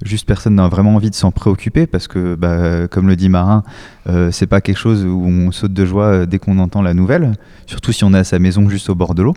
juste 0.03 0.27
personne 0.27 0.55
n'a 0.55 0.67
vraiment 0.67 0.95
envie 0.95 1.09
de 1.09 1.15
s'en 1.15 1.31
préoccuper 1.31 1.87
parce 1.87 2.09
que, 2.09 2.35
bah, 2.35 2.89
comme 2.89 3.07
le 3.07 3.15
dit 3.15 3.29
Marin, 3.29 3.63
euh, 4.09 4.31
c'est 4.31 4.47
pas 4.47 4.59
quelque 4.59 4.77
chose 4.77 5.05
où 5.05 5.23
on 5.25 5.51
saute 5.51 5.71
de 5.71 5.85
joie 5.85 6.25
dès 6.25 6.39
qu'on 6.39 6.59
entend 6.59 6.81
la 6.81 6.93
nouvelle, 6.93 7.31
surtout 7.67 7.93
si 7.93 8.03
on 8.03 8.13
est 8.13 8.17
à 8.17 8.23
sa 8.25 8.37
maison 8.37 8.67
juste 8.69 8.89
au 8.89 8.95
bord 8.95 9.15
de 9.15 9.23
l'eau. 9.23 9.33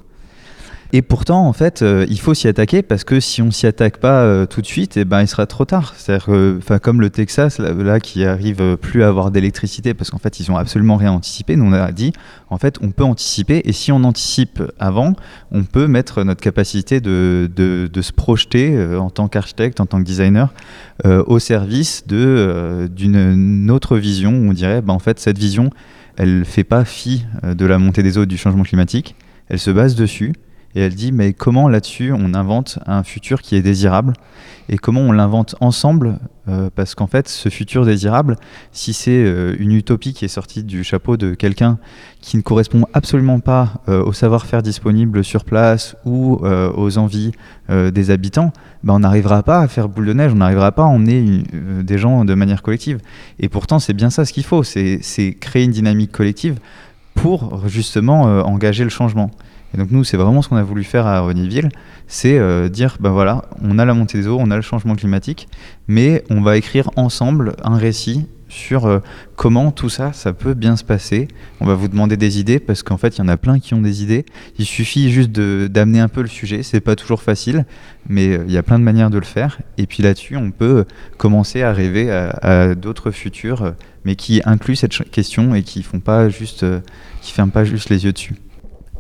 Et 0.95 1.03
pourtant, 1.03 1.47
en 1.47 1.53
fait, 1.53 1.83
euh, 1.83 2.07
il 2.09 2.19
faut 2.19 2.33
s'y 2.33 2.49
attaquer 2.49 2.81
parce 2.81 3.05
que 3.05 3.21
si 3.21 3.43
on 3.43 3.51
s'y 3.51 3.67
attaque 3.67 3.99
pas 3.99 4.23
euh, 4.23 4.47
tout 4.47 4.63
de 4.63 4.67
suite, 4.67 4.97
eh 4.97 5.05
ben, 5.05 5.21
il 5.21 5.29
sera 5.29 5.47
trop 5.47 5.67
tard. 5.67 5.93
C'est-à-dire, 5.95 6.29
enfin, 6.57 6.79
comme 6.79 7.03
le 7.03 7.11
Texas, 7.11 7.59
là, 7.59 8.01
qui 8.01 8.25
arrive 8.25 8.63
euh, 8.63 8.77
plus 8.77 9.03
à 9.03 9.09
avoir 9.09 9.31
d'électricité 9.31 9.93
parce 9.93 10.11
qu'en 10.11 10.19
fait, 10.19 10.41
ils 10.41 10.51
ont 10.51 10.57
absolument 10.57 10.97
rien 10.97 11.13
anticipé. 11.13 11.57
Nous, 11.57 11.67
on 11.67 11.75
a 11.75 11.93
dit, 11.93 12.15
en 12.49 12.57
fait, 12.57 12.77
on 12.81 12.91
peut 12.91 13.05
anticiper 13.05 13.61
et 13.67 13.73
si 13.73 13.93
on 13.93 14.03
anticipe 14.03 14.63
avant, 14.79 15.15
on 15.53 15.65
peut 15.65 15.89
mettre 15.89 16.25
notre 16.25 16.41
capacité 16.41 17.03
de, 17.03 17.51
de, 17.55 17.91
de 17.93 18.03
se 18.03 18.13
projeter 18.15 18.83
en 18.97 19.11
tant 19.11 19.29
qu'architecte, 19.29 19.81
en 19.81 19.87
tant 19.87 19.99
que 19.99 20.05
designer, 20.05 20.55
au 21.05 21.39
service 21.39 22.07
de 22.07 22.89
d'une 22.91 23.71
autre 23.71 23.99
vision. 23.99 24.33
On 24.33 24.53
dirait, 24.53 24.81
ben, 24.81 24.95
en 24.95 24.99
fait, 24.99 25.21
cette 25.21 25.39
vision, 25.39 25.71
elle 26.17 26.45
fait 26.47 26.65
pas 26.65 26.85
fi 26.85 27.27
de 27.45 27.67
la 27.67 27.79
montée 27.79 28.03
des 28.03 28.17
eaux 28.17 28.23
et 28.23 28.27
du 28.27 28.39
changement 28.39 28.63
climatique. 28.63 29.15
Elle 29.49 29.59
se 29.59 29.71
base 29.71 29.95
dessus. 29.95 30.33
Et 30.79 30.81
elle 30.81 30.95
dit, 30.95 31.11
mais 31.11 31.33
comment 31.33 31.69
là-dessus 31.69 32.13
on 32.13 32.35
invente 32.35 32.79
un 32.87 33.03
futur 33.03 33.43
qui 33.43 33.57
est 33.57 33.63
désirable? 33.63 34.13
Et 34.69 34.77
comment 34.77 35.01
on 35.01 35.11
l'invente 35.11 35.57
ensemble 35.59 36.21
Euh, 36.49 36.71
Parce 36.73 36.95
qu'en 36.95 37.09
fait, 37.09 37.29
ce 37.29 37.49
futur 37.49 37.85
désirable, 37.85 38.37
si 38.71 38.93
c'est 38.93 39.11
euh, 39.11 39.57
une 39.59 39.73
utopie 39.73 40.13
qui 40.15 40.25
est 40.25 40.29
sortie 40.29 40.63
du 40.63 40.85
chapeau 40.85 41.17
de 41.17 41.35
quelqu'un 41.35 41.79
qui 42.21 42.37
ne 42.37 42.43
correspond 42.43 42.87
absolument 42.95 43.41
pas 43.41 43.83
euh, 43.89 44.05
au 44.05 44.13
savoir-faire 44.13 44.63
disponible 44.63 45.25
sur 45.25 45.45
place 45.45 45.97
ou 46.05 46.39
aux 46.45 46.97
envies 46.97 47.33
des 47.69 48.11
habitants, 48.13 48.53
ben, 48.85 48.95
on 48.95 49.01
n'arrivera 49.01 49.43
pas 49.43 49.61
à 49.63 49.69
faire 49.69 49.89
boule 49.89 50.07
de 50.07 50.13
neige, 50.13 50.33
on 50.33 50.37
n'arrivera 50.37 50.71
pas 50.71 50.85
à 50.85 50.87
emmener 50.87 51.43
des 51.83 51.99
gens 51.99 52.25
de 52.25 52.35
manière 52.35 52.63
collective. 52.63 53.01
Et 53.41 53.49
pourtant, 53.49 53.81
c'est 53.81 53.95
bien 53.95 54.11
ça 54.11 54.25
ce 54.25 54.33
qu'il 54.33 54.45
faut, 54.45 54.63
c'est 54.63 55.37
créer 55.41 55.65
une 55.65 55.73
dynamique 55.73 56.13
collective 56.13 56.61
pour 57.15 57.67
justement 57.67 58.23
engager 58.47 58.85
le 58.85 58.91
changement. 58.91 59.33
Et 59.75 59.77
donc 59.77 59.91
nous, 59.91 60.05
c'est 60.05 60.17
vraiment 60.17 60.43
ce 60.43 60.49
qu'on 60.49 60.57
a 60.57 60.63
voulu 60.63 60.85
faire 60.85 61.07
à 61.07 61.21
Renéville, 61.21 61.69
c'est 62.07 62.39
euh, 62.39 62.69
dire, 62.69 62.97
ben 63.01 63.11
voilà, 63.11 63.45
on 63.63 63.79
a 63.79 63.85
la 63.85 63.95
montée 63.95 64.19
des 64.19 64.27
eaux, 64.27 64.39
on 64.41 64.51
a 64.51 64.57
le 64.57 64.63
changement 64.63 64.95
climatique, 64.95 65.49
mais 65.89 66.25
on 66.31 66.41
va 66.41 66.57
écrire 66.57 66.91
ensemble 66.97 67.55
un 67.63 67.77
récit 67.77 68.27
sur 68.49 68.87
euh, 68.87 69.01
comment 69.37 69.71
tout 69.71 69.91
ça, 69.91 70.15
ça 70.15 70.33
peut 70.33 70.55
bien 70.55 70.77
se 70.77 70.85
passer. 70.85 71.29
On 71.61 71.67
va 71.67 71.75
vous 71.75 71.89
demander 71.89 72.17
des 72.17 72.41
idées, 72.41 72.61
parce 72.61 72.83
qu'en 72.83 72.97
fait, 72.97 73.17
il 73.17 73.19
y 73.19 73.23
en 73.23 73.29
a 73.29 73.37
plein 73.37 73.59
qui 73.59 73.75
ont 73.75 73.83
des 73.83 74.03
idées. 74.03 74.25
Il 74.59 74.65
suffit 74.65 75.11
juste 75.11 75.33
d'amener 75.33 76.01
un 76.01 76.09
peu 76.09 76.23
le 76.23 76.29
sujet, 76.29 76.63
c'est 76.63 76.81
pas 76.81 76.97
toujours 76.97 77.21
facile, 77.21 77.67
mais 78.09 78.29
euh, 78.29 78.45
il 78.47 78.53
y 78.55 78.57
a 78.57 78.63
plein 78.63 78.79
de 78.79 78.85
manières 78.85 79.11
de 79.11 79.19
le 79.19 79.27
faire. 79.27 79.59
Et 79.77 79.87
puis 79.87 80.03
là-dessus, 80.03 80.37
on 80.37 80.51
peut 80.51 80.87
commencer 81.19 81.63
à 81.63 81.75
rêver 81.75 82.11
à, 82.11 82.31
à 82.41 82.75
d'autres 82.75 83.11
futurs, 83.11 83.75
mais 84.07 84.17
qui 84.17 84.41
incluent 84.47 84.77
cette 84.77 85.11
question 85.11 85.55
et 85.55 85.63
qui 85.63 85.83
font 85.83 86.01
pas 86.01 86.31
juste, 86.31 86.65
qui 87.21 87.33
ferment 87.33 87.53
pas 87.53 87.65
juste 87.65 87.91
les 87.91 88.07
yeux 88.07 88.13
dessus. 88.15 88.35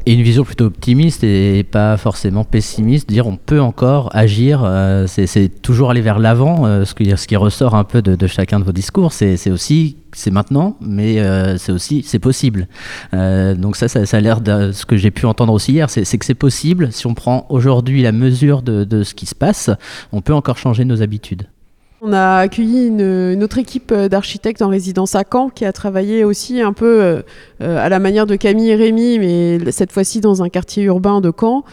Et 0.08 0.14
une 0.14 0.22
vision 0.22 0.42
plutôt 0.42 0.64
optimiste 0.64 1.22
et 1.22 1.66
pas 1.70 1.98
forcément 1.98 2.42
pessimiste, 2.42 3.10
dire 3.10 3.26
on 3.26 3.36
peut 3.36 3.60
encore 3.60 4.08
agir, 4.14 4.62
euh, 4.64 5.06
c'est 5.06 5.50
toujours 5.60 5.90
aller 5.90 6.00
vers 6.00 6.18
l'avant, 6.18 6.64
euh, 6.64 6.86
ce, 6.86 6.94
qui, 6.94 7.14
ce 7.14 7.26
qui 7.26 7.36
ressort 7.36 7.74
un 7.74 7.84
peu 7.84 8.00
de, 8.00 8.16
de 8.16 8.26
chacun 8.26 8.58
de 8.58 8.64
vos 8.64 8.72
discours, 8.72 9.12
c'est 9.12 9.50
aussi 9.50 9.98
c'est 10.14 10.30
maintenant, 10.30 10.78
mais 10.80 11.20
euh, 11.20 11.58
c'est 11.58 11.72
aussi 11.72 12.02
c'est 12.06 12.20
possible. 12.20 12.68
Euh, 13.12 13.54
donc 13.54 13.76
ça, 13.76 13.86
ça, 13.88 14.06
ça 14.06 14.16
a 14.16 14.20
l'air 14.20 14.40
de 14.40 14.72
ce 14.72 14.86
que 14.86 14.96
j'ai 14.96 15.10
pu 15.10 15.26
entendre 15.26 15.52
aussi 15.52 15.72
hier, 15.72 15.90
c'est 15.90 16.16
que 16.16 16.24
c'est 16.24 16.32
possible. 16.32 16.90
Si 16.90 17.06
on 17.06 17.12
prend 17.12 17.44
aujourd'hui 17.50 18.00
la 18.00 18.12
mesure 18.12 18.62
de, 18.62 18.84
de 18.84 19.02
ce 19.02 19.12
qui 19.12 19.26
se 19.26 19.34
passe, 19.34 19.68
on 20.12 20.22
peut 20.22 20.32
encore 20.32 20.56
changer 20.56 20.86
nos 20.86 21.02
habitudes. 21.02 21.48
On 22.00 22.12
a 22.12 22.36
accueilli 22.36 22.86
une, 22.86 23.42
autre 23.42 23.58
équipe 23.58 23.90
euh, 23.90 24.08
d'architectes 24.08 24.62
en 24.62 24.68
résidence 24.68 25.16
à 25.16 25.24
Caen 25.30 25.48
qui 25.48 25.64
a 25.64 25.72
travaillé 25.72 26.22
aussi 26.22 26.60
un 26.60 26.72
peu 26.72 27.02
euh, 27.02 27.22
euh, 27.60 27.84
à 27.84 27.88
la 27.88 27.98
manière 27.98 28.24
de 28.24 28.36
Camille 28.36 28.70
et 28.70 28.76
Rémi, 28.76 29.18
mais 29.18 29.72
cette 29.72 29.90
fois-ci 29.90 30.20
dans 30.20 30.44
un 30.44 30.48
quartier 30.48 30.84
urbain 30.84 31.20
de 31.20 31.32
Caen, 31.36 31.64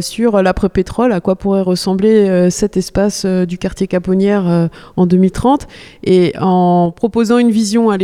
sur 0.00 0.40
l'après-pétrole, 0.40 1.10
à 1.12 1.20
quoi 1.20 1.34
pourrait 1.34 1.62
ressembler 1.62 2.50
cet 2.50 2.76
espace 2.76 3.26
du 3.26 3.58
quartier 3.58 3.86
Caponnière 3.86 4.68
en 4.96 5.06
2030, 5.06 5.66
et 6.04 6.32
en 6.40 6.92
proposant 6.94 7.38
une 7.38 7.50
vision 7.50 7.90
à 7.90 7.96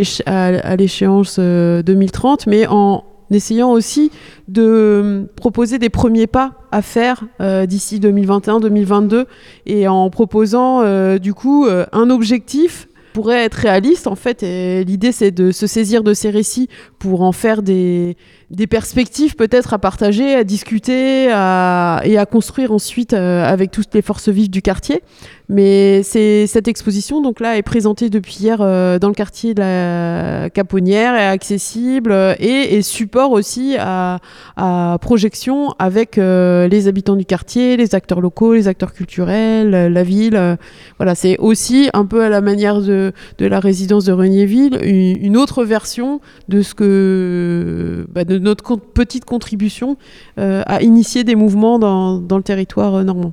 l'échéance 0.76 1.36
euh, 1.38 1.82
2030, 1.82 2.46
mais 2.46 2.66
en 2.66 3.04
essayant 3.32 3.72
aussi 3.72 4.10
de 4.48 5.28
proposer 5.36 5.78
des 5.78 5.90
premiers 5.90 6.26
pas 6.26 6.54
à 6.70 6.82
faire 6.82 7.24
euh, 7.40 7.66
d'ici 7.66 7.98
2021-2022 8.00 9.26
et 9.66 9.88
en 9.88 10.10
proposant 10.10 10.82
euh, 10.82 11.18
du 11.18 11.34
coup 11.34 11.66
euh, 11.66 11.86
un 11.92 12.10
objectif 12.10 12.88
pourrait 13.12 13.44
être 13.44 13.54
réaliste 13.54 14.06
en 14.06 14.14
fait 14.14 14.40
l'idée 14.42 15.12
c'est 15.12 15.30
de 15.30 15.52
se 15.52 15.66
saisir 15.66 16.02
de 16.02 16.14
ces 16.14 16.30
récits 16.30 16.68
pour 16.98 17.20
en 17.20 17.32
faire 17.32 17.62
des, 17.62 18.16
des 18.52 18.66
perspectives 18.66 19.34
peut-être 19.34 19.72
à 19.72 19.78
partager, 19.78 20.34
à 20.34 20.44
discuter 20.44 21.30
à, 21.32 22.02
et 22.04 22.18
à 22.18 22.26
construire 22.26 22.70
ensuite 22.70 23.14
euh, 23.14 23.44
avec 23.44 23.70
toutes 23.70 23.94
les 23.94 24.02
forces 24.02 24.28
vives 24.28 24.50
du 24.50 24.60
quartier. 24.60 25.02
Mais 25.48 26.02
c'est 26.02 26.46
cette 26.46 26.68
exposition 26.68 27.20
donc 27.20 27.40
là 27.40 27.58
est 27.58 27.62
présentée 27.62 28.08
depuis 28.08 28.36
hier 28.40 28.58
euh, 28.60 28.98
dans 28.98 29.08
le 29.08 29.14
quartier 29.14 29.54
de 29.54 29.60
la 29.60 30.50
Caponnière, 30.50 31.14
est 31.14 31.26
accessible 31.26 32.12
euh, 32.12 32.34
et, 32.38 32.80
support 32.82 33.32
aussi 33.32 33.76
à, 33.78 34.18
à 34.56 34.98
projection 35.00 35.74
avec 35.78 36.16
euh, 36.16 36.68
les 36.68 36.88
habitants 36.88 37.16
du 37.16 37.24
quartier, 37.24 37.76
les 37.76 37.94
acteurs 37.94 38.20
locaux, 38.20 38.54
les 38.54 38.68
acteurs 38.68 38.92
culturels, 38.92 39.74
euh, 39.74 39.88
la 39.88 40.02
ville. 40.02 40.36
euh, 40.36 40.56
voilà, 40.98 41.14
c'est 41.14 41.38
aussi 41.38 41.90
un 41.92 42.06
peu 42.06 42.22
à 42.22 42.28
la 42.28 42.40
manière 42.40 42.80
de, 42.80 43.12
de 43.38 43.46
la 43.46 43.60
résidence 43.60 44.04
de 44.04 44.12
Regniéville, 44.12 44.78
une, 44.82 45.16
une 45.22 45.36
autre 45.36 45.64
version 45.64 46.20
de 46.48 46.62
ce 46.62 46.74
que 46.74 48.06
bah, 48.10 48.24
de 48.24 48.38
notre 48.42 48.76
petite 48.76 49.24
contribution 49.24 49.96
euh, 50.38 50.62
à 50.66 50.82
initier 50.82 51.24
des 51.24 51.34
mouvements 51.34 51.78
dans, 51.78 52.18
dans 52.18 52.36
le 52.36 52.42
territoire 52.42 52.96
euh, 52.96 53.04
normand. 53.04 53.32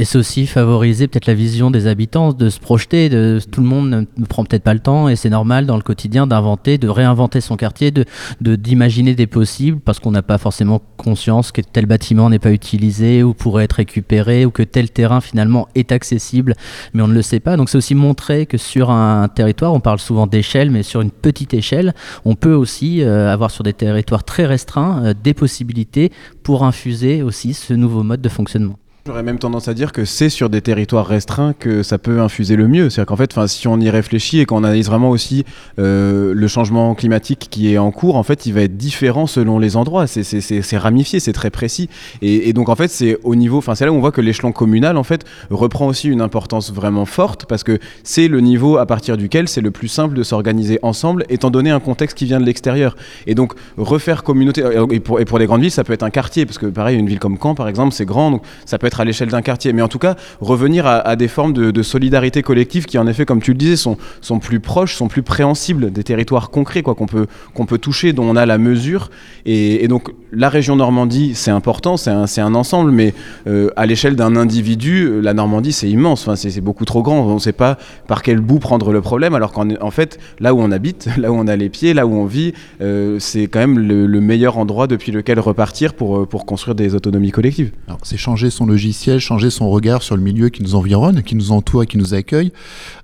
Et 0.00 0.04
c'est 0.04 0.16
aussi 0.16 0.46
favoriser 0.46 1.08
peut-être 1.08 1.26
la 1.26 1.34
vision 1.34 1.72
des 1.72 1.88
habitants, 1.88 2.32
de 2.32 2.50
se 2.50 2.60
projeter. 2.60 3.08
De, 3.08 3.40
tout 3.50 3.60
le 3.60 3.66
monde 3.66 4.06
ne, 4.16 4.24
prend 4.26 4.44
peut-être 4.44 4.62
pas 4.62 4.72
le 4.74 4.78
temps, 4.78 5.08
et 5.08 5.16
c'est 5.16 5.28
normal 5.28 5.66
dans 5.66 5.74
le 5.74 5.82
quotidien 5.82 6.28
d'inventer, 6.28 6.78
de 6.78 6.88
réinventer 6.88 7.40
son 7.40 7.56
quartier, 7.56 7.90
de 7.90 8.04
de- 8.40 8.54
d'imaginer 8.54 9.16
des 9.16 9.26
possibles, 9.26 9.80
parce 9.80 9.98
qu'on 9.98 10.12
n'a 10.12 10.22
pas 10.22 10.38
forcément 10.38 10.80
conscience 10.96 11.50
que 11.50 11.60
tel 11.62 11.86
bâtiment 11.86 12.30
n'est 12.30 12.38
pas 12.38 12.52
utilisé 12.52 13.24
ou 13.24 13.34
pourrait 13.34 13.64
être 13.64 13.72
récupéré, 13.72 14.46
ou 14.46 14.52
que 14.52 14.62
tel 14.62 14.88
terrain 14.90 15.20
finalement 15.20 15.66
est 15.74 15.90
accessible, 15.90 16.54
mais 16.94 17.02
on 17.02 17.08
ne 17.08 17.14
le 17.14 17.22
sait 17.22 17.40
pas. 17.40 17.56
Donc 17.56 17.68
c'est 17.68 17.78
aussi 17.78 17.96
montrer 17.96 18.46
que 18.46 18.56
sur 18.56 18.90
un 18.92 19.26
territoire, 19.26 19.74
on 19.74 19.80
parle 19.80 19.98
souvent 19.98 20.28
d'échelle, 20.28 20.70
mais 20.70 20.84
sur 20.84 21.00
une 21.00 21.10
petite 21.10 21.54
échelle, 21.54 21.92
on 22.24 22.36
peut 22.36 22.54
aussi 22.54 23.02
euh, 23.02 23.32
avoir 23.32 23.50
sur 23.50 23.64
des 23.64 23.72
territoires 23.72 24.22
très 24.22 24.46
restreints 24.46 25.02
euh, 25.04 25.14
des 25.24 25.34
possibilités 25.34 26.12
pour 26.44 26.64
infuser 26.64 27.22
aussi 27.22 27.52
ce 27.52 27.74
nouveau 27.74 28.04
mode 28.04 28.20
de 28.20 28.28
fonctionnement. 28.28 28.78
J'aurais 29.08 29.22
même 29.22 29.38
tendance 29.38 29.68
à 29.68 29.72
dire 29.72 29.92
que 29.92 30.04
c'est 30.04 30.28
sur 30.28 30.50
des 30.50 30.60
territoires 30.60 31.06
restreints 31.06 31.54
que 31.58 31.82
ça 31.82 31.96
peut 31.96 32.20
infuser 32.20 32.56
le 32.56 32.68
mieux. 32.68 32.90
C'est-à-dire 32.90 33.06
qu'en 33.06 33.16
fait, 33.16 33.32
si 33.46 33.66
on 33.66 33.80
y 33.80 33.88
réfléchit 33.88 34.40
et 34.40 34.44
qu'on 34.44 34.64
analyse 34.64 34.88
vraiment 34.88 35.08
aussi 35.08 35.46
euh, 35.78 36.34
le 36.34 36.46
changement 36.46 36.94
climatique 36.94 37.46
qui 37.50 37.72
est 37.72 37.78
en 37.78 37.90
cours, 37.90 38.16
en 38.16 38.22
fait, 38.22 38.44
il 38.44 38.52
va 38.52 38.60
être 38.60 38.76
différent 38.76 39.26
selon 39.26 39.58
les 39.58 39.78
endroits. 39.78 40.06
C'est- 40.06 40.76
ramifié, 40.76 41.20
c'est 41.20 41.32
très 41.32 41.48
précis. 41.48 41.88
Et, 42.20 42.52
donc, 42.52 42.68
en 42.68 42.76
fait, 42.76 42.88
c'est 42.88 43.16
au 43.24 43.34
niveau, 43.34 43.56
enfin, 43.56 43.74
c'est 43.74 43.86
là 43.86 43.92
où 43.92 43.94
on 43.94 44.00
voit 44.00 44.12
que 44.12 44.20
l'échelon 44.20 44.52
communal, 44.52 44.98
en 44.98 45.04
fait, 45.04 45.24
reprend 45.48 45.86
aussi 45.86 46.10
une 46.10 46.20
importance 46.20 46.70
vraiment 46.70 47.06
forte 47.06 47.46
parce 47.46 47.64
que 47.64 47.78
c'est 48.04 48.28
le 48.28 48.42
niveau 48.42 48.76
à 48.76 48.84
partir 48.84 49.16
duquel 49.16 49.48
c'est 49.48 49.62
le 49.62 49.70
plus 49.70 49.88
simple 49.88 50.14
de 50.14 50.22
s'organiser 50.22 50.80
ensemble, 50.82 51.24
étant 51.30 51.50
donné 51.50 51.70
un 51.70 51.80
contexte 51.80 52.18
qui 52.18 52.26
vient 52.26 52.40
de 52.40 52.44
l'extérieur. 52.44 52.94
Et 53.26 53.34
donc, 53.34 53.54
refaire 53.78 54.22
communauté, 54.22 54.62
et 54.90 55.00
pour, 55.00 55.18
et 55.18 55.24
les 55.38 55.46
grandes 55.46 55.62
villes, 55.62 55.70
ça 55.70 55.82
peut 55.82 55.94
être 55.94 56.02
un 56.02 56.10
quartier, 56.10 56.44
parce 56.44 56.58
que 56.58 56.66
pareil, 56.66 56.98
une 56.98 57.06
ville 57.08 57.20
comme 57.20 57.38
Caen, 57.42 57.54
par 57.54 57.68
exemple, 57.68 57.94
c'est 57.94 58.04
grand, 58.04 58.30
donc 58.30 58.42
ça 58.66 58.76
peut 58.76 58.86
être 58.86 58.97
à 59.00 59.04
l'échelle 59.04 59.28
d'un 59.28 59.42
quartier. 59.42 59.72
Mais 59.72 59.82
en 59.82 59.88
tout 59.88 59.98
cas, 59.98 60.16
revenir 60.40 60.86
à, 60.86 61.16
des 61.16 61.28
formes 61.28 61.52
de, 61.52 61.82
solidarité 61.82 62.42
collective 62.42 62.84
qui, 62.86 62.98
en 62.98 63.06
effet, 63.06 63.24
comme 63.24 63.40
tu 63.40 63.52
le 63.52 63.58
disais, 63.58 63.76
sont, 63.76 63.96
sont 64.20 64.38
plus 64.38 64.60
proches, 64.60 64.94
sont 64.94 65.08
plus 65.08 65.22
préhensibles 65.22 65.92
des 65.92 66.02
territoires 66.02 66.50
concrets 66.50 66.82
quoi, 66.82 66.94
qu'on 66.94 67.06
peut, 67.06 67.26
qu'on 67.54 67.66
peut 67.66 67.78
toucher, 67.78 68.12
dont 68.12 68.24
on 68.24 68.36
a 68.36 68.46
la 68.46 68.58
mesure. 68.58 69.10
Et, 69.46 69.88
donc, 69.88 70.10
la 70.32 70.48
région 70.48 70.76
Normandie, 70.76 71.34
c'est 71.34 71.50
important, 71.50 71.96
c'est 71.96 72.10
un, 72.10 72.26
un 72.38 72.54
ensemble, 72.54 72.90
mais 72.90 73.14
euh, 73.46 73.70
à 73.76 73.86
l'échelle 73.86 74.16
d'un 74.16 74.36
individu, 74.36 75.04
euh, 75.04 75.20
la 75.20 75.34
Normandie, 75.34 75.72
c'est 75.72 75.88
immense, 75.88 76.22
enfin, 76.22 76.36
c'est 76.36 76.60
beaucoup 76.60 76.84
trop 76.84 77.02
grand. 77.02 77.20
On 77.20 77.34
ne 77.34 77.38
sait 77.38 77.52
pas 77.52 77.78
par 78.06 78.22
quel 78.22 78.40
bout 78.40 78.58
prendre 78.58 78.92
le 78.92 79.00
problème, 79.00 79.34
alors 79.34 79.52
qu'en 79.52 79.68
en 79.80 79.90
fait, 79.90 80.18
là 80.40 80.54
où 80.54 80.60
on 80.60 80.70
habite, 80.70 81.08
là 81.18 81.32
où 81.32 81.36
on 81.36 81.46
a 81.46 81.56
les 81.56 81.68
pieds, 81.68 81.94
là 81.94 82.06
où 82.06 82.14
on 82.14 82.26
vit, 82.26 82.52
euh, 82.80 83.18
c'est 83.18 83.46
quand 83.46 83.60
même 83.60 83.78
le, 83.78 84.06
le 84.06 84.20
meilleur 84.20 84.58
endroit 84.58 84.86
depuis 84.86 85.12
lequel 85.12 85.38
repartir 85.40 85.94
pour, 85.94 86.26
pour 86.26 86.46
construire 86.46 86.74
des 86.74 86.94
autonomies 86.94 87.30
collectives. 87.30 87.72
Alors, 87.86 88.00
c'est 88.02 88.16
changer 88.16 88.50
son 88.50 88.66
logiciel, 88.66 88.77
changer 89.18 89.50
son 89.50 89.70
regard 89.70 90.02
sur 90.02 90.16
le 90.16 90.22
milieu 90.22 90.48
qui 90.48 90.62
nous 90.62 90.74
environne, 90.74 91.22
qui 91.22 91.34
nous 91.34 91.52
entoure 91.52 91.82
et 91.82 91.86
qui 91.86 91.98
nous 91.98 92.14
accueille. 92.14 92.52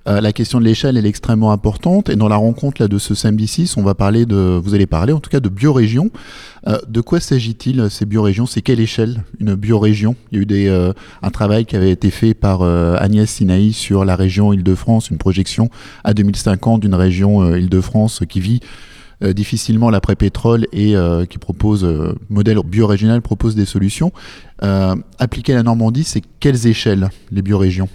Euh, 0.07 0.21
la 0.21 0.33
question 0.33 0.59
de 0.59 0.65
l'échelle 0.65 0.97
elle 0.97 1.05
est 1.05 1.09
extrêmement 1.09 1.51
importante. 1.51 2.09
Et 2.09 2.15
dans 2.15 2.27
la 2.27 2.35
rencontre 2.35 2.81
là 2.81 2.87
de 2.87 2.97
ce 2.97 3.15
samedi 3.15 3.47
6, 3.47 3.77
on 3.77 3.83
va 3.83 3.95
parler 3.95 4.25
de, 4.25 4.59
vous 4.61 4.73
allez 4.73 4.85
parler 4.85 5.13
en 5.13 5.19
tout 5.19 5.29
cas 5.29 5.39
de 5.39 5.49
biorégion. 5.49 6.11
Euh, 6.67 6.77
de 6.87 7.01
quoi 7.01 7.19
s'agit-il 7.19 7.89
ces 7.89 8.05
biorégions? 8.05 8.45
C'est 8.45 8.61
quelle 8.61 8.79
échelle 8.79 9.23
une 9.39 9.55
biorégion? 9.55 10.15
Il 10.31 10.35
y 10.35 10.39
a 10.39 10.41
eu 10.41 10.45
des, 10.45 10.67
euh, 10.67 10.93
un 11.21 11.29
travail 11.29 11.65
qui 11.65 11.75
avait 11.75 11.91
été 11.91 12.09
fait 12.09 12.33
par 12.33 12.61
Agnès 12.61 13.29
Sinaï 13.29 13.73
sur 13.73 14.05
la 14.05 14.15
région 14.15 14.53
Île-de-France, 14.53 15.09
une 15.09 15.17
projection 15.17 15.69
à 16.03 16.13
2050 16.13 16.81
d'une 16.81 16.95
région 16.95 17.55
Île-de-France 17.55 18.21
qui 18.27 18.39
vit 18.39 18.59
difficilement 19.21 19.89
l'après-pétrole 19.89 20.67
et 20.71 20.95
euh, 20.95 21.25
qui 21.25 21.37
propose, 21.37 21.83
euh, 21.83 22.15
modèle 22.29 22.59
biorégional 22.65 23.21
propose 23.21 23.55
des 23.55 23.65
solutions. 23.65 24.11
Euh, 24.63 24.95
appliquer 25.19 25.53
la 25.53 25.63
Normandie, 25.63 26.03
c'est 26.03 26.21
quelles 26.39 26.67
échelles 26.67 27.09
les 27.31 27.41
biorégions? 27.41 27.89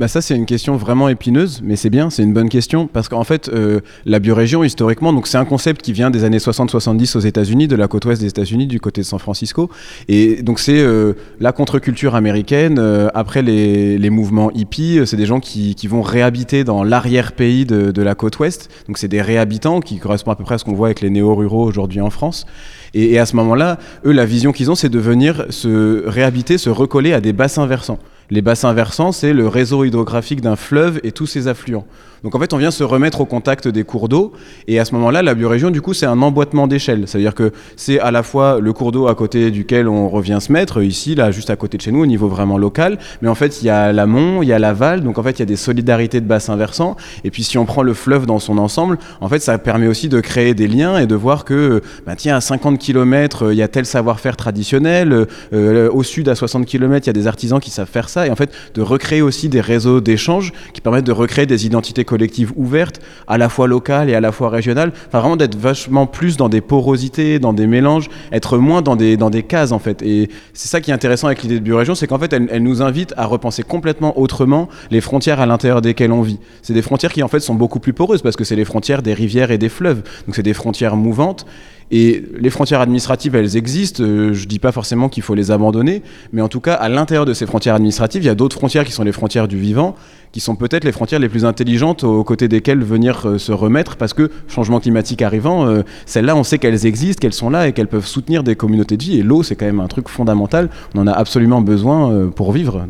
Bah 0.00 0.08
ça 0.08 0.20
c'est 0.20 0.34
une 0.34 0.44
question 0.44 0.76
vraiment 0.76 1.08
épineuse, 1.08 1.60
mais 1.62 1.76
c'est 1.76 1.88
bien, 1.88 2.10
c'est 2.10 2.24
une 2.24 2.32
bonne 2.32 2.48
question 2.48 2.88
parce 2.88 3.08
qu'en 3.08 3.22
fait 3.22 3.48
euh, 3.48 3.78
la 4.06 4.18
biorégion 4.18 4.64
historiquement 4.64 5.12
donc 5.12 5.28
c'est 5.28 5.38
un 5.38 5.44
concept 5.44 5.82
qui 5.82 5.92
vient 5.92 6.10
des 6.10 6.24
années 6.24 6.38
60-70 6.38 7.16
aux 7.16 7.20
États-Unis, 7.20 7.68
de 7.68 7.76
la 7.76 7.86
côte 7.86 8.04
ouest 8.06 8.20
des 8.20 8.26
États-Unis, 8.26 8.66
du 8.66 8.80
côté 8.80 9.02
de 9.02 9.06
San 9.06 9.20
Francisco, 9.20 9.70
et 10.08 10.42
donc 10.42 10.58
c'est 10.58 10.80
euh, 10.80 11.12
la 11.38 11.52
contre-culture 11.52 12.16
américaine. 12.16 12.80
euh, 12.80 13.08
après 13.14 13.42
les, 13.42 13.96
les 13.96 14.10
mouvements 14.10 14.50
hippies, 14.50 14.98
c'est 15.06 15.16
des 15.16 15.26
gens 15.26 15.38
qui, 15.38 15.76
qui 15.76 15.86
vont 15.86 16.02
réhabiter 16.02 16.64
dans 16.64 16.82
l'arrière-pays 16.82 17.64
de, 17.64 17.92
de 17.92 18.02
la 18.02 18.16
côte 18.16 18.40
ouest, 18.40 18.70
donc 18.88 18.98
c'est 18.98 19.06
des 19.06 19.22
réhabitants 19.22 19.78
qui 19.78 19.98
correspondent 19.98 20.32
à 20.32 20.36
peu 20.36 20.42
près 20.42 20.56
à 20.56 20.58
ce 20.58 20.64
qu'on 20.64 20.74
voit 20.74 20.88
avec 20.88 21.02
les 21.02 21.10
néo-ruraux 21.10 21.64
aujourd'hui 21.64 22.00
en 22.00 22.10
France. 22.10 22.46
Et 22.94 23.18
à 23.20 23.26
ce 23.26 23.36
moment-là, 23.36 23.78
eux, 24.04 24.12
la 24.12 24.26
vision 24.26 24.50
qu'ils 24.50 24.72
ont, 24.72 24.74
c'est 24.74 24.88
de 24.88 24.98
venir 24.98 25.46
se 25.50 26.04
réhabiter, 26.06 26.58
se 26.58 26.70
recoller 26.70 27.12
à 27.12 27.20
des 27.20 27.32
bassins 27.32 27.66
versants. 27.66 27.98
Les 28.30 28.42
bassins 28.42 28.72
versants, 28.72 29.12
c'est 29.12 29.32
le 29.32 29.48
réseau 29.48 29.84
hydrographique 29.84 30.40
d'un 30.40 30.56
fleuve 30.56 31.00
et 31.04 31.12
tous 31.12 31.26
ses 31.26 31.48
affluents. 31.48 31.86
Donc 32.24 32.34
en 32.34 32.40
fait, 32.40 32.54
on 32.54 32.56
vient 32.56 32.70
se 32.70 32.82
remettre 32.82 33.20
au 33.20 33.26
contact 33.26 33.68
des 33.68 33.84
cours 33.84 34.08
d'eau. 34.08 34.32
Et 34.66 34.80
à 34.80 34.86
ce 34.86 34.94
moment-là, 34.94 35.22
la 35.22 35.34
biorégion, 35.34 35.70
du 35.70 35.82
coup, 35.82 35.92
c'est 35.92 36.06
un 36.06 36.22
emboîtement 36.22 36.66
d'échelle. 36.66 37.04
C'est-à-dire 37.06 37.34
que 37.34 37.52
c'est 37.76 38.00
à 38.00 38.10
la 38.10 38.22
fois 38.22 38.60
le 38.60 38.72
cours 38.72 38.92
d'eau 38.92 39.08
à 39.08 39.14
côté 39.14 39.50
duquel 39.50 39.88
on 39.88 40.08
revient 40.08 40.38
se 40.40 40.50
mettre, 40.50 40.82
ici, 40.82 41.14
là, 41.14 41.30
juste 41.30 41.50
à 41.50 41.56
côté 41.56 41.76
de 41.76 41.82
chez 41.82 41.92
nous, 41.92 42.00
au 42.00 42.06
niveau 42.06 42.26
vraiment 42.28 42.56
local. 42.56 42.98
Mais 43.20 43.28
en 43.28 43.34
fait, 43.34 43.60
il 43.60 43.66
y 43.66 43.70
a 43.70 43.92
l'amont, 43.92 44.42
il 44.42 44.48
y 44.48 44.54
a 44.54 44.58
l'aval. 44.58 45.02
Donc 45.02 45.18
en 45.18 45.22
fait, 45.22 45.32
il 45.32 45.40
y 45.40 45.42
a 45.42 45.46
des 45.46 45.56
solidarités 45.56 46.22
de 46.22 46.26
bassins 46.26 46.56
versants. 46.56 46.96
Et 47.24 47.30
puis 47.30 47.44
si 47.44 47.58
on 47.58 47.66
prend 47.66 47.82
le 47.82 47.92
fleuve 47.92 48.24
dans 48.24 48.38
son 48.38 48.56
ensemble, 48.56 48.98
en 49.20 49.28
fait, 49.28 49.40
ça 49.40 49.58
permet 49.58 49.86
aussi 49.86 50.08
de 50.08 50.20
créer 50.20 50.54
des 50.54 50.66
liens 50.66 50.96
et 50.96 51.06
de 51.06 51.14
voir 51.14 51.44
que, 51.44 51.82
bah, 52.06 52.16
tiens, 52.16 52.36
à 52.36 52.40
50 52.40 52.78
km, 52.78 53.52
il 53.52 53.58
y 53.58 53.62
a 53.62 53.68
tel 53.68 53.84
savoir-faire 53.84 54.38
traditionnel. 54.38 55.26
Euh, 55.52 55.90
au 55.92 56.02
sud, 56.02 56.30
à 56.30 56.34
60 56.34 56.64
km, 56.64 57.04
il 57.04 57.08
y 57.08 57.10
a 57.10 57.12
des 57.12 57.26
artisans 57.26 57.60
qui 57.60 57.70
savent 57.70 57.86
faire 57.86 58.08
Et 58.16 58.30
en 58.30 58.36
fait, 58.36 58.50
de 58.74 58.82
recréer 58.82 59.22
aussi 59.22 59.48
des 59.48 59.60
réseaux 59.60 60.00
d'échanges 60.00 60.52
qui 60.72 60.80
permettent 60.80 61.06
de 61.06 61.12
recréer 61.12 61.46
des 61.46 61.66
identités 61.66 62.04
collectives 62.04 62.52
ouvertes, 62.56 63.00
à 63.26 63.38
la 63.38 63.48
fois 63.48 63.66
locales 63.66 64.10
et 64.10 64.14
à 64.14 64.20
la 64.20 64.32
fois 64.32 64.50
régionales. 64.50 64.92
Enfin, 65.08 65.20
vraiment 65.20 65.36
d'être 65.36 65.56
vachement 65.56 66.06
plus 66.06 66.36
dans 66.36 66.48
des 66.48 66.60
porosités, 66.60 67.38
dans 67.38 67.52
des 67.52 67.66
mélanges, 67.66 68.08
être 68.32 68.58
moins 68.58 68.82
dans 68.82 68.96
des, 68.96 69.16
dans 69.16 69.30
des 69.30 69.42
cases, 69.42 69.72
en 69.72 69.78
fait. 69.78 70.02
Et 70.02 70.28
c'est 70.52 70.68
ça 70.68 70.80
qui 70.80 70.90
est 70.90 70.94
intéressant 70.94 71.26
avec 71.26 71.42
l'idée 71.42 71.58
de 71.58 71.64
biorégion, 71.64 71.94
c'est 71.94 72.06
qu'en 72.06 72.18
fait, 72.18 72.32
elle, 72.32 72.48
elle 72.50 72.62
nous 72.62 72.82
invite 72.82 73.14
à 73.16 73.26
repenser 73.26 73.62
complètement 73.62 74.18
autrement 74.18 74.68
les 74.90 75.00
frontières 75.00 75.40
à 75.40 75.46
l'intérieur 75.46 75.82
desquelles 75.82 76.12
on 76.12 76.22
vit. 76.22 76.38
C'est 76.62 76.74
des 76.74 76.82
frontières 76.82 77.12
qui, 77.12 77.22
en 77.22 77.28
fait, 77.28 77.40
sont 77.40 77.54
beaucoup 77.54 77.80
plus 77.80 77.92
poreuses 77.92 78.22
parce 78.22 78.36
que 78.36 78.44
c'est 78.44 78.56
les 78.56 78.64
frontières 78.64 79.02
des 79.02 79.14
rivières 79.14 79.50
et 79.50 79.58
des 79.58 79.68
fleuves. 79.68 80.02
Donc, 80.26 80.36
c'est 80.36 80.42
des 80.42 80.54
frontières 80.54 80.96
mouvantes. 80.96 81.46
Et 81.90 82.24
les 82.38 82.50
frontières 82.50 82.80
administratives, 82.80 83.34
elles 83.34 83.56
existent. 83.56 84.02
Euh, 84.02 84.32
je 84.32 84.46
dis 84.46 84.58
pas 84.58 84.72
forcément 84.72 85.08
qu'il 85.08 85.22
faut 85.22 85.34
les 85.34 85.50
abandonner, 85.50 86.02
mais 86.32 86.42
en 86.42 86.48
tout 86.48 86.60
cas, 86.60 86.74
à 86.74 86.88
l'intérieur 86.88 87.26
de 87.26 87.34
ces 87.34 87.46
frontières 87.46 87.74
administratives, 87.74 88.22
il 88.22 88.26
y 88.26 88.30
a 88.30 88.34
d'autres 88.34 88.56
frontières 88.56 88.84
qui 88.84 88.92
sont 88.92 89.04
les 89.04 89.12
frontières 89.12 89.48
du 89.48 89.58
vivant, 89.58 89.94
qui 90.32 90.40
sont 90.40 90.56
peut-être 90.56 90.84
les 90.84 90.92
frontières 90.92 91.20
les 91.20 91.28
plus 91.28 91.44
intelligentes 91.44 92.02
aux 92.04 92.24
côtés 92.24 92.48
desquelles 92.48 92.82
venir 92.82 93.26
euh, 93.26 93.38
se 93.38 93.52
remettre, 93.52 93.96
parce 93.96 94.14
que 94.14 94.30
changement 94.48 94.80
climatique 94.80 95.22
arrivant, 95.22 95.66
euh, 95.66 95.82
celles-là, 96.06 96.36
on 96.36 96.42
sait 96.42 96.58
qu'elles 96.58 96.86
existent, 96.86 97.20
qu'elles 97.20 97.34
sont 97.34 97.50
là 97.50 97.68
et 97.68 97.72
qu'elles 97.72 97.88
peuvent 97.88 98.06
soutenir 98.06 98.42
des 98.42 98.56
communautés 98.56 98.96
de 98.96 99.02
vie. 99.02 99.18
Et 99.18 99.22
l'eau, 99.22 99.42
c'est 99.42 99.54
quand 99.54 99.66
même 99.66 99.80
un 99.80 99.88
truc 99.88 100.08
fondamental. 100.08 100.70
On 100.94 101.00
en 101.00 101.06
a 101.06 101.12
absolument 101.12 101.60
besoin 101.60 102.30
pour 102.30 102.52
vivre. 102.52 102.86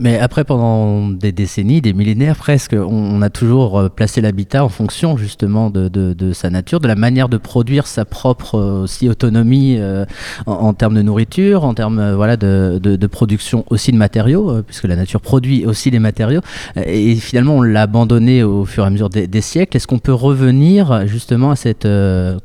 Mais 0.00 0.18
après, 0.18 0.44
pendant 0.44 1.08
des 1.08 1.32
décennies, 1.32 1.80
des 1.80 1.92
millénaires 1.92 2.36
presque, 2.36 2.74
on, 2.74 3.22
a 3.22 3.30
toujours 3.30 3.88
placé 3.90 4.20
l'habitat 4.20 4.64
en 4.64 4.68
fonction 4.68 5.16
justement 5.16 5.70
de, 5.70 5.88
de, 5.88 6.32
sa 6.32 6.50
nature, 6.50 6.80
de 6.80 6.88
la 6.88 6.96
manière 6.96 7.28
de 7.28 7.36
produire 7.36 7.86
sa 7.86 8.04
propre 8.12 8.54
euh, 8.54 8.82
aussi 8.82 9.08
autonomie 9.08 9.76
euh, 9.78 10.04
en, 10.46 10.72
termes 10.74 10.94
de 10.94 11.02
nourriture, 11.02 11.64
en 11.64 11.74
termes 11.74 12.14
voilà, 12.14 12.36
de, 12.36 12.78
de, 12.78 13.06
production 13.06 13.64
aussi 13.70 13.90
de 13.90 13.96
matériaux, 13.96 14.62
puisque 14.62 14.84
la 14.84 14.96
nature 14.96 15.20
produit 15.20 15.66
aussi 15.66 15.90
des 15.90 15.98
matériaux. 15.98 16.40
Et 16.76 17.16
finalement, 17.16 17.56
on 17.56 17.62
l'a 17.62 17.82
abandonné 17.82 18.42
au 18.42 18.64
fur 18.64 18.84
et 18.84 18.86
à 18.86 18.90
mesure 18.90 19.10
des, 19.10 19.26
des 19.26 19.40
siècles. 19.40 19.76
Est-ce 19.76 19.86
qu'on 19.86 19.98
peut 19.98 20.14
revenir 20.14 21.06
justement 21.06 21.50
à 21.50 21.56
cette 21.56 21.88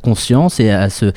conscience 0.02 0.60
et 0.60 0.72
à 0.72 0.90
ce 0.90 1.12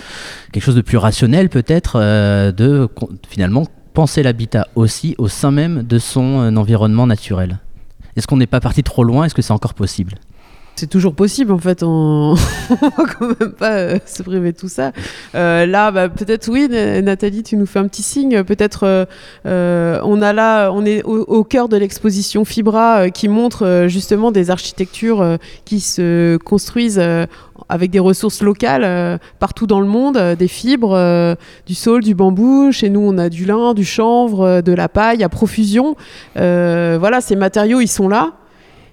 quelque 0.53 0.65
chose 0.65 0.77
de 0.77 0.83
plus 0.83 0.99
rationnel 0.99 1.49
peut-être 1.49 1.99
de 1.99 2.89
finalement 3.29 3.65
penser 3.95 4.23
l'habitat 4.23 4.67
aussi 4.75 5.15
au 5.19 5.29
sein 5.29 5.51
même 5.51 5.83
de 5.83 5.99
son 5.99 6.41
euh, 6.41 6.57
environnement 6.57 7.07
naturel? 7.07 7.59
Est-ce 8.17 8.27
qu'on 8.27 8.37
n'est 8.37 8.47
pas 8.47 8.61
parti 8.61 8.83
trop 8.83 9.05
loin? 9.05 9.25
Est-ce 9.25 9.35
que 9.35 9.43
c'est 9.43 9.53
encore 9.53 9.75
possible? 9.75 10.15
C'est 10.81 10.87
toujours 10.87 11.15
possible 11.15 11.53
en 11.53 11.59
fait, 11.59 11.83
on, 11.83 12.35
va 12.71 13.05
quand 13.19 13.29
même 13.39 13.53
pas 13.53 13.73
euh, 13.73 13.99
se 14.07 14.23
priver 14.23 14.55
tout 14.55 14.69
ça. 14.69 14.93
Euh, 15.35 15.67
là, 15.67 15.91
bah, 15.91 16.09
peut-être 16.09 16.49
oui, 16.49 16.69
Nathalie, 17.03 17.43
tu 17.43 17.57
nous 17.57 17.67
fais 17.67 17.79
un 17.79 17.87
petit 17.87 18.03
signe. 18.03 18.43
Peut-être 18.45 19.07
on 19.45 20.23
a 20.23 20.33
là, 20.33 20.71
on 20.71 20.87
est 20.87 21.03
au, 21.03 21.45
cœur 21.45 21.69
de 21.69 21.77
l'exposition 21.77 22.45
Fibra 22.45 23.11
qui 23.11 23.29
montre 23.29 23.85
justement 23.89 24.33
des 24.33 24.51
architectures 24.51 25.39
qui 25.65 25.81
se 25.81 26.39
construisent 26.39 27.01
avec 27.71 27.91
des 27.91 27.99
ressources 27.99 28.43
locales 28.43 28.85
euh, 28.85 29.19
partout 29.39 29.67
dans 29.67 29.81
le 29.81 29.87
monde, 29.87 30.17
euh, 30.17 30.35
des 30.35 30.49
fibres, 30.49 30.95
euh, 30.95 31.35
du 31.67 31.75
saule, 31.75 32.03
du 32.03 32.15
bambou. 32.15 32.73
Chez 32.73 32.91
nous, 32.91 33.01
on 33.01 33.17
a 33.17 33.29
du 33.29 33.45
lin, 33.45 33.75
du 33.75 33.85
chanvre, 33.85 34.61
de 34.61 34.73
la 34.73 34.89
paille 34.89 35.23
à 35.23 35.29
profusion. 35.29 35.97
voilà, 36.35 37.21
ces 37.21 37.37
matériaux, 37.37 37.81
ils 37.81 37.89
sont 37.89 38.09
là. 38.09 38.33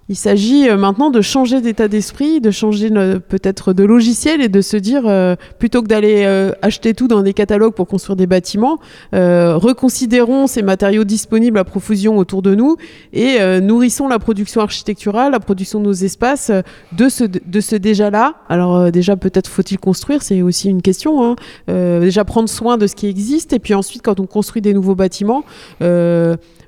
Il 0.09 0.15
s'agit 0.15 0.69
euh, 0.69 0.77
maintenant 0.77 1.09
de 1.09 1.19
changer 1.19 1.59
d'état 1.59 1.89
d'esprit, 1.89 2.39
de 2.39 2.49
changer 2.49 2.89
peut-être 3.27 3.73
de 3.73 3.83
logiciel 3.83 4.41
et 4.41 4.47
de 4.47 4.61
se 4.61 4.77
dire, 4.77 5.03
euh, 5.05 5.35
plutôt 5.59 5.81
que 5.81 5.87
d'aller 5.87 6.23
euh, 6.25 6.53
acheter 6.61 6.93
tout 6.93 7.09
dans 7.09 7.21
des 7.21 7.33
catalogues 7.33 7.73
pour 7.73 7.87
construire 7.87 8.15
des 8.15 8.27
bâtiments, 8.27 8.79
reconsidérons 9.11 10.47
ces 10.47 10.61
matériaux 10.61 11.03
disponibles 11.03 11.57
à 11.57 11.63
profusion 11.63 12.17
autour 12.17 12.41
de 12.41 12.55
nous 12.55 12.77
et 13.13 13.39
nourrissons 13.61 14.07
la 14.07 14.19
production 14.19 14.61
architecturale, 14.61 15.31
la 15.31 15.39
production 15.39 15.79
de 15.79 15.85
nos 15.85 15.93
espaces 15.93 16.51
de 16.91 17.09
ce, 17.09 17.23
de 17.23 17.59
ce 17.59 17.75
déjà-là. 17.75 18.35
Alors 18.49 18.91
déjà, 18.91 19.15
peut-être 19.15 19.47
faut-il 19.47 19.79
construire, 19.79 20.21
c'est 20.21 20.41
aussi 20.41 20.69
une 20.69 20.81
question. 20.81 21.23
Hein. 21.23 21.35
déjà 21.67 22.23
prendre 22.25 22.49
soin 22.49 22.77
de 22.77 22.87
ce 22.87 22.95
qui 22.95 23.07
existe 23.07 23.53
et 23.53 23.59
puis 23.59 23.73
ensuite, 23.73 24.01
quand 24.01 24.19
on 24.19 24.25
construit 24.25 24.61
des 24.61 24.73
nouveaux 24.73 24.95
bâtiments, 24.95 25.43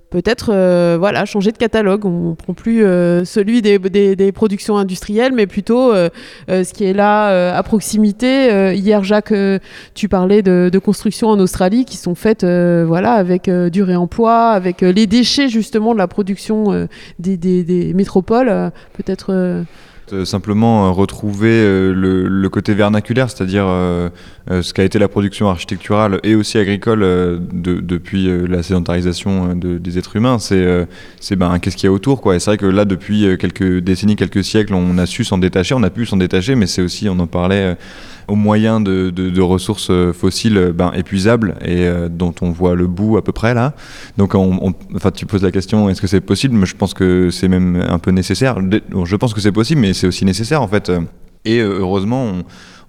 peut-être 0.10 0.50
euh, 0.52 0.98
voilà 1.00 1.26
changer 1.26 1.52
de 1.52 1.58
catalogue. 1.58 2.06
On 2.06 2.36
prend 2.36 2.54
plus 2.54 2.84
euh, 2.84 3.26
celui 3.26 3.62
des, 3.62 3.78
des, 3.80 4.32
productions 4.32 4.78
industrielles, 4.78 5.34
mais 5.34 5.48
plutôt 5.48 5.94
euh, 5.94 6.10
ce 6.48 6.74
qui 6.74 6.86
est 6.86 6.94
là 6.94 7.56
à 7.56 7.64
proximité. 7.64 8.74
hier, 8.76 9.04
Jacques, 9.04 9.34
tu 9.94 10.10
parlais 10.10 10.42
de, 10.42 10.70
de, 10.72 10.80
constructions 10.80 11.30
en 11.30 11.40
Australie 11.40 11.86
qui 11.86 11.98
sont 11.98 12.16
faites 12.16 12.44
voilà 12.44 13.14
avec 13.14 13.50
du 13.50 13.84
réemploi, 13.84 14.50
avec 14.50 14.82
les 14.82 15.08
déchets 15.08 15.50
justement 15.50 15.94
de 15.94 15.98
la 15.98 16.08
production 16.08 16.88
des, 17.20 17.38
des, 17.38 17.94
métropoles. 17.94 18.72
peut-être 18.94 19.66
euh, 20.14 20.26
simplement 20.26 20.88
euh, 20.88 20.92
retrouver 20.92 21.52
euh, 21.52 21.94
le, 21.94 22.50
côté 22.50 22.74
vernaculaire, 22.74 23.30
c'est-à-dire 23.30 23.66
ce 23.66 24.74
qu'a 24.74 24.84
été 24.84 24.98
la 24.98 25.08
production 25.08 25.50
architecturale 25.50 26.20
et 26.24 26.34
aussi 26.34 26.58
agricole 26.58 27.02
depuis 27.54 28.28
la 28.48 28.64
sédentarisation 28.64 29.54
des 29.54 29.98
êtres 30.00 30.16
humains. 30.16 30.40
C'est 30.40 30.88
c'est 31.20 31.36
ben, 31.36 31.60
qu'est-ce 31.60 31.78
qu'il 31.78 31.86
y 31.86 31.90
a 31.90 31.92
autour. 31.92 32.22
Quoi. 32.22 32.36
Et 32.36 32.40
c'est 32.40 32.50
vrai 32.50 32.58
que 32.58 32.66
là, 32.66 32.86
depuis 32.86 33.38
quelques 33.38 33.78
décennies, 33.82 34.16
quelques 34.16 34.44
siècles, 34.44 34.74
on 34.74 34.98
a 34.98 35.06
su 35.06 35.24
s'en 35.24 35.38
détacher, 35.38 35.76
on 35.76 35.84
a 35.84 35.92
pu 35.92 36.08
s'en 36.08 36.18
détacher, 36.18 36.56
mais 36.56 36.66
c'est 36.66 36.82
aussi, 36.82 37.08
on 37.08 37.20
en 37.20 37.28
parlait 37.28 37.78
au 38.30 38.36
moyen 38.36 38.80
de, 38.82 39.42
ressources 39.42 39.90
euh, 39.90 40.14
fossiles 40.14 40.58
euh, 40.58 40.74
ben, 40.74 40.92
épuisables 40.94 41.56
et 41.62 41.88
euh, 41.88 42.10
dont 42.10 42.34
on 42.42 42.52
voit 42.52 42.76
le 42.76 42.88
bout 42.88 43.18
à 43.18 43.24
peu 43.24 43.32
près 43.32 43.54
là. 43.54 43.74
Donc, 44.18 44.36
on, 44.36 44.74
enfin, 44.96 45.12
tu 45.12 45.26
poses 45.26 45.44
la 45.44 45.52
question, 45.52 45.90
est-ce 45.90 46.02
que 46.02 46.08
c'est 46.08 46.22
possible? 46.22 46.56
Mais 46.56 46.66
je 46.66 46.76
pense 46.76 46.94
que 46.94 47.30
c'est 47.32 47.48
même 47.48 47.84
un 47.88 48.00
peu 48.00 48.12
nécessaire. 48.12 48.58
Je 49.06 49.16
pense 49.16 49.34
que 49.34 49.42
c'est 49.42 49.52
possible, 49.52 49.82
mais 49.82 49.94
c'est 49.94 50.08
aussi 50.08 50.26
nécessaire 50.26 50.62
en 50.62 50.68
fait. 50.68 50.92
Et 51.46 51.60
heureusement, 51.60 52.34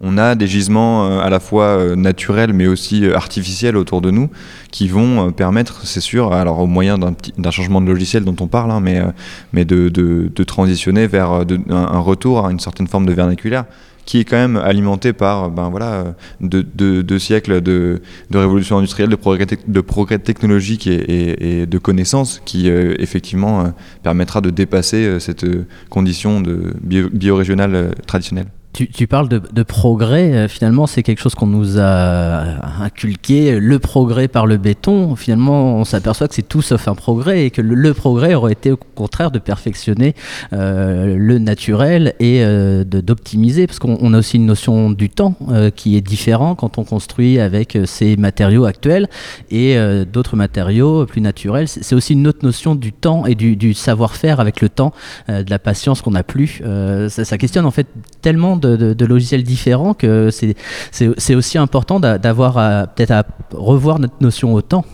on, 0.01 0.19
a 0.19 0.35
des 0.35 0.49
gisements 0.49 1.21
à 1.21 1.31
la 1.31 1.39
fois 1.39 1.95
naturels 1.95 2.53
mais 2.53 2.67
aussi 2.67 3.07
artificiels 3.07 3.77
autour 3.77 4.01
de 4.01 4.11
nous 4.11 4.29
qui 4.73 4.89
vont 4.89 5.31
permettre, 5.31 5.87
c'est 5.87 6.01
sûr, 6.01 6.33
alors 6.33 6.59
au 6.59 6.67
moyen 6.67 6.99
d'un 6.99 7.51
changement 7.53 7.81
de 7.81 7.87
logiciel 7.87 8.25
dont 8.25 8.35
on 8.41 8.49
parle, 8.49 8.73
hein, 8.73 8.81
mais, 8.81 9.01
mais 9.53 9.65
de, 9.65 10.29
transitionner 10.45 11.07
vers 11.07 11.31
un, 11.31 11.99
retour 12.01 12.45
à 12.45 12.51
une 12.51 12.61
certaine 12.61 12.89
forme 12.89 13.07
de 13.07 13.13
vernaculaire 13.13 13.67
qui 14.11 14.19
est 14.19 14.25
quand 14.25 14.39
même 14.39 14.57
alimenté 14.57 15.13
par 15.13 15.53
ben 15.53 15.71
voilà, 15.71 16.17
deux, 16.41 17.19
siècles 17.21 17.61
de, 17.61 18.03
révolution 18.35 18.79
industrielle, 18.79 19.09
de 19.09 19.81
progrès, 19.81 20.19
technologique 20.19 20.89
et, 20.89 21.65
de 21.65 21.79
connaissances 21.79 22.43
qui 22.45 22.69
euh, 22.69 22.97
effectivement 22.99 23.61
euh, 23.61 23.69
permettra 24.03 24.41
de 24.41 24.51
dépasser 24.51 25.05
euh, 25.07 25.21
cette 25.21 25.47
condition 25.91 26.41
de 26.41 26.75
bio, 26.83 27.09
traditionnelle. 28.09 28.47
Tu, 28.73 29.07
parles 29.09 29.29
de, 29.29 29.63
progrès, 29.65 30.33
euh, 30.33 30.49
finalement 30.49 30.87
c'est 30.87 31.03
quelque 31.03 31.21
chose 31.21 31.35
qu'on 31.35 31.49
nous 31.49 31.79
a 31.81 32.83
inculqué, 32.83 33.59
le 33.59 33.79
progrès 33.81 34.29
par 34.29 34.47
le 34.47 34.59
béton, 34.59 35.17
finalement 35.17 35.75
on 35.75 35.85
s'aperçoit 35.85 36.29
que 36.29 36.35
c'est 36.35 36.49
tout 36.49 36.63
sauf 36.63 36.87
un 36.87 36.95
progrès 36.95 37.47
et 37.47 37.51
que 37.51 37.61
le, 37.61 37.95
progrès 37.95 38.35
aurait 38.35 38.53
été 38.53 38.71
au 38.71 38.77
contraire 38.77 39.33
de 39.33 39.41
perfectionner 39.41 40.15
euh, 40.53 41.17
le 41.19 41.39
naturel 41.41 42.15
et 42.21 42.45
euh, 42.45 42.85
d'optimiser, 42.85 43.67
parce 43.67 43.81
qu'on 43.81 44.15
a 44.15 44.19
aussi 44.19 44.37
une 44.37 44.47
notion 44.47 44.91
du 44.91 45.11
temps 45.11 45.35
qui 45.75 45.97
est 45.97 46.01
différent 46.01 46.55
quand 46.55 46.79
on 46.79 46.85
construit 46.85 47.41
avec 47.41 47.77
ces 47.85 48.17
matériaux 48.17 48.65
actuels 48.65 49.09
et 49.51 49.77
d'autres 50.11 50.37
matériaux 50.37 51.07
plus 51.07 51.21
naturels. 51.21 51.67
C'est 51.69 51.95
aussi 51.95 52.13
une 52.13 52.27
autre 52.29 52.45
notion 52.45 52.75
du 52.75 52.93
temps 52.93 53.27
et 53.27 53.35
du, 53.35 53.75
savoir-faire 53.75 54.39
avec 54.41 54.61
le 54.61 54.69
temps, 54.69 54.93
de 55.29 55.51
la 55.51 55.59
patience 55.59 56.03
qu'on 56.03 56.13
n'a 56.13 56.23
plus. 56.23 56.63
Ça 57.09 57.39
questionne 57.39 57.67
en 57.67 57.71
fait 57.71 57.89
tellement 58.23 58.57
de, 58.61 59.05
logiciels 59.05 59.43
différents 59.43 59.95
que 59.95 60.31
c'est 60.31 61.35
aussi 61.35 61.59
important 61.59 62.01
d'avoir 62.01 62.55
peut-être 62.95 63.11
à 63.11 63.25
revoir 63.53 63.99
notre 63.99 64.21
notion 64.21 64.55
au 64.55 64.63
temps. 64.63 64.85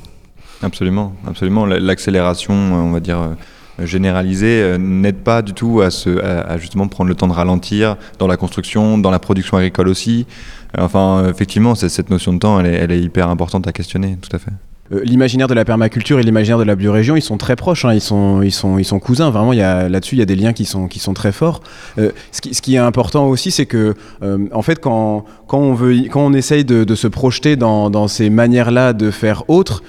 Absolument, 0.62 1.12
absolument. 1.26 1.66
L'accélération, 1.66 2.54
on 2.54 2.92
va 2.92 3.00
dire 3.00 3.18
euh, 3.18 3.86
généralisée, 3.86 4.62
euh, 4.62 4.78
n'aide 4.78 5.18
pas 5.18 5.42
du 5.42 5.52
tout 5.52 5.80
à, 5.82 5.90
se, 5.90 6.18
à, 6.22 6.56
justement 6.56 6.88
prendre 6.88 7.08
le 7.08 7.14
temps 7.14 7.28
de 7.28 7.32
ralentir 7.32 7.96
dans 8.18 8.26
la 8.26 8.36
construction, 8.36 8.96
dans 8.96 9.10
la 9.10 9.18
production 9.18 9.58
agricole 9.58 9.88
aussi. 9.88 10.26
Enfin, 10.78 11.28
effectivement, 11.28 11.74
cette 11.74 12.10
notion 12.10 12.32
de 12.32 12.38
temps, 12.38 12.58
elle 12.60 12.66
est, 12.66 12.74
elle 12.74 12.92
est 12.92 13.00
hyper 13.00 13.28
importante 13.28 13.66
à 13.66 13.72
questionner, 13.72 14.18
tout 14.20 14.34
à 14.34 14.38
fait. 14.38 14.52
Euh, 14.92 15.00
l'imaginaire 15.02 15.48
de 15.48 15.54
la 15.54 15.64
permaculture 15.64 16.18
et 16.18 16.22
l'imaginaire 16.22 16.58
de 16.58 16.64
la 16.64 16.76
biorégion, 16.76 17.16
ils 17.16 17.22
sont 17.22 17.36
très 17.36 17.56
proches, 17.56 17.84
hein. 17.84 17.94
ils, 17.94 18.00
sont, 18.00 18.42
ils, 18.42 18.52
sont, 18.52 18.78
ils 18.78 18.84
sont 18.84 18.98
cousins, 18.98 19.30
vraiment, 19.30 19.52
là-dessus, 19.52 20.14
il 20.14 20.18
y 20.18 20.22
a 20.22 20.26
des 20.26 20.36
liens 20.36 20.52
qui 20.52 20.64
sont, 20.64 20.88
qui 20.88 20.98
sont 20.98 21.14
très 21.14 21.32
forts. 21.32 21.60
Euh, 21.98 22.10
ce, 22.32 22.40
qui, 22.40 22.74
est 22.74 22.78
important 22.78 23.26
aussi, 23.26 23.50
c'est 23.50 23.66
que, 23.66 23.94
euh, 24.22 24.46
en 24.52 24.62
fait, 24.62 24.80
quand, 24.80 25.24
quand, 25.46 25.58
on, 25.58 25.74
veut, 25.74 25.94
quand 26.10 26.24
on 26.24 26.32
essaye 26.32 26.64
de, 26.64 26.94
se 26.94 27.08
projeter 27.08 27.56
dans, 27.56 27.90
dans 27.90 28.08
ces 28.08 28.30
manières-là 28.30 28.92
de 28.92 29.10
faire 29.10 29.44
autre, 29.48 29.82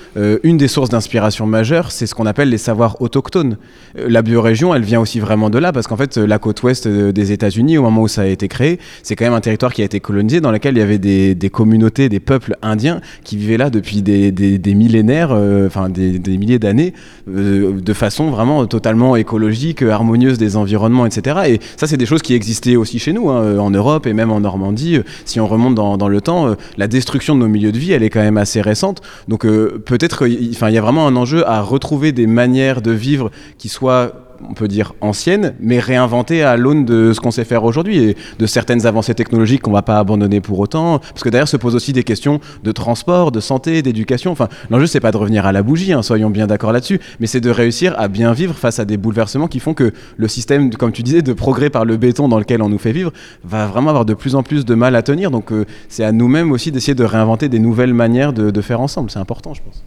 une 0.44 0.58
des 0.58 0.68
sources 0.68 0.90
d'inspiration 0.90 1.46
majeure, 1.46 1.92
c'est 1.92 2.06
ce 2.06 2.14
qu'on 2.14 2.26
appelle 2.26 2.50
les 2.50 2.58
savoirs 2.58 3.02
autochtones. 3.02 3.58
la 3.96 4.22
biorégion, 4.22 4.76
elle 4.76 4.84
vient 4.84 5.00
aussi 5.00 5.20
vraiment 5.20 5.50
de 5.50 5.58
là, 5.58 5.72
parce 5.72 5.88
qu'en 5.88 5.96
fait, 5.96 6.18
la 6.18 6.38
côte 6.38 6.62
ouest 6.64 6.88
des 6.88 7.32
États-Unis, 7.32 7.78
au 7.78 7.84
moment 7.84 8.02
où 8.02 8.08
ça 8.08 8.24
a 8.24 8.26
été 8.26 8.50
créé, 8.50 8.80
c'est 9.04 9.16
quand 9.16 9.26
même 9.26 9.34
un 9.34 9.42
territoire 9.42 9.74
qui 9.74 9.82
a 9.82 9.86
été 9.86 10.02
colonisé, 10.02 10.42
dans 10.42 10.52
lequel 10.52 10.76
il 10.76 10.80
y 10.80 10.84
avait 10.84 10.98
des, 10.98 11.50
communautés, 11.50 12.10
des 12.10 12.20
peuples 12.20 12.58
indiens 12.62 13.00
qui 13.24 13.38
vivaient 13.38 13.58
là 13.58 13.70
depuis 13.70 14.02
des, 14.02 14.32
des, 14.32 14.58
des 14.58 14.76
millénaires, 14.88 15.30
euh, 15.32 15.68
enfin 15.68 15.90
des, 15.90 16.38
milliers 16.38 16.60
d'années, 16.60 16.94
euh, 17.30 17.80
de 17.80 17.94
façon 17.94 18.30
vraiment 18.30 18.66
totalement 18.66 19.16
écologique, 19.16 19.82
harmonieuse 19.82 20.38
des 20.38 20.56
environnements, 20.56 21.06
etc. 21.06 21.40
Et 21.48 21.60
ça, 21.76 21.88
c'est 21.88 21.98
des 21.98 22.06
choses 22.06 22.22
qui 22.22 22.34
existaient 22.34 22.78
aussi 22.78 23.00
chez 23.00 23.14
nous, 23.14 23.30
hein, 23.30 23.60
en 23.60 23.70
Europe 23.70 24.08
et 24.08 24.14
même 24.14 24.32
en 24.32 24.40
Normandie. 24.40 25.00
Si 25.26 25.40
on 25.40 25.48
remonte 25.48 25.76
dans, 25.76 26.08
le 26.08 26.22
temps, 26.22 26.48
euh, 26.48 26.56
la 26.78 26.88
destruction 26.88 27.36
de 27.36 27.42
nos 27.42 27.48
milieux 27.48 27.72
de 27.72 27.78
vie, 27.78 27.92
elle 27.92 28.04
est 28.04 28.10
quand 28.10 28.22
même 28.22 28.38
assez 28.38 28.62
récente. 28.62 29.02
Donc 29.28 29.42
peut-être, 29.42 30.28
enfin, 30.52 30.70
il 30.70 30.74
y 30.74 30.78
a 30.78 30.82
vraiment 30.82 31.08
un 31.08 31.16
enjeu 31.16 31.48
à 31.48 31.62
retrouver 31.62 32.12
des 32.12 32.28
manières 32.28 32.82
de 32.82 32.92
vivre 32.92 33.30
qui 33.58 33.70
soient 33.70 34.14
on 34.50 34.54
peut 34.54 34.68
dire 34.68 34.94
anciennes, 35.02 35.54
mais 35.60 35.80
réinventées 35.80 36.44
à 36.44 36.58
l'aune 36.58 36.86
de 36.86 37.14
ce 37.14 37.20
qu'on 37.20 37.32
sait 37.32 37.44
faire 37.44 37.64
aujourd'hui 37.64 37.98
et 38.00 38.18
de 38.40 38.46
certaines 38.46 38.86
avancées 38.86 39.14
technologiques 39.14 39.62
qu'on 39.62 39.72
va 39.72 39.82
pas 39.82 40.00
abandonner 40.00 40.42
pour 40.42 40.60
autant. 40.60 41.00
Parce 41.00 41.24
que 41.24 41.30
derrière 41.30 41.48
se 41.48 41.58
posent 41.58 41.76
aussi 41.76 41.94
des 41.94 42.04
questions 42.04 42.40
de 42.64 42.72
transport, 42.72 43.32
de 43.32 43.40
santé, 43.40 43.82
d'éducation. 43.82 44.32
Enfin, 44.32 44.48
l'enjeu 44.70 44.88
c'est 44.88 45.00
pas 45.00 45.12
de 45.12 45.18
revenir 45.18 45.46
à 45.46 45.52
la 45.52 45.64
bougie, 45.64 45.94
hein, 45.94 46.02
soyons 46.02 46.30
bien 46.30 46.48
d'accord 46.48 46.72
là-dessus, 46.72 47.00
mais 47.20 47.28
c'est 47.28 47.42
de 47.42 47.50
réussir 47.50 47.94
à 47.98 48.08
bien 48.08 48.34
vivre 48.34 48.56
face 48.56 48.80
à 48.80 48.86
des 48.86 48.98
bouleversements 48.98 49.48
qui 49.48 49.60
font 49.60 49.74
que 49.74 49.94
le 50.18 50.28
système, 50.28 50.74
comme 50.74 50.92
tu 50.92 51.04
disais, 51.04 51.22
de 51.22 51.34
progrès 51.34 51.70
par 51.70 51.86
le 51.86 51.98
béton 51.98 52.28
dans 52.28 52.40
lequel 52.40 52.62
on 52.62 52.70
nous 52.70 52.80
fait 52.80 52.92
vivre, 52.92 53.12
va 53.44 53.68
vraiment 53.68 53.90
avoir 53.90 54.06
de 54.06 54.14
plus 54.14 54.36
en 54.36 54.44
plus 54.44 54.66
de 54.66 54.76
mal 54.76 54.96
à 54.96 55.02
tenir. 55.02 55.32
Donc 55.32 55.52
euh, 55.52 55.66
c'est 55.90 56.04
à 56.04 56.12
nous-mêmes 56.12 56.52
aussi 56.52 56.72
d'essayer 56.72 56.96
de 56.96 57.04
réinventer 57.04 57.50
des 57.50 57.60
nouvelles 57.60 57.94
manières 57.94 58.34
de 58.34 58.62
faire 58.62 58.82
ensemble. 58.82 59.10
C'est 59.10 59.20
important, 59.20 59.54
je 59.54 59.62
pense. 59.62 59.84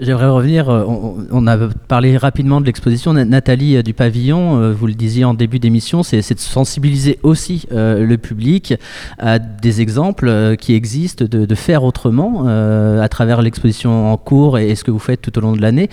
J'aimerais 0.00 0.28
revenir, 0.28 0.70
euh, 0.70 0.84
on, 0.86 1.16
on, 1.30 1.46
a 1.46 1.58
parlé 1.86 2.16
rapidement 2.16 2.60
de 2.60 2.66
l'exposition. 2.66 3.12
Nathalie 3.12 3.76
euh, 3.76 3.82
du 3.82 3.92
Pavillon, 3.92 4.58
euh, 4.58 4.72
vous 4.72 4.86
le 4.86 4.94
disiez 4.94 5.24
en 5.24 5.34
début 5.34 5.58
d'émission, 5.58 6.02
c'est 6.02 6.34
de 6.34 6.40
sensibiliser 6.40 7.18
aussi 7.22 7.66
le 7.70 8.16
public 8.16 8.74
à 9.18 9.38
des 9.38 9.80
exemples 9.80 10.56
qui 10.56 10.74
existent 10.74 11.24
de, 11.28 11.54
faire 11.54 11.84
autrement 11.84 12.46
à 12.46 13.08
travers 13.08 13.42
l'exposition 13.42 14.12
en 14.12 14.16
cours 14.16 14.58
et, 14.58 14.74
ce 14.74 14.84
que 14.84 14.90
vous 14.90 14.98
faites 14.98 15.20
tout 15.20 15.36
au 15.38 15.40
long 15.40 15.52
de 15.52 15.60
l'année. 15.60 15.88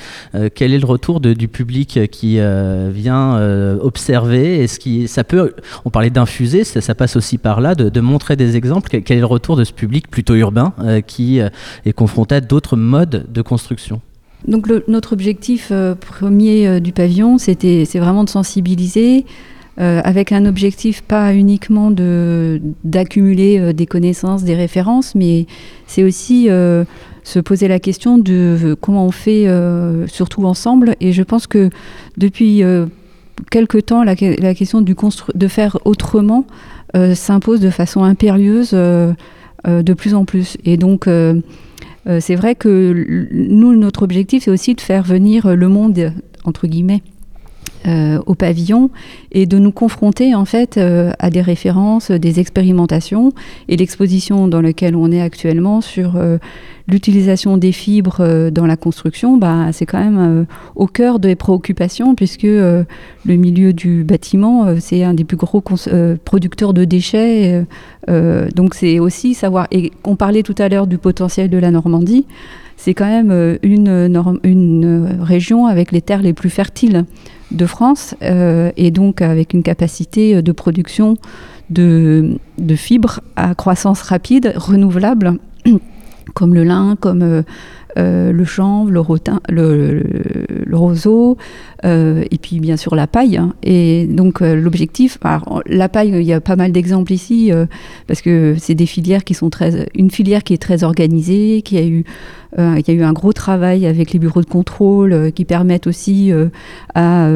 quel 0.55 0.73
est 0.73 0.79
le 0.79 0.85
retour 0.85 1.19
du 1.19 1.47
public 1.47 1.99
qui 2.11 2.39
vient 2.39 3.39
observer? 3.81 4.63
Est-ce 4.63 4.79
qui, 4.79 5.07
ça 5.07 5.23
peut, 5.23 5.53
on 5.85 5.89
parlait 5.89 6.09
d'infuser, 6.09 6.63
ça, 6.63 6.95
passe 6.95 7.15
aussi 7.15 7.37
par 7.37 7.61
là, 7.61 7.75
de, 7.75 8.01
montrer 8.01 8.35
des 8.35 8.55
exemples. 8.55 9.01
Quel 9.01 9.17
est 9.17 9.21
le 9.21 9.25
retour 9.25 9.55
de 9.55 9.63
ce 9.63 9.73
public 9.73 10.09
plutôt 10.09 10.35
urbain 10.35 10.73
qui 11.05 11.39
est 11.39 11.93
confronté 11.93 12.35
à 12.35 12.41
d'autres 12.41 12.77
modes 12.77 13.25
de 13.29 13.41
construction? 13.41 13.98
Donc 14.47 14.67
le, 14.67 14.83
notre 14.87 15.13
objectif 15.13 15.69
euh, 15.71 15.95
premier 15.95 16.67
euh, 16.67 16.79
du 16.79 16.91
pavillon, 16.91 17.37
c'était 17.37 17.85
c'est 17.85 17.99
vraiment 17.99 18.23
de 18.23 18.29
sensibiliser 18.29 19.25
euh, 19.79 20.01
avec 20.03 20.31
un 20.31 20.45
objectif 20.45 21.01
pas 21.01 21.33
uniquement 21.33 21.91
de 21.91 22.61
d'accumuler 22.83 23.73
des 23.73 23.85
connaissances, 23.85 24.43
des 24.43 24.55
références, 24.55 25.15
mais 25.15 25.45
c'est 25.87 26.03
aussi 26.03 26.49
se 27.23 27.39
poser 27.39 27.67
la 27.67 27.79
question 27.79 28.17
de 28.17 28.75
comment 28.81 29.05
on 29.05 29.11
fait 29.11 29.47
surtout 30.07 30.43
ensemble. 30.45 30.95
Et 30.99 31.13
je 31.13 31.23
pense 31.23 31.47
que 31.47 31.69
depuis 32.17 32.61
quelque 33.51 33.77
temps, 33.77 34.03
la, 34.03 34.15
la 34.19 34.53
question 34.53 34.81
du 34.81 34.95
de 35.33 35.47
faire 35.47 35.77
autrement 35.85 36.45
s'impose 37.13 37.61
de 37.61 37.69
façon 37.69 38.03
impérieuse 38.03 38.71
de 38.71 39.93
plus 39.93 40.13
en 40.13 40.25
plus. 40.25 40.57
Et 40.65 40.75
donc 40.75 41.07
c'est 42.19 42.35
vrai 42.35 42.55
que 42.55 43.27
nous, 43.31 43.75
notre 43.75 44.03
objectif, 44.03 44.43
c'est 44.43 44.51
aussi 44.51 44.73
de 44.75 44.81
faire 44.81 45.03
venir 45.03 45.55
le 45.55 45.67
monde, 45.67 46.13
entre 46.43 46.67
guillemets, 46.67 47.03
euh, 47.88 48.19
au 48.25 48.36
pavillon 48.36 48.89
et 49.32 49.45
de 49.45 49.57
nous 49.57 49.71
confronter 49.71 50.36
en 50.36 50.43
fait 50.43 50.75
euh, 50.75 51.13
à 51.17 51.30
des 51.30 51.39
références, 51.39 52.11
des 52.11 52.41
expérimentations 52.41 53.32
et 53.69 53.77
l'exposition 53.77 54.49
dans 54.49 54.59
laquelle 54.59 54.97
on 54.97 55.09
est 55.13 55.21
actuellement 55.21 55.80
sur 55.80 56.17
euh, 56.17 56.39
l'utilisation 56.89 57.55
des 57.55 57.71
fibres 57.71 58.49
dans 58.49 58.65
la 58.65 58.75
construction, 58.75 59.38
bah, 59.38 59.67
c'est 59.71 59.86
quand 59.86 60.03
même 60.03 60.45
au 60.75 60.88
cœur 60.88 61.19
des 61.19 61.36
préoccupations 61.36 62.15
puisque 62.15 62.43
le 62.43 62.86
milieu 63.25 63.71
du 63.71 64.03
bâtiment 64.03 64.75
c'est 64.80 65.03
un 65.03 65.13
des 65.13 65.23
plus 65.23 65.38
gros 65.38 65.63
producteurs 66.25 66.73
de 66.73 66.84
déchets. 66.84 67.63
donc 68.07 68.73
c'est 68.73 68.97
aussi 68.97 69.36
savoir 69.36 69.67
et 69.71 69.91
on 70.03 70.15
parlait 70.15 70.41
tout 70.41 70.55
à 70.57 70.67
l'heure 70.67 70.88
du 70.88 70.97
potentiel 70.97 71.49
de 71.51 71.57
la 71.59 71.69
Normandie 71.69 72.25
c'est 72.75 72.95
quand 72.95 73.05
même 73.05 73.59
une, 73.61 75.19
région 75.21 75.67
avec 75.67 75.91
les 75.91 76.01
terres 76.01 76.23
les 76.23 76.34
plus 76.34 76.49
fertiles 76.49 77.05
de 77.51 77.65
France 77.65 78.15
euh, 78.21 78.71
et 78.77 78.91
donc 78.91 79.21
avec 79.21 79.53
une 79.53 79.63
capacité 79.63 80.41
de 80.41 80.51
production 80.51 81.15
de, 81.69 82.39
fibres 82.75 83.21
à 83.35 83.55
croissance 83.55 84.01
rapide, 84.01 84.53
renouvelable, 84.55 85.39
comme 86.33 86.53
le 86.53 86.63
lin, 86.63 86.95
comme 86.99 87.21
euh, 87.21 87.43
euh, 87.97 88.31
le 88.31 88.45
chanvre, 88.45 88.91
le, 88.91 88.99
rotin, 88.99 89.39
le, 89.49 90.03
roseau, 90.71 91.37
euh, 91.85 92.23
et 92.29 92.37
puis 92.37 92.59
bien 92.59 92.77
sûr 92.77 92.95
la 92.95 93.07
paille. 93.07 93.37
Hein. 93.37 93.53
Et 93.63 94.05
donc 94.05 94.41
euh, 94.41 94.55
l'objectif, 94.55 95.17
la 95.65 95.89
paille, 95.89 96.09
il 96.09 96.21
y 96.21 96.33
a 96.33 96.39
pas 96.39 96.55
mal 96.55 96.71
d'exemples 96.71 97.11
ici, 97.11 97.51
euh, 97.51 97.65
parce 98.07 98.21
que 98.21 98.55
c'est 98.59 98.75
des 98.75 98.85
filières 98.85 99.23
qui 99.23 99.33
sont 99.33 99.49
très, 99.49 99.89
une 99.95 100.11
filière 100.11 100.43
qui 100.43 100.53
est 100.53 100.61
très 100.61 100.83
organisée, 100.83 101.61
qui 101.63 101.77
a 101.77 101.83
eu, 101.85 102.03
euh, 102.48 102.48
il 102.57 102.83
y 102.87 102.91
a 102.91 102.93
eu 102.93 103.03
un 103.03 103.13
gros 103.13 103.33
travail 103.33 103.85
avec 103.85 104.11
les 104.11 104.19
bureaux 104.19 104.41
de 104.41 104.47
contrôle 104.47 105.13
euh, 105.13 105.29
qui 105.29 105.45
permettent 105.45 105.87
aussi 105.87 106.31
à 106.95 107.29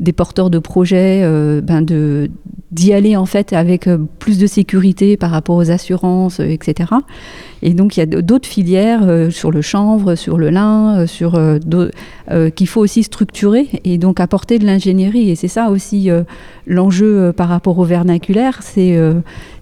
des 0.00 0.12
porteurs 0.12 0.50
de 0.50 0.58
projets 0.58 1.22
ben 1.62 1.84
d'y 2.70 2.92
aller 2.92 3.16
en 3.16 3.26
fait 3.26 3.52
avec 3.52 3.88
plus 4.18 4.38
de 4.38 4.46
sécurité 4.46 5.16
par 5.16 5.30
rapport 5.30 5.56
aux 5.56 5.70
assurances, 5.70 6.40
etc. 6.40 6.86
Et 7.62 7.74
donc 7.74 7.96
il 7.96 8.00
y 8.00 8.02
a 8.02 8.06
d'autres 8.06 8.48
filières 8.48 9.02
euh, 9.04 9.30
sur 9.30 9.50
le 9.50 9.62
chanvre, 9.62 10.16
sur 10.16 10.36
le 10.36 10.50
lin, 10.50 10.98
euh, 10.98 11.06
sur 11.06 11.36
euh, 11.36 12.50
qu'il 12.50 12.66
faut 12.66 12.80
aussi 12.80 13.04
structurer 13.04 13.68
et 13.84 13.98
donc 13.98 14.18
apporter 14.18 14.58
de 14.58 14.66
l'ingénierie. 14.66 15.30
Et 15.30 15.36
c'est 15.36 15.48
ça 15.48 15.70
aussi 15.70 16.10
l'enjeu 16.66 17.32
par 17.32 17.48
rapport 17.48 17.78
au 17.78 17.84
vernaculaire, 17.84 18.60
c'est 18.62 18.98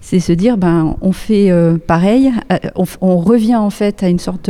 c'est 0.01 0.19
se 0.19 0.33
dire 0.33 0.57
ben 0.57 0.97
on 1.01 1.11
fait 1.11 1.51
pareil, 1.87 2.31
on, 2.75 2.85
on, 3.01 3.17
revient 3.17 3.55
en 3.55 3.69
fait 3.69 4.03
à 4.03 4.09
une 4.09 4.19
sorte 4.19 4.49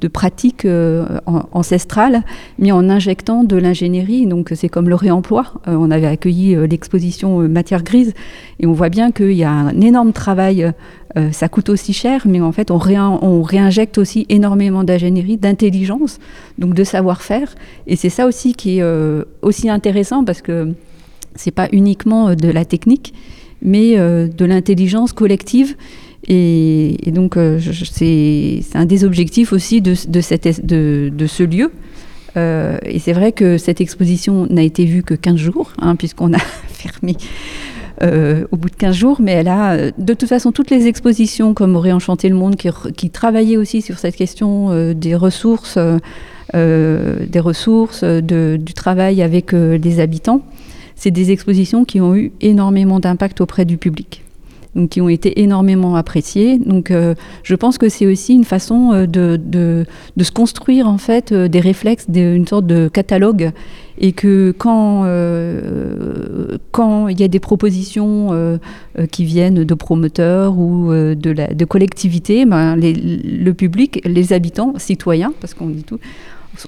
de 0.00 0.06
pratiques 0.08 0.64
euh, 0.64 1.18
ancestrales, 1.52 2.22
mais 2.58 2.70
en 2.70 2.88
injectant 2.88 3.42
de 3.42 3.56
l'ingénierie. 3.56 4.26
Donc 4.26 4.52
c'est 4.54 4.68
comme 4.68 4.88
le 4.88 4.94
réemploi. 4.94 5.54
Euh, 5.66 5.74
on 5.74 5.90
avait 5.90 6.06
accueilli 6.06 6.54
euh, 6.54 6.66
l'exposition 6.66 7.40
Matière 7.48 7.82
grise 7.82 8.14
et 8.60 8.66
on 8.66 8.72
voit 8.72 8.90
bien 8.90 9.10
qu'il 9.10 9.32
y 9.32 9.44
a 9.44 9.50
un 9.50 9.80
énorme 9.80 10.12
travail. 10.12 10.72
ça 11.32 11.48
coûte 11.48 11.68
aussi 11.68 11.92
cher, 11.92 12.26
mais 12.26 12.40
en 12.40 12.52
fait 12.52 12.70
on, 12.70 12.78
on 12.78 13.42
réinjecte 13.42 13.98
aussi 13.98 14.24
énormément 14.28 14.84
d'ingénierie, 14.84 15.36
d'intelligence, 15.36 16.18
donc 16.58 16.74
de 16.74 16.84
savoir-faire. 16.84 17.54
Et 17.86 17.96
c'est 17.96 18.10
ça 18.10 18.26
aussi 18.26 18.54
qui 18.54 18.78
est 18.78 18.84
aussi 19.42 19.68
intéressant 19.68 20.24
parce 20.24 20.42
que 20.42 20.74
c'est 21.34 21.50
pas 21.50 21.68
uniquement 21.72 22.34
de 22.34 22.48
la 22.48 22.64
technique, 22.64 23.14
mais 23.62 23.96
de 23.96 24.44
l'intelligence 24.44 25.12
collective. 25.12 25.76
Et, 26.26 26.96
donc, 27.06 27.36
euh, 27.36 27.58
c'est 27.90 28.60
un 28.74 28.84
des 28.84 29.04
objectifs 29.04 29.52
aussi 29.52 29.80
de, 29.80 29.94
ce 29.94 31.42
lieu. 31.42 31.72
Euh, 32.36 32.78
et 32.84 32.98
c'est 32.98 33.14
vrai 33.14 33.32
que 33.32 33.56
cette 33.56 33.80
exposition 33.80 34.46
n'a 34.50 34.62
été 34.62 34.84
vue 34.84 35.02
que 35.02 35.14
15 35.14 35.36
jours, 35.36 35.72
hein, 35.78 35.96
puisqu'on 35.96 36.34
a 36.34 36.38
fermé 36.68 37.16
euh, 38.02 38.44
au 38.52 38.56
bout 38.56 38.68
de 38.68 38.76
15 38.76 38.94
jours, 38.94 39.16
mais 39.20 39.32
elle 39.32 39.48
a, 39.48 39.90
de 39.90 40.14
toute 40.14 40.28
façon, 40.28 40.52
toutes 40.52 40.70
les 40.70 40.86
expositions, 40.86 41.54
comme 41.54 41.74
Aurait 41.74 41.92
enchanté 41.92 42.28
le 42.28 42.36
monde, 42.36 42.56
qui, 42.56 43.10
travaillaient 43.10 43.56
aussi 43.56 43.82
sur 43.82 43.98
cette 43.98 44.14
question 44.14 44.70
euh, 44.70 44.94
des 44.94 45.16
ressources, 45.16 45.78
euh, 46.54 47.26
des 47.26 47.40
ressources, 47.40 48.04
du 48.04 48.74
travail 48.74 49.22
avec 49.22 49.52
les 49.52 50.00
habitants, 50.00 50.42
c'est 50.98 51.10
des 51.10 51.30
expositions 51.30 51.84
qui 51.84 52.00
ont 52.00 52.14
eu 52.14 52.32
énormément 52.40 53.00
d'impact 53.00 53.40
auprès 53.40 53.64
du 53.64 53.78
public 53.78 54.24
donc 54.74 54.90
qui 54.90 55.00
ont 55.00 55.08
été 55.08 55.40
énormément 55.42 55.96
appréciés. 55.96 56.58
Donc 56.58 56.90
euh, 56.90 57.14
je 57.42 57.54
pense 57.54 57.78
que 57.78 57.88
c'est 57.88 58.06
aussi 58.06 58.34
une 58.34 58.44
façon 58.44 58.92
euh, 58.92 59.06
de, 59.06 59.38
de, 59.42 59.84
se 60.22 60.30
construire 60.30 60.88
en 60.88 60.98
fait 60.98 61.32
euh, 61.32 61.48
des 61.48 61.60
réflexes, 61.60 62.08
des, 62.08 62.34
une 62.34 62.46
sorte 62.46 62.66
de 62.66 62.88
catalogue 62.88 63.52
et 64.00 64.12
que 64.12 64.54
quand 64.56 65.04
quand 66.70 67.08
il 67.08 67.20
y 67.20 67.24
a 67.24 67.28
des 67.28 67.40
propositions 67.40 68.60
qui 69.10 69.24
viennent 69.24 69.64
de 69.64 69.74
promoteurs 69.74 70.56
ou 70.56 70.92
de, 70.92 71.30
la, 71.30 71.48
de 71.48 71.64
collectivités, 71.64 72.44
ben, 72.44 72.76
le 72.76 73.50
public, 73.52 74.00
les 74.04 74.32
habitants, 74.32 74.74
citoyens, 74.76 75.32
parce 75.40 75.54
qu'on 75.54 75.66
dit 75.66 75.82
tout, 75.82 75.98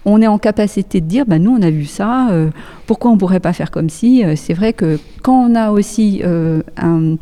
on 0.04 0.22
est 0.22 0.26
en 0.26 0.38
capacité 0.38 1.00
de 1.00 1.06
dire, 1.06 1.24
ben 1.26 1.42
nous 1.42 1.52
on 1.52 1.62
a 1.62 1.70
vu 1.70 1.84
ça, 1.84 2.30
euh, 2.30 2.50
pourquoi 2.86 3.10
on 3.10 3.18
pourrait 3.18 3.40
pas 3.40 3.52
faire 3.52 3.70
comme 3.70 3.88
si 3.88 4.24
euh, 4.24 4.34
C'est 4.36 4.54
vrai 4.54 4.72
que 4.72 4.98
quand 5.22 5.50
on 5.50 5.54
a 5.54 5.70
aussi 5.70 6.22
euh, 6.24 6.62
un, 6.76 7.16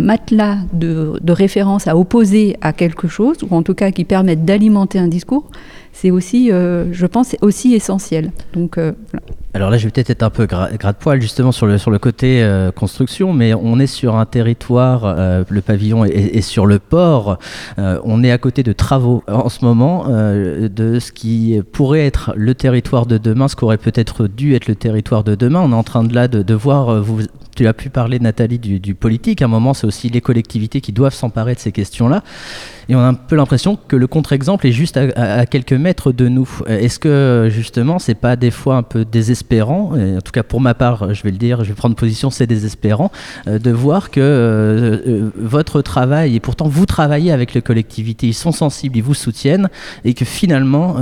matelas 0.00 0.58
de, 0.72 1.20
référence 1.28 1.86
à 1.86 1.96
opposer 1.96 2.56
à 2.60 2.72
quelque 2.72 3.08
chose, 3.08 3.38
ou 3.48 3.54
en 3.54 3.62
tout 3.62 3.74
cas 3.74 3.90
qui 3.90 4.04
permettent 4.04 4.44
d'alimenter 4.44 4.98
un 4.98 5.08
discours, 5.08 5.50
c'est 5.92 6.10
aussi, 6.10 6.48
je 6.48 7.06
pense, 7.06 7.34
aussi 7.42 7.74
essentiel. 7.74 8.30
Donc. 8.54 8.78
Alors 9.58 9.70
là, 9.70 9.76
je 9.76 9.86
vais 9.86 9.90
peut-être 9.90 10.10
être 10.10 10.22
un 10.22 10.30
peu 10.30 10.46
gras, 10.46 10.70
de 10.70 10.96
poil 11.00 11.20
justement 11.20 11.50
sur 11.50 11.66
le, 11.66 11.78
sur 11.78 11.90
le 11.90 11.98
côté 11.98 12.44
euh, 12.44 12.70
construction, 12.70 13.32
mais 13.32 13.54
on 13.54 13.80
est 13.80 13.88
sur 13.88 14.14
un 14.14 14.24
territoire, 14.24 15.02
euh, 15.04 15.42
le 15.48 15.60
pavillon 15.62 16.04
est, 16.04 16.42
sur 16.42 16.64
le 16.64 16.78
port, 16.78 17.40
euh, 17.76 17.98
on 18.04 18.22
est 18.22 18.30
à 18.30 18.38
côté 18.38 18.62
de 18.62 18.72
travaux 18.72 19.24
en 19.26 19.48
ce 19.48 19.64
moment, 19.64 20.06
de 20.06 21.00
ce 21.00 21.10
qui 21.10 21.60
pourrait 21.72 22.06
être 22.06 22.32
le 22.36 22.54
territoire 22.54 23.04
de 23.06 23.18
demain, 23.18 23.48
ce 23.48 23.56
qu'aurait 23.56 23.78
peut-être 23.78 24.28
dû 24.28 24.54
être 24.54 24.68
le 24.68 24.76
territoire 24.76 25.24
de 25.24 25.34
demain. 25.34 25.60
On 25.60 25.72
est 25.72 25.74
en 25.74 25.82
train 25.82 26.04
de 26.04 26.14
là 26.14 26.28
de, 26.28 26.44
de 26.44 26.54
voir, 26.54 27.02
vous 27.02 27.22
tu 27.58 27.66
as 27.66 27.72
pu 27.72 27.90
parler, 27.90 28.18
Nathalie, 28.20 28.58
du, 28.58 28.94
politique. 28.94 29.42
À 29.42 29.46
un 29.46 29.48
moment, 29.48 29.74
c'est 29.74 29.86
aussi 29.86 30.08
les 30.08 30.20
collectivités 30.20 30.80
qui 30.80 30.92
doivent 30.92 31.14
s'emparer 31.14 31.54
de 31.54 31.60
ces 31.60 31.72
questions-là. 31.72 32.22
Et 32.88 32.94
on 32.94 33.00
a 33.00 33.06
un 33.06 33.14
peu 33.14 33.36
l'impression 33.36 33.76
que 33.76 33.96
le 33.96 34.06
contre-exemple 34.06 34.66
est 34.66 34.72
juste 34.72 34.96
à, 34.96 35.44
quelques 35.46 35.72
mètres 35.72 36.12
de 36.12 36.28
nous. 36.28 36.48
Est-ce 36.66 36.98
que 36.98 37.48
justement, 37.50 37.98
c'est 37.98 38.14
pas 38.14 38.36
des 38.36 38.50
fois 38.50 38.76
un 38.76 38.82
peu 38.82 39.04
désespérant, 39.04 39.92
en 39.94 40.20
tout 40.20 40.32
cas 40.32 40.42
pour 40.42 40.60
ma 40.60 40.74
part, 40.74 41.12
je 41.14 41.22
vais 41.22 41.30
le 41.30 41.36
dire, 41.36 41.64
je 41.64 41.68
vais 41.68 41.74
prendre 41.74 41.94
position, 41.94 42.30
c'est 42.30 42.46
désespérant, 42.46 43.10
euh, 43.46 43.58
de 43.58 43.70
voir 43.70 44.10
que 44.10 44.20
euh, 44.20 44.98
euh, 45.06 45.30
votre 45.36 45.82
travail, 45.82 46.36
et 46.36 46.40
pourtant 46.40 46.68
vous 46.68 46.86
travaillez 46.86 47.32
avec 47.32 47.54
les 47.54 47.62
collectivités, 47.62 48.28
ils 48.28 48.34
sont 48.34 48.52
sensibles, 48.52 48.96
ils 48.96 49.02
vous 49.02 49.14
soutiennent, 49.14 49.68
et 50.04 50.14
que 50.14 50.24
finalement, 50.24 50.96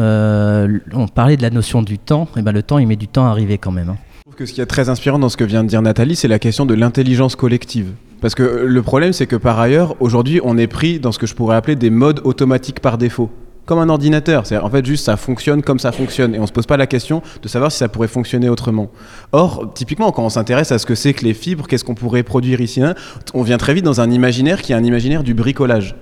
on 0.92 1.08
parlait 1.08 1.36
de 1.36 1.42
la 1.42 1.50
notion 1.50 1.82
du 1.82 1.98
temps, 1.98 2.28
et 2.36 2.42
ben 2.42 2.52
le 2.52 2.62
temps, 2.62 2.78
il 2.78 2.86
met 2.86 2.96
du 2.96 3.08
temps 3.08 3.26
à 3.26 3.30
arriver 3.30 3.58
quand 3.58 3.72
même. 3.72 3.90
Hein. 3.90 4.15
Je 4.26 4.30
trouve 4.32 4.38
que 4.38 4.46
ce 4.46 4.54
qui 4.54 4.60
est 4.60 4.66
très 4.66 4.88
inspirant 4.88 5.20
dans 5.20 5.28
ce 5.28 5.36
que 5.36 5.44
vient 5.44 5.62
de 5.62 5.68
dire 5.68 5.80
Nathalie, 5.82 6.16
c'est 6.16 6.26
la 6.26 6.40
question 6.40 6.66
de 6.66 6.74
l'intelligence 6.74 7.36
collective. 7.36 7.92
Parce 8.20 8.34
que 8.34 8.42
le 8.42 8.82
problème, 8.82 9.12
c'est 9.12 9.28
que 9.28 9.36
par 9.36 9.60
ailleurs, 9.60 9.94
aujourd'hui, 10.00 10.40
on 10.42 10.58
est 10.58 10.66
pris 10.66 10.98
dans 10.98 11.12
ce 11.12 11.20
que 11.20 11.28
je 11.28 11.34
pourrais 11.36 11.54
appeler 11.54 11.76
des 11.76 11.90
modes 11.90 12.20
automatiques 12.24 12.80
par 12.80 12.98
défaut. 12.98 13.30
Comme 13.66 13.78
un 13.78 13.88
ordinateur. 13.88 14.44
C'est 14.44 14.56
en 14.56 14.68
fait 14.68 14.84
juste 14.84 15.04
ça 15.04 15.16
fonctionne 15.16 15.62
comme 15.62 15.78
ça 15.78 15.92
fonctionne. 15.92 16.34
Et 16.34 16.40
on 16.40 16.46
se 16.48 16.50
pose 16.50 16.66
pas 16.66 16.76
la 16.76 16.88
question 16.88 17.22
de 17.40 17.46
savoir 17.46 17.70
si 17.70 17.78
ça 17.78 17.86
pourrait 17.86 18.08
fonctionner 18.08 18.48
autrement. 18.48 18.90
Or, 19.30 19.72
typiquement, 19.74 20.10
quand 20.10 20.24
on 20.24 20.28
s'intéresse 20.28 20.72
à 20.72 20.80
ce 20.80 20.86
que 20.86 20.96
c'est 20.96 21.14
que 21.14 21.24
les 21.24 21.32
fibres, 21.32 21.68
qu'est-ce 21.68 21.84
qu'on 21.84 21.94
pourrait 21.94 22.24
produire 22.24 22.60
ici, 22.60 22.82
hein, 22.82 22.96
on 23.32 23.44
vient 23.44 23.58
très 23.58 23.74
vite 23.74 23.84
dans 23.84 24.00
un 24.00 24.10
imaginaire 24.10 24.60
qui 24.60 24.72
est 24.72 24.76
un 24.76 24.82
imaginaire 24.82 25.22
du 25.22 25.34
bricolage. 25.34 25.94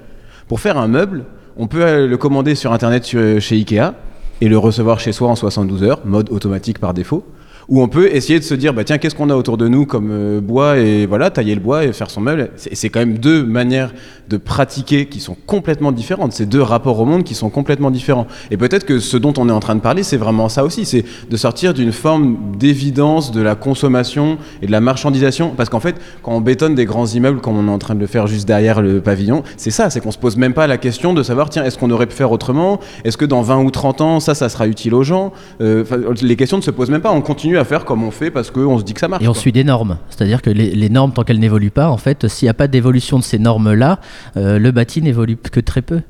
Pour 0.49 0.61
faire 0.61 0.79
un 0.79 0.89
meuble, 0.89 1.27
on 1.59 1.67
peut 1.67 2.07
le 2.07 2.17
commander 2.17 2.55
sur 2.55 2.73
Internet 2.73 3.05
chez 3.05 3.55
Ikea 3.55 3.93
et 4.41 4.49
le 4.49 4.57
recevoir 4.57 4.99
chez 4.99 5.13
soi 5.13 5.29
en 5.29 5.37
72 5.37 5.83
heures, 5.83 6.01
mode 6.07 6.31
automatique 6.31 6.79
par 6.79 6.95
défaut 6.95 7.23
où 7.69 7.83
on 7.83 7.89
peut 7.89 8.15
essayer 8.15 8.39
de 8.39 8.45
se 8.45 8.55
dire 8.55 8.75
bah 8.75 8.85
tiens 8.85 8.99
qu'est-ce 8.99 9.15
qu'on 9.15 9.31
a 9.31 9.37
autour 9.37 9.57
de 9.57 9.69
nous 9.69 9.87
comme 9.87 10.11
euh, 10.11 10.41
bois 10.41 10.79
et 10.79 11.07
voilà 11.07 11.31
tailler 11.31 11.55
le 11.55 11.61
bois 11.61 11.85
et 11.85 11.93
faire 11.93 12.11
son 12.11 12.21
meuble. 12.21 12.51
C'est 12.57 12.89
quand 12.89 13.01
même 13.01 13.19
deux 13.19 13.45
manières 13.45 13.93
de 14.29 14.37
pratiquer 14.37 15.07
qui 15.07 15.21
sont 15.21 15.37
complètement 15.47 15.93
différentes. 15.93 16.33
C'est 16.33 16.47
deux 16.47 16.63
rapports 16.63 16.99
au 16.99 17.05
monde 17.05 17.25
qui 17.25 17.35
sont 17.35 17.51
complètement 17.51 17.91
différents. 17.91 18.27
Et 18.51 18.57
peut-être 18.57 18.85
que 18.85 18.99
ce 18.99 19.17
dont 19.17 19.35
on 19.37 19.49
est 19.49 19.53
en 19.53 19.61
train 19.61 19.75
de 19.75 19.81
parler 19.81 20.03
c'est 20.03 20.17
vraiment 20.17 20.49
ça 20.49 20.65
aussi. 20.65 20.85
C'est 20.85 21.05
de 21.31 21.37
sortir 21.37 21.75
d'une 21.75 21.93
forme 21.93 22.57
d'évidence 22.59 23.33
de 23.33 23.41
la 23.41 23.55
consommation 23.55 24.39
et 24.63 24.67
de 24.67 24.73
la 24.73 24.81
marchandisation. 24.81 25.53
Parce 25.57 25.69
qu'en 25.69 25.81
fait 25.81 25.97
quand 26.23 26.33
on 26.33 26.41
bétonne 26.41 26.75
des 26.75 26.85
grands 26.85 27.07
immeubles 27.07 27.41
comme 27.41 27.57
on 27.57 27.69
est 27.69 27.75
en 27.75 27.79
train 27.79 27.95
de 27.95 28.01
le 28.01 28.07
faire 28.07 28.27
juste 28.27 28.47
derrière 28.47 28.83
le 28.83 29.01
pavillon 29.01 29.43
c'est 29.57 29.71
ça 29.71 29.91
c'est 29.91 30.01
qu'on 30.01 30.13
se 30.13 30.19
pose 30.19 30.37
même 30.37 30.55
pas 30.55 30.67
la 30.67 30.79
question 30.79 31.15
de 31.15 31.23
savoir 31.23 31.51
tiens 31.51 31.65
est-ce 31.65 31.79
qu'on 31.79 31.91
aurait 31.91 32.07
pu 32.07 32.15
faire 32.15 32.33
autrement? 32.33 32.81
Est-ce 33.05 33.17
que 33.17 33.25
dans 33.25 33.43
20 33.43 33.63
ou 33.63 33.71
30 33.71 34.01
ans 34.01 34.21
ça 34.21 34.35
ça 34.35 34.49
sera 34.49 34.67
utile 34.67 34.95
aux 34.95 35.03
gens? 35.03 35.33
Euh, 35.61 35.85
les 36.23 36.37
questions 36.37 36.57
ne 36.57 36.63
se 36.63 36.71
posent 36.71 36.91
même 36.91 37.01
pas. 37.01 37.11
On 37.11 37.21
continue 37.21 37.54
à 37.59 37.65
faire 37.65 37.85
comme 37.85 38.03
on 38.03 38.11
fait 38.11 38.31
parce 38.31 38.51
qu'on 38.51 38.79
se 38.79 38.85
dit 38.85 38.95
que 38.95 39.01
ça 39.01 39.09
marche. 39.09 39.25
Et 39.25 39.29
on 39.29 39.35
suit 39.35 39.53
des 39.53 39.65
normes. 39.65 39.99
C'est-à-dire 40.11 40.43
que 40.43 40.51
les, 40.51 40.89
normes, 40.89 41.13
tant 41.13 41.23
qu'elles 41.23 41.39
n'évoluent 41.39 41.71
pas, 41.71 41.89
en 41.89 41.97
fait, 41.97 42.29
s'il 42.29 42.47
n'y 42.47 42.51
a 42.51 42.55
pas 42.55 42.69
d'évolution 42.69 43.19
de 43.19 43.25
ces 43.25 43.39
normes-là, 43.39 44.01
euh, 44.37 44.59
le 44.59 44.71
bâti 44.71 45.03
n'évolue 45.03 45.37
que 45.37 45.61
très 45.61 45.83
peu. 45.83 46.01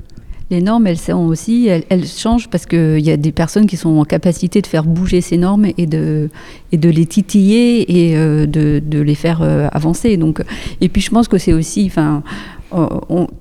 Les 0.51 0.61
normes, 0.61 0.85
elles 0.85 0.99
sont 0.99 1.25
aussi, 1.25 1.67
elles, 1.67 2.05
changent 2.05 2.49
parce 2.49 2.67
qu'il 2.67 2.99
y 2.99 3.09
a 3.09 3.17
des 3.17 3.31
personnes 3.31 3.65
qui 3.65 3.77
sont 3.77 3.97
en 3.97 4.05
capacité 4.05 4.61
de 4.61 4.67
faire 4.67 4.83
bouger 4.83 5.21
ces 5.21 5.37
normes 5.37 5.65
et 5.75 5.87
de, 5.87 6.29
et 6.71 6.77
de 6.77 6.87
les 6.87 7.07
titiller 7.07 8.09
et 8.09 8.15
euh, 8.15 8.45
de, 8.45 8.79
de, 8.85 8.99
les 8.99 9.15
faire 9.15 9.41
euh, 9.41 9.67
avancer. 9.71 10.17
Donc, 10.17 10.43
et 10.81 10.89
puis 10.89 11.01
je 11.01 11.09
pense 11.09 11.27
que 11.27 11.39
c'est 11.39 11.53
aussi, 11.53 11.87
enfin, 11.87 12.21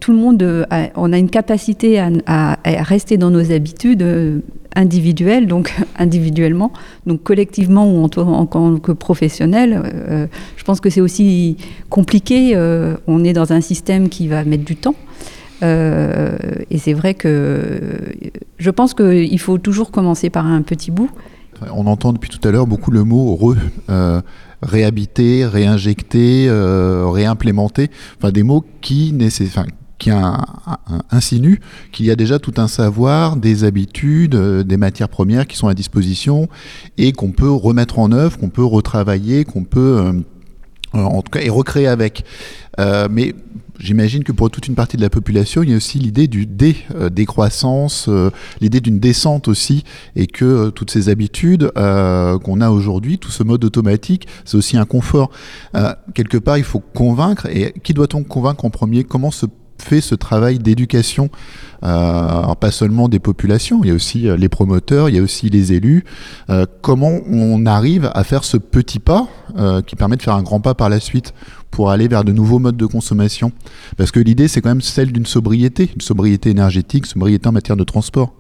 tout 0.01 0.13
le 0.13 0.19
monde, 0.19 0.67
a, 0.71 0.89
on 0.97 1.13
a 1.13 1.19
une 1.19 1.31
capacité 1.31 1.99
à, 2.27 2.59
rester 2.65 3.17
dans 3.17 3.31
nos 3.31 3.53
habitudes 3.53 4.43
individuelles, 4.75 5.47
donc 5.47 5.75
individuellement, 5.99 6.73
donc 7.07 7.23
collectivement 7.23 7.91
ou 7.91 8.03
en, 8.05 8.09
tant 8.09 8.79
que 8.79 8.93
professionnel. 8.93 9.83
Euh, 9.85 10.27
je 10.57 10.65
pense 10.65 10.81
que 10.81 10.91
c'est 10.91 11.01
aussi 11.01 11.57
compliqué. 11.91 12.53
Euh, 12.55 12.97
on 13.07 13.25
est 13.25 13.33
dans 13.33 13.53
un 13.53 13.61
système 13.61 14.09
qui 14.09 14.29
va 14.29 14.45
mettre 14.45 14.65
du 14.65 14.77
temps. 14.77 14.95
Euh, 15.63 16.37
et 16.71 16.79
c'est 16.79 16.93
vrai 16.93 17.15
que 17.15 17.81
je 18.59 18.71
pense 18.71 18.93
qu'il 18.93 19.39
faut 19.39 19.59
toujours 19.59 19.91
commencer 19.91 20.29
par 20.29 20.47
un 20.47 20.63
petit 20.63 20.91
bout. 20.91 21.11
On 21.73 21.87
entend 21.87 22.13
depuis 22.13 22.29
tout 22.29 22.47
à 22.47 22.51
l'heure 22.51 22.67
beaucoup 22.67 22.91
le 22.91 23.05
mot 23.05 23.37
re 23.37 23.55
réhabiter, 24.65 25.47
réinjecter, 25.47 26.47
euh, 26.49 27.09
réimplémenter, 27.09 27.91
enfin 28.19 28.33
des 28.33 28.43
mots 28.43 28.65
qui, 28.81 29.15
qui 29.99 30.11
insinuent 31.11 31.61
qu'il 31.93 32.07
y 32.07 32.11
a 32.11 32.17
déjà 32.17 32.39
tout 32.39 32.55
un 32.57 32.69
savoir, 32.69 33.37
des 33.37 33.65
habitudes, 33.65 34.35
euh, 34.35 34.63
des 34.63 34.77
matières 34.77 35.09
premières 35.09 35.47
qui 35.47 35.57
sont 35.57 35.69
à 35.69 35.75
disposition 35.75 36.49
et 36.99 37.13
qu'on 37.13 37.31
peut 37.31 37.51
remettre 37.51 37.99
en 37.99 38.11
œuvre, 38.13 38.39
qu'on 38.39 38.51
peut 38.51 38.65
retravailler, 38.65 39.45
qu'on 39.45 39.65
peut 39.65 40.13
euh, 40.95 41.01
en 41.01 41.23
tout 41.23 41.31
cas 41.31 41.41
et 41.41 41.51
recréer 41.51 41.87
avec. 41.87 42.25
mais 42.79 43.35
J'imagine 43.79 44.23
que 44.23 44.33
pour 44.33 44.51
toute 44.51 44.69
une 44.69 44.77
partie 44.77 44.97
de 44.97 45.03
la 45.03 45.11
population, 45.11 45.63
il 45.63 45.71
y 45.71 45.73
a 45.73 45.77
aussi 45.77 45.99
l'idée 45.99 46.29
du 46.29 46.47
dé, 46.47 46.77
euh, 46.95 47.11
décroissance, 47.11 48.07
euh, 48.09 48.31
l'idée 48.61 48.81
d'une 48.81 49.01
descente 49.01 49.49
aussi, 49.49 49.85
et 50.15 50.27
que 50.27 50.45
euh, 50.45 50.71
toutes 50.71 50.91
ces 50.91 51.09
habitudes 51.09 51.71
qu'on 51.75 52.61
a 52.61 52.71
aujourd'hui, 52.71 53.19
tout 53.19 53.31
ce 53.31 53.43
mode 53.43 53.65
automatique, 53.65 54.27
c'est 54.45 54.57
aussi 54.57 54.77
un 54.77 54.85
confort. 54.85 55.31
quelque 56.15 56.39
part, 56.39 56.59
il 56.59 56.65
faut 56.65 56.81
convaincre, 56.81 57.47
et 57.47 57.75
qui 57.83 57.95
doit-on 57.95 58.23
convaincre 58.23 58.65
en 58.65 58.71
premier? 58.71 59.05
Comment 59.05 59.31
se 59.31 59.47
fait 59.79 60.01
ce 60.01 60.15
travail 60.15 60.59
d'éducation, 60.59 61.31
pas 61.83 62.71
seulement 62.71 63.09
des 63.09 63.19
populations, 63.19 63.81
il 63.83 63.89
y 63.89 63.91
a 63.91 63.95
aussi 63.95 64.27
les 64.37 64.49
promoteurs, 64.49 65.09
il 65.09 65.17
y 65.17 65.19
a 65.19 65.23
aussi 65.23 65.51
les 65.51 65.73
élus. 65.73 66.05
comment 66.81 67.13
on 67.31 67.67
arrive 67.67 68.11
à 68.15 68.25
faire 68.25 68.45
ce 68.45 68.57
petit 68.57 68.99
pas 68.99 69.29
qui 69.87 69.97
permet 69.97 70.17
de 70.17 70.23
faire 70.23 70.35
un 70.35 70.43
grand 70.43 70.61
pas 70.61 70.75
par 70.75 70.89
la 70.89 71.01
suite 71.01 71.35
pour 71.71 71.91
aller 71.91 72.09
vers 72.09 72.25
de 72.25 72.33
nouveaux 72.33 72.59
modes 72.59 72.77
de 72.77 72.87
consommation? 72.87 73.53
Parce 73.97 74.11
que 74.11 74.21
l'idée, 74.21 74.49
c'est 74.49 74.61
quand 74.61 74.71
même 74.71 74.81
celle 74.81 75.13
d'une 75.13 75.27
sobriété, 75.27 75.91
une 75.95 76.01
sobriété 76.01 76.51
énergétique, 76.51 77.07
sobriété 77.07 77.49
en 77.49 77.53
matière 77.53 77.77
de 77.77 77.85
transport. 77.85 78.35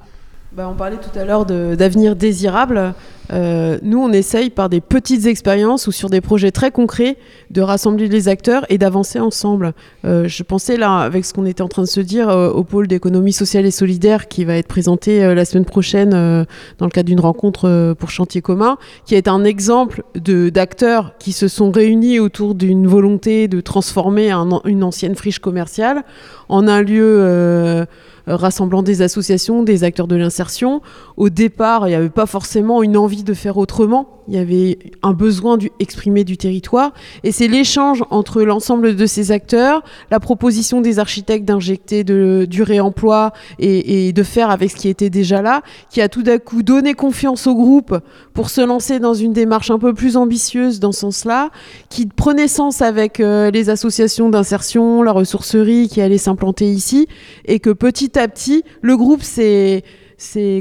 Bah, 0.56 0.68
on 0.70 0.76
parlait 0.76 0.98
tout 0.98 1.18
à 1.18 1.24
l'heure 1.24 1.46
d'avenir 1.46 2.14
désirable. 2.14 2.94
Euh, 3.32 3.78
nous, 3.82 3.98
on 3.98 4.12
essaye 4.12 4.50
par 4.50 4.68
des 4.68 4.80
petites 4.80 5.26
expériences 5.26 5.88
ou 5.88 5.92
sur 5.92 6.10
des 6.10 6.20
projets 6.20 6.52
très 6.52 6.70
concrets 6.70 7.16
de 7.50 7.60
rassembler 7.60 8.06
les 8.06 8.28
acteurs 8.28 8.64
et 8.68 8.78
d'avancer 8.78 9.18
ensemble. 9.18 9.72
Euh, 10.04 10.28
je 10.28 10.42
pensais 10.44 10.76
là, 10.76 10.98
avec 10.98 11.24
ce 11.24 11.32
qu'on 11.32 11.44
était 11.44 11.62
en 11.62 11.66
train 11.66 11.82
de 11.82 11.88
se 11.88 11.98
dire, 11.98 12.28
euh, 12.28 12.50
au 12.50 12.62
pôle 12.62 12.86
d'économie 12.86 13.32
sociale 13.32 13.66
et 13.66 13.72
solidaire 13.72 14.28
qui 14.28 14.44
va 14.44 14.54
être 14.54 14.68
présenté 14.68 15.34
la 15.34 15.44
semaine 15.44 15.64
prochaine 15.64 16.10
dans 16.10 16.86
le 16.86 16.90
cadre 16.90 17.08
d'une 17.08 17.20
rencontre 17.20 17.94
pour 17.98 18.10
chantier 18.10 18.40
commun, 18.40 18.76
qui 19.06 19.16
est 19.16 19.26
un 19.26 19.42
exemple 19.42 20.04
d'acteurs 20.14 21.14
qui 21.18 21.32
se 21.32 21.48
sont 21.48 21.72
réunis 21.72 22.20
autour 22.20 22.54
d'une 22.54 22.86
volonté 22.86 23.48
de 23.48 23.60
transformer 23.60 24.30
une 24.30 24.84
ancienne 24.84 25.16
friche 25.16 25.40
commerciale 25.40 26.04
en 26.48 26.68
un 26.68 26.82
lieu 26.82 27.86
rassemblant 28.26 28.82
des 28.82 29.02
associations, 29.02 29.62
des 29.62 29.84
acteurs 29.84 30.06
de 30.06 30.16
l'insertion. 30.16 30.80
Au 31.16 31.28
départ, 31.28 31.86
il 31.86 31.90
n'y 31.90 31.96
avait 31.96 32.08
pas 32.08 32.26
forcément 32.26 32.82
une 32.82 32.96
envie 32.96 33.24
de 33.24 33.34
faire 33.34 33.56
autrement. 33.56 34.08
Il 34.28 34.34
y 34.34 34.38
avait 34.38 34.78
un 35.02 35.12
besoin 35.12 35.58
du, 35.58 35.70
exprimé 35.80 36.24
du 36.24 36.38
territoire. 36.38 36.92
Et 37.24 37.32
c'est 37.32 37.46
l'échange 37.46 38.02
entre 38.10 38.42
l'ensemble 38.42 38.96
de 38.96 39.06
ces 39.06 39.32
acteurs, 39.32 39.82
la 40.10 40.18
proposition 40.18 40.80
des 40.80 40.98
architectes 40.98 41.44
d'injecter 41.44 42.04
du 42.04 42.62
réemploi 42.62 43.32
et, 43.58 44.08
et, 44.08 44.12
de 44.14 44.22
faire 44.22 44.48
avec 44.50 44.70
ce 44.70 44.76
qui 44.76 44.88
était 44.88 45.10
déjà 45.10 45.42
là, 45.42 45.62
qui 45.90 46.00
a 46.00 46.08
tout 46.08 46.22
d'un 46.22 46.38
coup 46.38 46.62
donné 46.62 46.94
confiance 46.94 47.46
au 47.46 47.54
groupe 47.54 47.98
pour 48.32 48.48
se 48.48 48.62
lancer 48.62 48.98
dans 48.98 49.14
une 49.14 49.32
démarche 49.32 49.70
un 49.70 49.78
peu 49.78 49.92
plus 49.92 50.16
ambitieuse 50.16 50.80
dans 50.80 50.92
ce 50.92 51.00
sens-là, 51.00 51.50
qui 51.90 52.06
prenait 52.06 52.48
sens 52.48 52.80
avec 52.80 53.20
euh, 53.20 53.50
les 53.50 53.68
associations 53.68 54.30
d'insertion, 54.30 55.02
la 55.02 55.12
ressourcerie 55.12 55.88
qui 55.88 56.00
allait 56.00 56.18
s'implanter 56.18 56.70
ici, 56.70 57.06
et 57.44 57.60
que 57.60 57.70
petit 57.70 58.13
à 58.16 58.28
petit, 58.28 58.64
le 58.82 58.96
groupe 58.96 59.22
s'est 59.22 59.82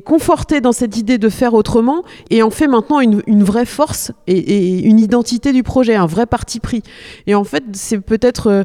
conforté 0.06 0.62
dans 0.62 0.72
cette 0.72 0.98
idée 0.98 1.18
de 1.18 1.30
faire 1.30 1.54
autrement 1.54 2.04
et 2.30 2.44
en 2.44 2.50
fait 2.50 2.68
maintenant 2.68 3.00
une, 3.00 3.44
vraie 3.44 3.66
force 3.66 4.12
et, 4.28 4.80
une 4.82 5.00
identité 5.00 5.54
du 5.54 5.64
projet, 5.64 5.96
un 5.96 6.06
vrai 6.06 6.26
parti 6.26 6.60
pris. 6.60 6.84
Et 7.28 7.36
en 7.36 7.44
fait, 7.44 7.64
c'est 7.74 8.00
peut-être 8.00 8.48
euh, 8.48 8.64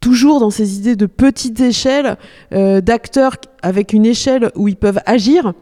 toujours 0.00 0.40
dans 0.40 0.50
ces 0.50 0.76
idées 0.76 0.96
de 0.96 1.06
petites 1.06 1.60
échelles, 1.60 2.16
euh, 2.52 2.80
d'acteurs 2.80 3.36
avec 3.62 3.92
une 3.92 4.06
échelle 4.06 4.50
où 4.54 4.68
ils 4.68 4.76
peuvent 4.76 5.00
agir 5.06 5.52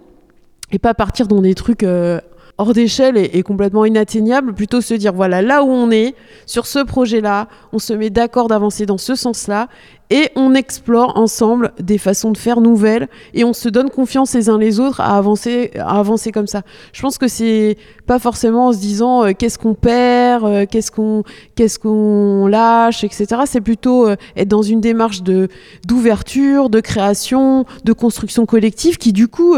et 0.73 0.79
pas 0.79 0.95
partir 0.95 1.29
dans 1.29 1.41
des 1.41 1.55
trucs 1.55 1.83
euh, 1.83 2.21
hors 2.59 2.73
d'échelle 2.73 3.17
et, 3.17 3.43
complètement 3.43 3.85
inatteignable, 3.85 4.55
plutôt 4.55 4.81
se 4.81 4.95
dire 4.95 5.13
voilà, 5.13 5.43
là 5.43 5.63
où 5.63 5.69
on 5.69 5.91
est, 5.91 6.15
sur 6.47 6.67
ce 6.67 6.79
projet-là, 6.79 7.49
on 7.73 7.79
se 7.79 7.93
met 7.93 8.11
d'accord 8.11 8.49
d'avancer 8.49 8.87
dans 8.87 8.99
ce 8.99 9.15
sens-là, 9.15 9.69
et 10.11 10.31
on 10.37 10.55
explore 10.55 11.19
ensemble 11.19 11.73
des 11.81 11.99
façons 11.99 12.31
de 12.31 12.39
faire 12.39 12.61
nouvelles 12.61 13.09
et 13.35 13.45
on 13.45 13.53
se 13.53 13.69
donne 13.69 13.91
confiance 13.91 14.35
les 14.35 14.49
uns 14.49 14.59
les 14.59 14.79
autres 14.79 15.01
à 15.01 15.17
avancer, 15.17 15.73
à 15.77 15.99
avancer 15.99 16.33
comme 16.33 16.47
ça. 16.47 16.63
Je 16.93 17.03
pense 17.03 17.19
que 17.19 17.29
c'est 17.29 17.77
pas 18.07 18.19
forcément 18.19 18.69
en 18.69 18.73
se 18.73 18.79
disant 18.79 19.25
euh, 19.25 19.33
qu'est-ce 19.37 19.59
qu'on 19.59 19.75
perd, 19.75 20.45
euh, 20.45 20.67
qu'est-ce 20.71 20.91
qu'on 20.91 21.25
qu'est-ce 21.57 22.47
lâche, 22.49 23.03
etc. 23.05 23.43
C'est 23.47 23.61
plutôt 23.61 24.07
euh, 24.09 24.17
être 24.37 24.49
dans 24.49 24.63
une 24.63 24.81
démarche 24.81 25.23
d'ouverture, 25.23 26.71
de 26.71 26.81
création, 26.81 27.65
de 27.85 27.93
construction 27.93 28.47
collective 28.47 28.99
qui 28.99 29.13
du 29.13 29.29
coup 29.29 29.57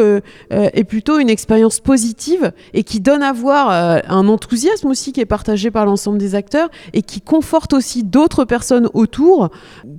est 0.51 0.85
plutôt 0.85 1.19
une 1.19 1.29
expérience 1.29 1.81
positive 1.81 2.53
et 2.75 2.85
qui 2.85 3.01
donne 3.01 3.23
à 3.23 3.33
voir 3.33 3.71
un 3.71 4.29
enthousiasme 4.29 4.89
aussi 4.89 5.13
qui 5.13 5.21
est 5.21 5.27
partagé 5.27 5.71
par 5.71 5.85
l'ensemble 5.85 6.19
des 6.19 6.35
acteurs 6.35 6.69
et 6.93 7.03
qui 7.03 7.21
conforte 7.21 7.73
aussi 7.73 8.05
d'autres 8.05 8.45
personnes 8.45 8.89
autour 8.95 9.51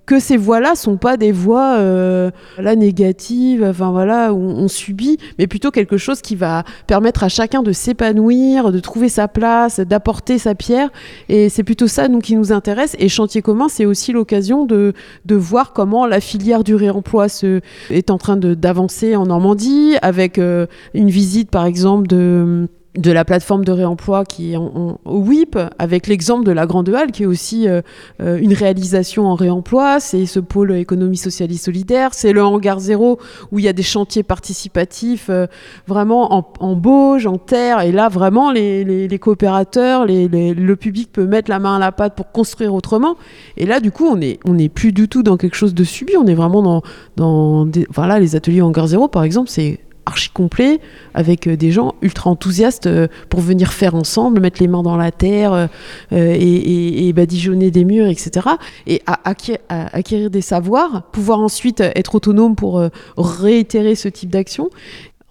que 0.05 0.19
ces 0.19 0.37
voix-là 0.39 0.75
sont 0.75 0.97
pas 0.97 1.17
des 1.17 1.31
voix 1.31 1.75
euh, 1.77 2.31
négatives, 2.75 3.63
enfin 3.63 3.91
voilà, 3.91 4.33
où 4.33 4.39
on 4.39 4.67
subit, 4.67 5.17
mais 5.37 5.47
plutôt 5.47 5.71
quelque 5.71 5.97
chose 5.97 6.21
qui 6.21 6.35
va 6.35 6.63
permettre 6.87 7.23
à 7.23 7.29
chacun 7.29 7.61
de 7.61 7.71
s'épanouir, 7.71 8.71
de 8.71 8.79
trouver 8.79 9.09
sa 9.09 9.27
place, 9.27 9.79
d'apporter 9.79 10.37
sa 10.37 10.55
pierre. 10.55 10.89
Et 11.27 11.49
c'est 11.49 11.63
plutôt 11.63 11.87
ça, 11.87 12.07
nous, 12.07 12.19
qui 12.19 12.35
nous 12.35 12.51
intéresse. 12.51 12.95
Et 12.99 13.09
Chantier 13.09 13.41
commun, 13.41 13.67
c'est 13.69 13.85
aussi 13.85 14.11
l'occasion 14.11 14.65
de, 14.65 14.93
de 15.25 15.35
voir 15.35 15.73
comment 15.73 16.05
la 16.05 16.19
filière 16.19 16.63
du 16.63 16.75
réemploi 16.75 17.29
se, 17.29 17.61
est 17.89 18.09
en 18.09 18.17
train 18.17 18.37
d'avancer 18.37 19.15
en 19.15 19.25
Normandie, 19.25 19.95
avec 20.01 20.39
euh, 20.39 20.65
une 20.93 21.09
visite, 21.09 21.51
par 21.51 21.65
exemple, 21.65 22.07
de 22.07 22.67
de 22.97 23.11
la 23.11 23.23
plateforme 23.23 23.63
de 23.63 23.71
réemploi 23.71 24.25
qui 24.25 24.53
est 24.53 24.57
en, 24.57 24.99
WIP, 25.05 25.57
avec 25.77 26.07
l'exemple 26.07 26.43
de 26.43 26.51
la 26.51 26.65
Grande 26.65 26.89
Halle, 26.89 27.11
qui 27.11 27.23
est 27.23 27.27
aussi 27.27 27.67
euh, 27.67 27.81
euh, 28.21 28.39
une 28.41 28.53
réalisation 28.53 29.27
en 29.27 29.35
réemploi. 29.35 29.99
C'est 29.99 30.25
ce 30.25 30.39
pôle 30.39 30.71
économie 30.73 31.17
sociale 31.17 31.53
solidaire. 31.53 32.13
C'est 32.13 32.33
le 32.33 32.43
hangar 32.43 32.79
zéro, 32.79 33.19
où 33.51 33.59
il 33.59 33.65
y 33.65 33.67
a 33.67 33.73
des 33.73 33.83
chantiers 33.83 34.23
participatifs 34.23 35.27
euh, 35.29 35.45
vraiment 35.87 36.33
en, 36.33 36.51
en, 36.59 36.75
Bauge, 36.75 37.27
en 37.27 37.37
terre. 37.37 37.81
Et 37.81 37.91
là, 37.91 38.09
vraiment, 38.09 38.51
les, 38.51 39.19
coopérateurs, 39.19 40.05
le 40.07 40.73
public 40.75 41.11
peut 41.11 41.25
mettre 41.25 41.49
la 41.49 41.59
main 41.59 41.75
à 41.75 41.79
la 41.79 41.91
pâte 41.91 42.15
pour 42.15 42.31
construire 42.31 42.73
autrement. 42.73 43.15
Et 43.57 43.65
là, 43.65 43.79
du 43.79 43.91
coup, 43.91 44.05
on 44.07 44.15
n'est 44.15 44.39
est 44.57 44.69
plus 44.69 44.93
du 44.93 45.07
tout 45.07 45.23
dans 45.23 45.37
quelque 45.37 45.55
chose 45.55 45.73
de 45.73 45.83
subi. 45.83 46.17
On 46.17 46.25
est 46.25 46.33
vraiment 46.33 46.63
dans, 46.63 46.81
dans 47.17 47.65
des, 47.65 47.85
voilà, 47.93 48.19
les 48.19 48.35
ateliers 48.35 48.61
hangar 48.61 48.87
zéro, 48.87 49.07
par 49.07 49.23
exemple, 49.23 49.49
c'est 49.49 49.79
archi 50.09 50.29
complet 50.29 50.79
avec 51.13 51.47
euh, 51.47 51.55
des 51.55 51.71
gens 51.71 51.95
ultra 52.01 52.29
enthousiastes 52.29 52.87
euh, 52.87 53.07
pour 53.29 53.39
venir 53.39 53.71
faire 53.71 53.95
ensemble, 53.95 54.41
mettre 54.41 54.61
les 54.61 54.67
mains 54.67 54.83
dans 54.83 54.97
la 54.97 55.11
terre 55.11 55.53
euh, 55.53 55.67
et, 56.11 57.13
badigeonner 57.13 57.71
des 57.71 57.85
murs, 57.85 58.07
etc. 58.07 58.47
Et 58.87 59.01
acquérir, 59.07 60.29
des 60.29 60.41
savoirs, 60.41 61.03
pouvoir 61.11 61.39
ensuite 61.39 61.81
être 61.81 62.15
autonome 62.15 62.55
pour 62.55 62.81
réitérer 63.17 63.95
ce 63.95 64.07
type 64.07 64.29
d'action. 64.29 64.69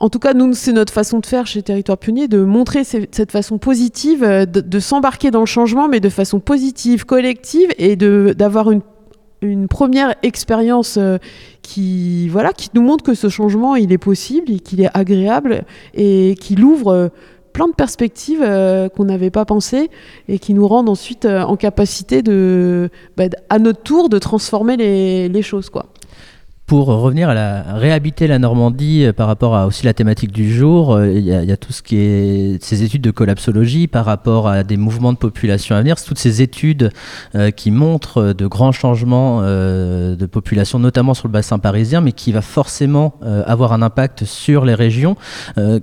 En 0.01 0.09
tout 0.09 0.19
cas, 0.19 0.35
nous, 0.35 0.53
c'est 0.55 0.73
notre 0.73 0.93
façon 0.93 1.21
de 1.21 1.27
faire 1.27 1.47
chez 1.47 1.63
Territoire 1.63 1.99
Pionnier, 1.99 2.29
de 2.29 2.43
montrer 2.43 2.85
cette 2.85 3.33
façon 3.33 3.59
positive, 3.59 4.25
de, 4.25 4.81
s'embarquer 4.81 5.31
dans 5.31 5.41
le 5.41 5.47
changement, 5.47 5.89
mais 5.89 6.01
de 6.01 6.09
façon 6.09 6.41
positive, 6.41 7.05
collective, 7.05 7.71
et 7.79 7.97
d'avoir 7.97 8.71
une 8.71 8.83
une 9.43 9.69
première 9.69 10.15
expérience 10.23 10.97
euh, 10.99 11.19
qui 11.63 12.29
voilà 12.29 12.53
qui 12.53 12.71
nous 12.75 12.83
montre 12.83 13.05
que 13.05 13.15
ce 13.15 13.29
changement 13.29 13.77
il 13.77 13.93
est 13.93 13.99
possible 13.99 14.51
et 14.51 14.59
qu'il 14.59 14.81
est 14.81 14.91
agréable 14.95 15.65
et 15.95 16.35
qu'il 16.41 16.65
ouvre 16.65 16.93
euh, 16.93 17.09
plein 17.53 17.69
de 17.69 17.73
perspectives 17.75 18.43
euh, 18.43 18.89
qu'on 18.89 19.05
n'avait 19.05 19.31
pas 19.31 19.45
pensées 19.45 19.91
et 20.29 20.39
qui 20.39 20.55
nous 20.55 20.67
rendent 20.67 20.89
ensuite 20.89 21.25
en 21.25 21.57
capacité 21.57 22.23
de 22.23 22.91
bah, 23.17 23.25
à 23.49 23.59
notre 23.59 23.83
tour 23.83 24.09
de 24.09 24.19
transformer 24.19 24.77
les, 24.77 25.29
les 25.29 25.43
choses 25.43 25.71
quoi 25.71 25.87
pour 26.69 26.89
revenir 26.89 27.31
à 27.31 27.35
la 27.35 27.63
réhabiter 27.79 28.27
la 28.27 28.39
Normandie 28.39 29.07
euh, 29.07 29.15
par 29.15 29.27
rapport 29.27 29.57
à 29.57 29.67
aussi 29.67 29.87
la 29.87 29.95
thématique 29.95 30.31
du 30.31 30.53
jour, 30.53 30.95
euh, 30.95 31.11
il 31.11 31.25
y, 31.25 31.33
a 31.33 31.57
tout 31.57 31.73
ce 31.73 31.81
qui 31.83 31.97
est 31.97 32.63
ces 32.63 32.83
études 32.83 33.01
de 33.01 33.11
collapsologie 33.11 33.87
par 33.87 34.05
rapport 34.05 34.47
à 34.47 34.63
des 34.65 34.77
mouvements 34.77 35.15
de 35.15 35.19
population 35.19 35.75
à 35.77 35.81
venir, 35.81 35.97
toutes 35.97 36.19
ces 36.19 36.43
études 36.43 36.91
euh, 37.35 37.51
qui 37.51 37.71
montrent 37.71 38.35
de 38.35 38.47
grands 38.47 38.73
changements 38.73 39.41
de 39.41 40.27
population, 40.27 40.79
notamment 40.79 41.15
sur 41.15 41.27
le 41.27 41.33
bassin 41.33 41.59
parisien, 41.59 42.03
mais 42.03 42.13
qui 42.13 42.33
va 42.33 42.43
forcément 42.43 43.15
avoir 43.23 43.73
un 43.73 43.81
impact 43.81 44.25
sur 44.25 44.65
les 44.67 44.75
régions. 44.75 45.17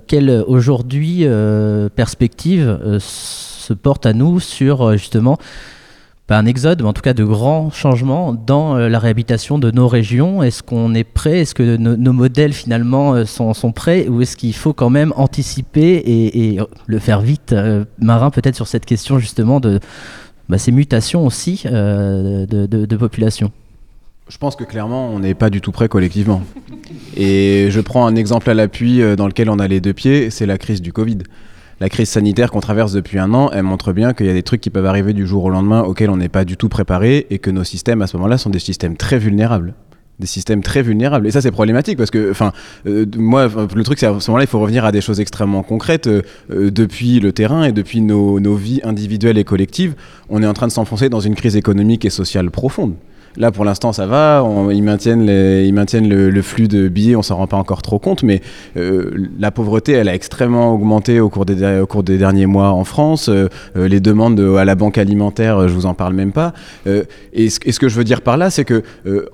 quelle 0.06 0.44
aujourd'hui 0.46 1.26
perspective 1.96 2.98
se 2.98 3.72
porte 3.72 4.06
à 4.06 4.12
nous 4.12 4.38
sur 4.38 4.96
justement 4.96 5.38
pas 6.26 6.38
un 6.38 6.46
exode, 6.46 6.82
mais 6.82 6.88
en 6.88 6.92
tout 6.92 7.02
cas 7.02 7.14
de 7.14 7.24
grands 7.24 7.70
changements 7.70 8.34
dans 8.34 8.76
euh, 8.76 8.88
la 8.88 8.98
réhabilitation 8.98 9.58
de 9.58 9.70
nos 9.70 9.86
régions. 9.86 10.42
Est-ce 10.42 10.62
qu'on 10.62 10.92
est 10.94 11.04
prêt? 11.04 11.40
Est-ce 11.40 11.54
que 11.54 11.76
nos 11.76 12.12
modèles 12.12 12.52
finalement 12.52 13.14
euh, 13.14 13.24
sont, 13.24 13.72
prêts? 13.72 14.08
Ou 14.08 14.22
est-ce 14.22 14.36
qu'il 14.36 14.54
faut 14.54 14.72
quand 14.72 14.90
même 14.90 15.12
anticiper 15.16 16.02
et, 16.04 16.58
le 16.86 16.98
faire 16.98 17.20
vite? 17.20 17.52
Euh, 17.52 17.84
Marin, 18.00 18.30
peut-être 18.30 18.56
sur 18.56 18.66
cette 18.66 18.86
question 18.86 19.18
justement 19.18 19.60
de 19.60 19.78
bah, 20.48 20.58
ces 20.58 20.72
mutations 20.72 21.24
aussi 21.24 21.62
de, 21.64 22.96
population. 22.96 23.52
Je 24.28 24.38
pense 24.38 24.56
que 24.56 24.64
clairement, 24.64 25.08
on 25.10 25.20
n'est 25.20 25.34
pas 25.34 25.50
du 25.50 25.60
tout 25.60 25.70
prêt 25.70 25.88
collectivement. 25.88 26.42
Et 27.16 27.68
je 27.70 27.80
prends 27.80 28.06
un 28.06 28.16
exemple 28.16 28.50
à 28.50 28.54
l'appui 28.54 29.00
dans 29.16 29.28
lequel 29.28 29.48
on 29.48 29.60
a 29.60 29.68
les 29.68 29.80
deux 29.80 29.92
pieds, 29.92 30.30
c'est 30.30 30.46
la 30.46 30.58
crise 30.58 30.82
du 30.82 30.92
Covid 30.92 31.18
la 31.80 31.88
crise 31.88 32.08
sanitaire 32.08 32.50
qu'on 32.50 32.60
traverse 32.60 32.92
depuis 32.92 33.18
un 33.18 33.34
an, 33.34 33.50
elle 33.52 33.62
montre 33.62 33.92
bien 33.92 34.14
qu'il 34.14 34.26
y 34.26 34.30
a 34.30 34.32
des 34.32 34.42
trucs 34.42 34.60
qui 34.60 34.70
peuvent 34.70 34.86
arriver 34.86 35.12
du 35.12 35.26
jour 35.26 35.44
au 35.44 35.50
lendemain 35.50 35.82
auxquels 35.82 36.10
on 36.10 36.16
n'est 36.16 36.30
pas 36.30 36.44
du 36.44 36.56
tout 36.56 36.68
préparé 36.68 37.26
et 37.30 37.38
que 37.38 37.50
nos 37.50 37.64
systèmes 37.64 38.02
à 38.02 38.06
ce 38.06 38.16
moment-là 38.16 38.38
sont 38.38 38.50
des 38.50 38.58
systèmes 38.58 38.96
très 38.96 39.18
vulnérables. 39.18 39.74
Des 40.18 40.26
systèmes 40.26 40.62
très 40.62 40.80
vulnérables. 40.80 41.26
Et 41.26 41.30
ça 41.30 41.42
c'est 41.42 41.50
problématique 41.50 41.98
parce 41.98 42.10
que 42.10 42.30
enfin 42.30 42.52
euh, 42.86 43.04
moi 43.18 43.50
le 43.74 43.82
truc 43.82 43.98
c'est 43.98 44.06
à 44.06 44.18
ce 44.18 44.30
moment-là 44.30 44.44
il 44.44 44.48
faut 44.48 44.58
revenir 44.58 44.86
à 44.86 44.92
des 44.92 45.02
choses 45.02 45.20
extrêmement 45.20 45.62
concrètes. 45.62 46.06
Euh, 46.06 46.22
euh, 46.50 46.70
depuis 46.70 47.20
le 47.20 47.32
terrain 47.32 47.64
et 47.64 47.72
depuis 47.72 48.00
nos, 48.00 48.40
nos 48.40 48.54
vies 48.54 48.80
individuelles 48.82 49.36
et 49.36 49.44
collectives 49.44 49.94
on 50.30 50.42
est 50.42 50.46
en 50.46 50.54
train 50.54 50.68
de 50.68 50.72
s'enfoncer 50.72 51.10
dans 51.10 51.20
une 51.20 51.34
crise 51.34 51.56
économique 51.56 52.06
et 52.06 52.10
sociale 52.10 52.50
profonde 52.50 52.94
Là, 53.38 53.50
pour 53.50 53.64
l'instant, 53.64 53.92
ça 53.92 54.06
va. 54.06 54.44
ils 54.72 54.82
maintiennent, 54.82 55.28
ils 55.28 55.72
maintiennent 55.72 56.08
le, 56.08 56.42
flux 56.42 56.68
de 56.68 56.88
billets. 56.88 57.16
On 57.16 57.22
s'en 57.22 57.36
rend 57.36 57.46
pas 57.46 57.56
encore 57.56 57.82
trop 57.82 57.98
compte, 57.98 58.22
mais 58.22 58.40
euh, 58.76 59.28
la 59.38 59.50
pauvreté, 59.50 59.92
elle 59.92 60.08
a 60.08 60.14
extrêmement 60.14 60.72
augmenté 60.72 61.20
au 61.20 61.28
cours 61.28 61.44
des, 61.44 61.80
au 61.80 61.86
cours 61.86 62.02
des 62.02 62.18
derniers 62.18 62.46
mois 62.46 62.70
en 62.70 62.84
France. 62.84 63.28
Euh, 63.28 63.48
euh, 63.76 63.88
les 63.88 64.00
demandes 64.00 64.40
à 64.40 64.64
la 64.64 64.74
banque 64.74 64.98
alimentaire, 64.98 65.68
je 65.68 65.74
vous 65.74 65.86
en 65.86 65.94
parle 65.94 66.14
même 66.14 66.32
pas. 66.32 66.52
Et 67.32 67.50
ce, 67.50 67.58
que 67.78 67.88
je 67.88 67.94
veux 67.96 68.04
dire 68.04 68.22
par 68.22 68.36
là, 68.36 68.50
c'est 68.50 68.64
que, 68.64 68.82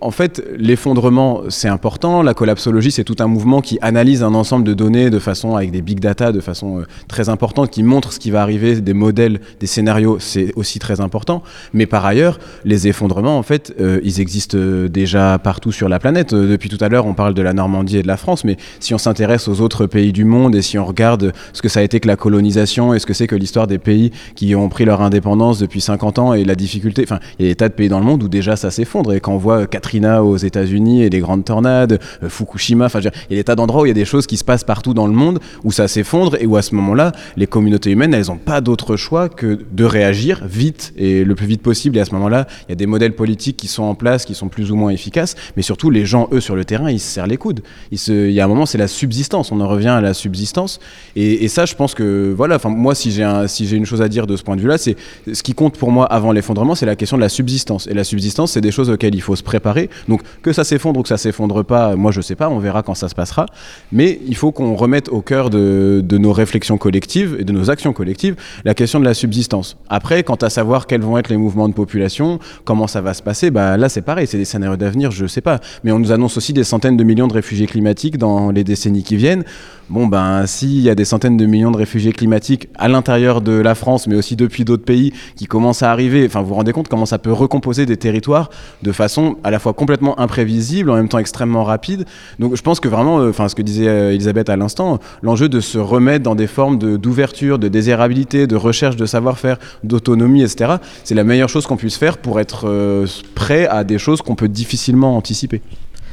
en 0.00 0.10
fait, 0.10 0.42
l'effondrement, 0.56 1.42
c'est 1.48 1.68
important. 1.68 2.22
La 2.22 2.34
collapsologie, 2.34 2.90
c'est 2.90 3.04
tout 3.04 3.16
un 3.20 3.26
mouvement 3.26 3.60
qui 3.60 3.78
analyse 3.82 4.22
un 4.22 4.34
ensemble 4.34 4.64
de 4.64 4.74
données 4.74 5.10
de 5.10 5.18
façon 5.18 5.56
avec 5.56 5.70
des 5.70 5.82
big 5.82 6.00
data, 6.00 6.32
de 6.32 6.40
façon 6.40 6.84
très 7.08 7.28
importante, 7.28 7.70
qui 7.70 7.82
montre 7.82 8.12
ce 8.12 8.18
qui 8.18 8.30
va 8.30 8.42
arriver, 8.42 8.80
des 8.80 8.94
modèles, 8.94 9.40
des 9.60 9.66
scénarios. 9.66 10.18
C'est 10.18 10.52
aussi 10.56 10.78
très 10.78 11.00
important. 11.00 11.42
Mais 11.72 11.86
par 11.86 12.04
ailleurs, 12.04 12.38
les 12.64 12.88
effondrements, 12.88 13.38
en 13.38 13.42
fait 13.42 13.72
euh, 13.92 14.00
ils 14.02 14.20
existent 14.20 14.58
euh, 14.58 14.88
déjà 14.88 15.38
partout 15.38 15.72
sur 15.72 15.88
la 15.88 15.98
planète. 15.98 16.32
Euh, 16.32 16.48
depuis 16.48 16.68
tout 16.68 16.82
à 16.82 16.88
l'heure, 16.88 17.06
on 17.06 17.14
parle 17.14 17.34
de 17.34 17.42
la 17.42 17.52
Normandie 17.52 17.98
et 17.98 18.02
de 18.02 18.06
la 18.06 18.16
France, 18.16 18.44
mais 18.44 18.56
si 18.80 18.94
on 18.94 18.98
s'intéresse 18.98 19.48
aux 19.48 19.60
autres 19.60 19.86
pays 19.86 20.12
du 20.12 20.24
monde 20.24 20.54
et 20.54 20.62
si 20.62 20.78
on 20.78 20.84
regarde 20.84 21.32
ce 21.52 21.62
que 21.62 21.68
ça 21.68 21.80
a 21.80 21.82
été 21.82 22.00
que 22.00 22.08
la 22.08 22.16
colonisation 22.16 22.94
et 22.94 22.98
ce 22.98 23.06
que 23.06 23.14
c'est 23.14 23.26
que 23.26 23.36
l'histoire 23.36 23.66
des 23.66 23.78
pays 23.78 24.10
qui 24.34 24.54
ont 24.54 24.68
pris 24.68 24.84
leur 24.84 25.02
indépendance 25.02 25.58
depuis 25.58 25.80
50 25.80 26.18
ans 26.18 26.34
et 26.34 26.44
la 26.44 26.54
difficulté, 26.54 27.04
enfin, 27.04 27.20
il 27.38 27.46
y 27.46 27.48
a 27.48 27.52
des 27.52 27.56
tas 27.56 27.68
de 27.68 27.74
pays 27.74 27.88
dans 27.88 27.98
le 27.98 28.04
monde 28.04 28.22
où 28.22 28.28
déjà 28.28 28.56
ça 28.56 28.70
s'effondre. 28.70 29.12
Et 29.12 29.20
quand 29.20 29.32
on 29.32 29.38
voit 29.38 29.66
Katrina 29.66 30.24
aux 30.24 30.36
États-Unis 30.36 31.02
et 31.02 31.10
des 31.10 31.20
grandes 31.20 31.44
tornades, 31.44 32.00
Fukushima, 32.26 32.86
enfin, 32.86 33.00
il 33.00 33.04
y 33.30 33.34
a 33.34 33.40
des 33.40 33.44
tas 33.44 33.54
d'endroits 33.54 33.82
où 33.82 33.86
il 33.86 33.90
y 33.90 33.92
a 33.92 33.94
des 33.94 34.04
choses 34.04 34.26
qui 34.26 34.36
se 34.36 34.44
passent 34.44 34.64
partout 34.64 34.94
dans 34.94 35.06
le 35.06 35.12
monde 35.12 35.40
où 35.64 35.72
ça 35.72 35.88
s'effondre 35.88 36.36
et 36.40 36.46
où 36.46 36.56
à 36.56 36.62
ce 36.62 36.74
moment-là, 36.74 37.12
les 37.36 37.46
communautés 37.46 37.90
humaines, 37.90 38.14
elles 38.14 38.26
n'ont 38.26 38.36
pas 38.36 38.60
d'autre 38.60 38.96
choix 38.96 39.28
que 39.28 39.58
de 39.70 39.84
réagir 39.84 40.42
vite 40.46 40.92
et 40.96 41.24
le 41.24 41.34
plus 41.34 41.46
vite 41.46 41.62
possible. 41.62 41.96
Et 41.98 42.00
à 42.00 42.04
ce 42.04 42.14
moment-là, 42.14 42.46
il 42.68 42.70
y 42.70 42.72
a 42.72 42.76
des 42.76 42.86
modèles 42.86 43.14
politiques 43.14 43.56
qui 43.56 43.68
sont 43.68 43.81
en 43.90 43.94
place 43.94 44.24
qui 44.24 44.34
sont 44.34 44.48
plus 44.48 44.70
ou 44.70 44.76
moins 44.76 44.90
efficaces, 44.90 45.34
mais 45.56 45.62
surtout 45.62 45.90
les 45.90 46.04
gens, 46.04 46.28
eux, 46.32 46.40
sur 46.40 46.56
le 46.56 46.64
terrain, 46.64 46.90
ils 46.90 47.00
se 47.00 47.10
serrent 47.10 47.26
les 47.26 47.36
coudes. 47.36 47.62
Il, 47.90 48.30
y 48.30 48.40
a 48.40 48.44
un 48.44 48.48
moment, 48.48 48.66
c'est 48.66 48.78
la 48.78 48.88
subsistance, 48.88 49.52
on 49.52 49.60
en 49.60 49.68
revient 49.68 49.88
à 49.88 50.00
la 50.00 50.14
subsistance. 50.14 50.80
Et, 51.16 51.48
ça, 51.48 51.66
je 51.66 51.74
pense 51.74 51.94
que, 51.94 52.32
voilà, 52.36 52.58
moi, 52.64 52.94
si 52.94 53.10
j'ai 53.10 53.22
un, 53.22 53.46
si 53.46 53.68
une 53.70 53.84
chose 53.84 54.02
à 54.02 54.08
dire 54.08 54.26
de 54.26 54.36
ce 54.36 54.42
point 54.42 54.56
de 54.56 54.60
vue-là, 54.60 54.78
c'est 54.78 54.96
ce 55.32 55.42
qui 55.42 55.54
compte 55.54 55.76
pour 55.76 55.90
moi 55.90 56.06
avant 56.06 56.32
l'effondrement, 56.32 56.74
c'est 56.74 56.86
la 56.86 56.96
question 56.96 57.16
de 57.16 57.22
la 57.22 57.28
subsistance. 57.28 57.86
Et 57.86 57.94
la 57.94 58.04
subsistance, 58.04 58.52
c'est 58.52 58.60
des 58.60 58.70
choses 58.70 58.90
auxquelles 58.90 59.14
il 59.14 59.20
faut 59.20 59.36
se 59.36 59.42
préparer. 59.42 59.90
Donc, 60.08 60.22
que 60.42 60.52
ça 60.52 60.64
s'effondre 60.64 61.00
ou 61.00 61.02
que 61.02 61.08
ça 61.08 61.18
s'effondre 61.18 61.64
pas, 61.64 61.96
moi, 61.96 62.12
je 62.12 62.20
sais 62.20 62.36
pas, 62.36 62.48
on 62.48 62.58
verra 62.58 62.82
quand 62.82 62.94
ça 62.94 63.08
se 63.08 63.14
passera. 63.14 63.46
Mais 63.90 64.20
il 64.26 64.36
faut 64.36 64.52
qu'on 64.52 64.74
remette 64.74 65.08
au 65.08 65.20
cœur 65.20 65.50
de, 65.50 66.02
de 66.04 66.18
nos 66.18 66.32
réflexions 66.32 66.78
collectives 66.78 67.36
et 67.38 67.44
de 67.44 67.52
nos 67.52 67.70
actions 67.70 67.92
collectives 67.92 68.36
la 68.64 68.74
question 68.74 69.00
de 69.00 69.04
la 69.04 69.14
subsistance. 69.14 69.76
Après, 69.88 70.22
quant 70.22 70.36
à 70.36 70.50
savoir 70.50 70.86
quels 70.86 71.00
vont 71.00 71.18
être 71.18 71.28
les 71.28 71.36
mouvements 71.36 71.68
de 71.68 71.74
population, 71.74 72.38
comment 72.64 72.86
ça 72.86 73.00
va 73.00 73.14
se 73.14 73.22
passer, 73.22 73.50
bah, 73.50 73.61
bah 73.62 73.76
là 73.76 73.88
c'est 73.88 74.02
pareil, 74.02 74.26
c'est 74.26 74.38
des 74.38 74.44
scénarios 74.44 74.76
d'avenir, 74.76 75.12
je 75.12 75.24
sais 75.24 75.40
pas. 75.40 75.60
Mais 75.84 75.92
on 75.92 76.00
nous 76.00 76.10
annonce 76.10 76.36
aussi 76.36 76.52
des 76.52 76.64
centaines 76.64 76.96
de 76.96 77.04
millions 77.04 77.28
de 77.28 77.32
réfugiés 77.32 77.66
climatiques 77.66 78.18
dans 78.18 78.50
les 78.50 78.64
décennies 78.64 79.04
qui 79.04 79.14
viennent. 79.14 79.44
Bon 79.88 80.06
ben 80.06 80.46
s'il 80.46 80.80
y 80.80 80.90
a 80.90 80.94
des 80.94 81.04
centaines 81.04 81.36
de 81.36 81.46
millions 81.46 81.70
de 81.70 81.76
réfugiés 81.76 82.12
climatiques 82.12 82.68
à 82.76 82.88
l'intérieur 82.88 83.40
de 83.40 83.52
la 83.52 83.74
France, 83.74 84.08
mais 84.08 84.16
aussi 84.16 84.34
depuis 84.34 84.64
d'autres 84.64 84.84
pays 84.84 85.12
qui 85.36 85.46
commencent 85.46 85.82
à 85.82 85.92
arriver, 85.92 86.24
enfin 86.26 86.40
vous 86.40 86.48
vous 86.48 86.54
rendez 86.54 86.72
compte 86.72 86.88
comment 86.88 87.06
ça 87.06 87.18
peut 87.18 87.32
recomposer 87.32 87.86
des 87.86 87.96
territoires 87.96 88.50
de 88.82 88.90
façon 88.90 89.36
à 89.44 89.50
la 89.52 89.60
fois 89.60 89.74
complètement 89.74 90.18
imprévisible, 90.18 90.90
en 90.90 90.96
même 90.96 91.08
temps 91.08 91.18
extrêmement 91.18 91.62
rapide. 91.62 92.04
Donc 92.40 92.56
je 92.56 92.62
pense 92.62 92.80
que 92.80 92.88
vraiment, 92.88 93.20
euh, 93.20 93.30
enfin 93.30 93.48
ce 93.48 93.54
que 93.54 93.62
disait 93.62 93.86
euh, 93.86 94.12
Elisabeth 94.12 94.48
à 94.48 94.56
l'instant, 94.56 94.98
l'enjeu 95.22 95.48
de 95.48 95.60
se 95.60 95.78
remettre 95.78 96.24
dans 96.24 96.34
des 96.34 96.48
formes 96.48 96.78
d'ouverture, 96.78 97.60
de, 97.60 97.68
désirabilité, 97.68 98.48
de 98.48 98.56
recherche 98.56 98.96
de 98.96 99.06
savoir-faire, 99.06 99.58
d'autonomie, 99.84 100.42
etc. 100.42 100.76
C'est 101.04 101.14
la 101.14 101.24
meilleure 101.24 101.48
chose 101.48 101.66
qu'on 101.66 101.76
puisse 101.76 101.96
faire 101.96 102.18
pour 102.18 102.40
être 102.40 102.66
euh, 102.66 103.06
prêt 103.34 103.51
à 103.52 103.84
des 103.84 103.98
choses 103.98 104.22
qu'on 104.22 104.34
peut 104.34 104.48
difficilement 104.48 105.16
anticiper. 105.16 105.62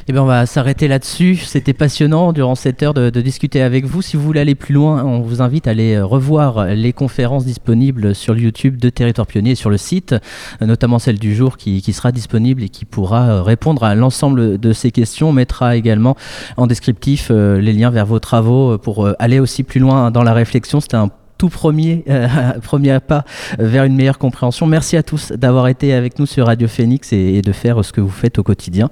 Eh 0.09 0.11
bien, 0.11 0.23
on 0.23 0.25
va 0.25 0.47
s'arrêter 0.47 0.87
là-dessus. 0.87 1.35
C'était 1.35 1.73
passionnant 1.73 2.33
durant 2.33 2.55
cette 2.55 2.81
heure 2.81 2.95
de, 2.95 3.11
discuter 3.21 3.61
avec 3.61 3.85
vous. 3.85 4.01
Si 4.01 4.17
vous 4.17 4.23
voulez 4.23 4.39
aller 4.39 4.55
plus 4.55 4.73
loin, 4.73 5.03
on 5.03 5.19
vous 5.19 5.43
invite 5.43 5.67
à 5.67 5.69
aller 5.69 6.01
revoir 6.01 6.65
les 6.65 6.93
conférences 6.93 7.45
disponibles 7.45 8.15
sur 8.15 8.35
YouTube 8.35 8.77
de 8.77 8.89
Territoire 8.89 9.27
Pionnier 9.27 9.53
sur 9.53 9.69
le 9.69 9.77
site, 9.77 10.15
notamment 10.61 10.97
celle 10.97 11.19
du 11.19 11.35
jour 11.35 11.57
qui, 11.57 11.79
sera 11.93 12.11
disponible 12.11 12.63
et 12.63 12.69
qui 12.69 12.85
pourra 12.85 13.43
répondre 13.43 13.83
à 13.83 13.93
l'ensemble 13.93 14.57
de 14.57 14.73
ces 14.73 14.89
questions. 14.89 15.29
On 15.29 15.33
mettra 15.33 15.75
également 15.75 16.17
en 16.57 16.65
descriptif 16.65 17.27
euh, 17.29 17.61
les 17.61 17.73
liens 17.73 17.91
vers 17.91 18.07
vos 18.07 18.19
travaux 18.19 18.79
pour 18.79 19.05
euh, 19.05 19.13
aller 19.19 19.39
aussi 19.39 19.61
plus 19.61 19.79
loin 19.79 20.09
dans 20.09 20.23
la 20.23 20.33
réflexion. 20.33 20.79
C'était 20.79 20.97
un 20.97 21.11
tout 21.39 21.49
premier, 21.49 22.03
euh, 22.09 22.27
premier 22.61 22.99
pas 22.99 23.23
vers 23.57 23.85
une 23.85 23.95
meilleure 23.95 24.19
compréhension. 24.19 24.67
Merci 24.67 24.95
à 24.97 25.01
tous 25.01 25.31
d'avoir 25.31 25.67
été 25.67 25.93
avec 25.93 26.19
nous 26.19 26.27
sur 26.27 26.45
Radio 26.45 26.67
Phoenix 26.67 27.11
et, 27.13 27.41
de 27.41 27.51
faire 27.51 27.83
ce 27.83 27.91
que 27.91 28.01
vous 28.01 28.09
faites 28.09 28.37
au 28.37 28.43
quotidien. 28.43 28.89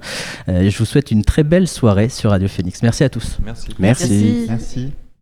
Euh, 0.48 0.68
je 0.68 0.78
vous 0.78 0.86
souhaite 0.86 1.12
une 1.12 1.22
très 1.22 1.44
belle 1.44 1.68
soirée 1.68 2.08
sur 2.08 2.30
Radio 2.30 2.48
Phoenix. 2.48 2.82
Merci 2.82 3.04
à 3.04 3.10
tous. 3.10 3.38
Merci. 3.44 3.68
Merci. 3.78 4.46
Merci. 4.48 4.92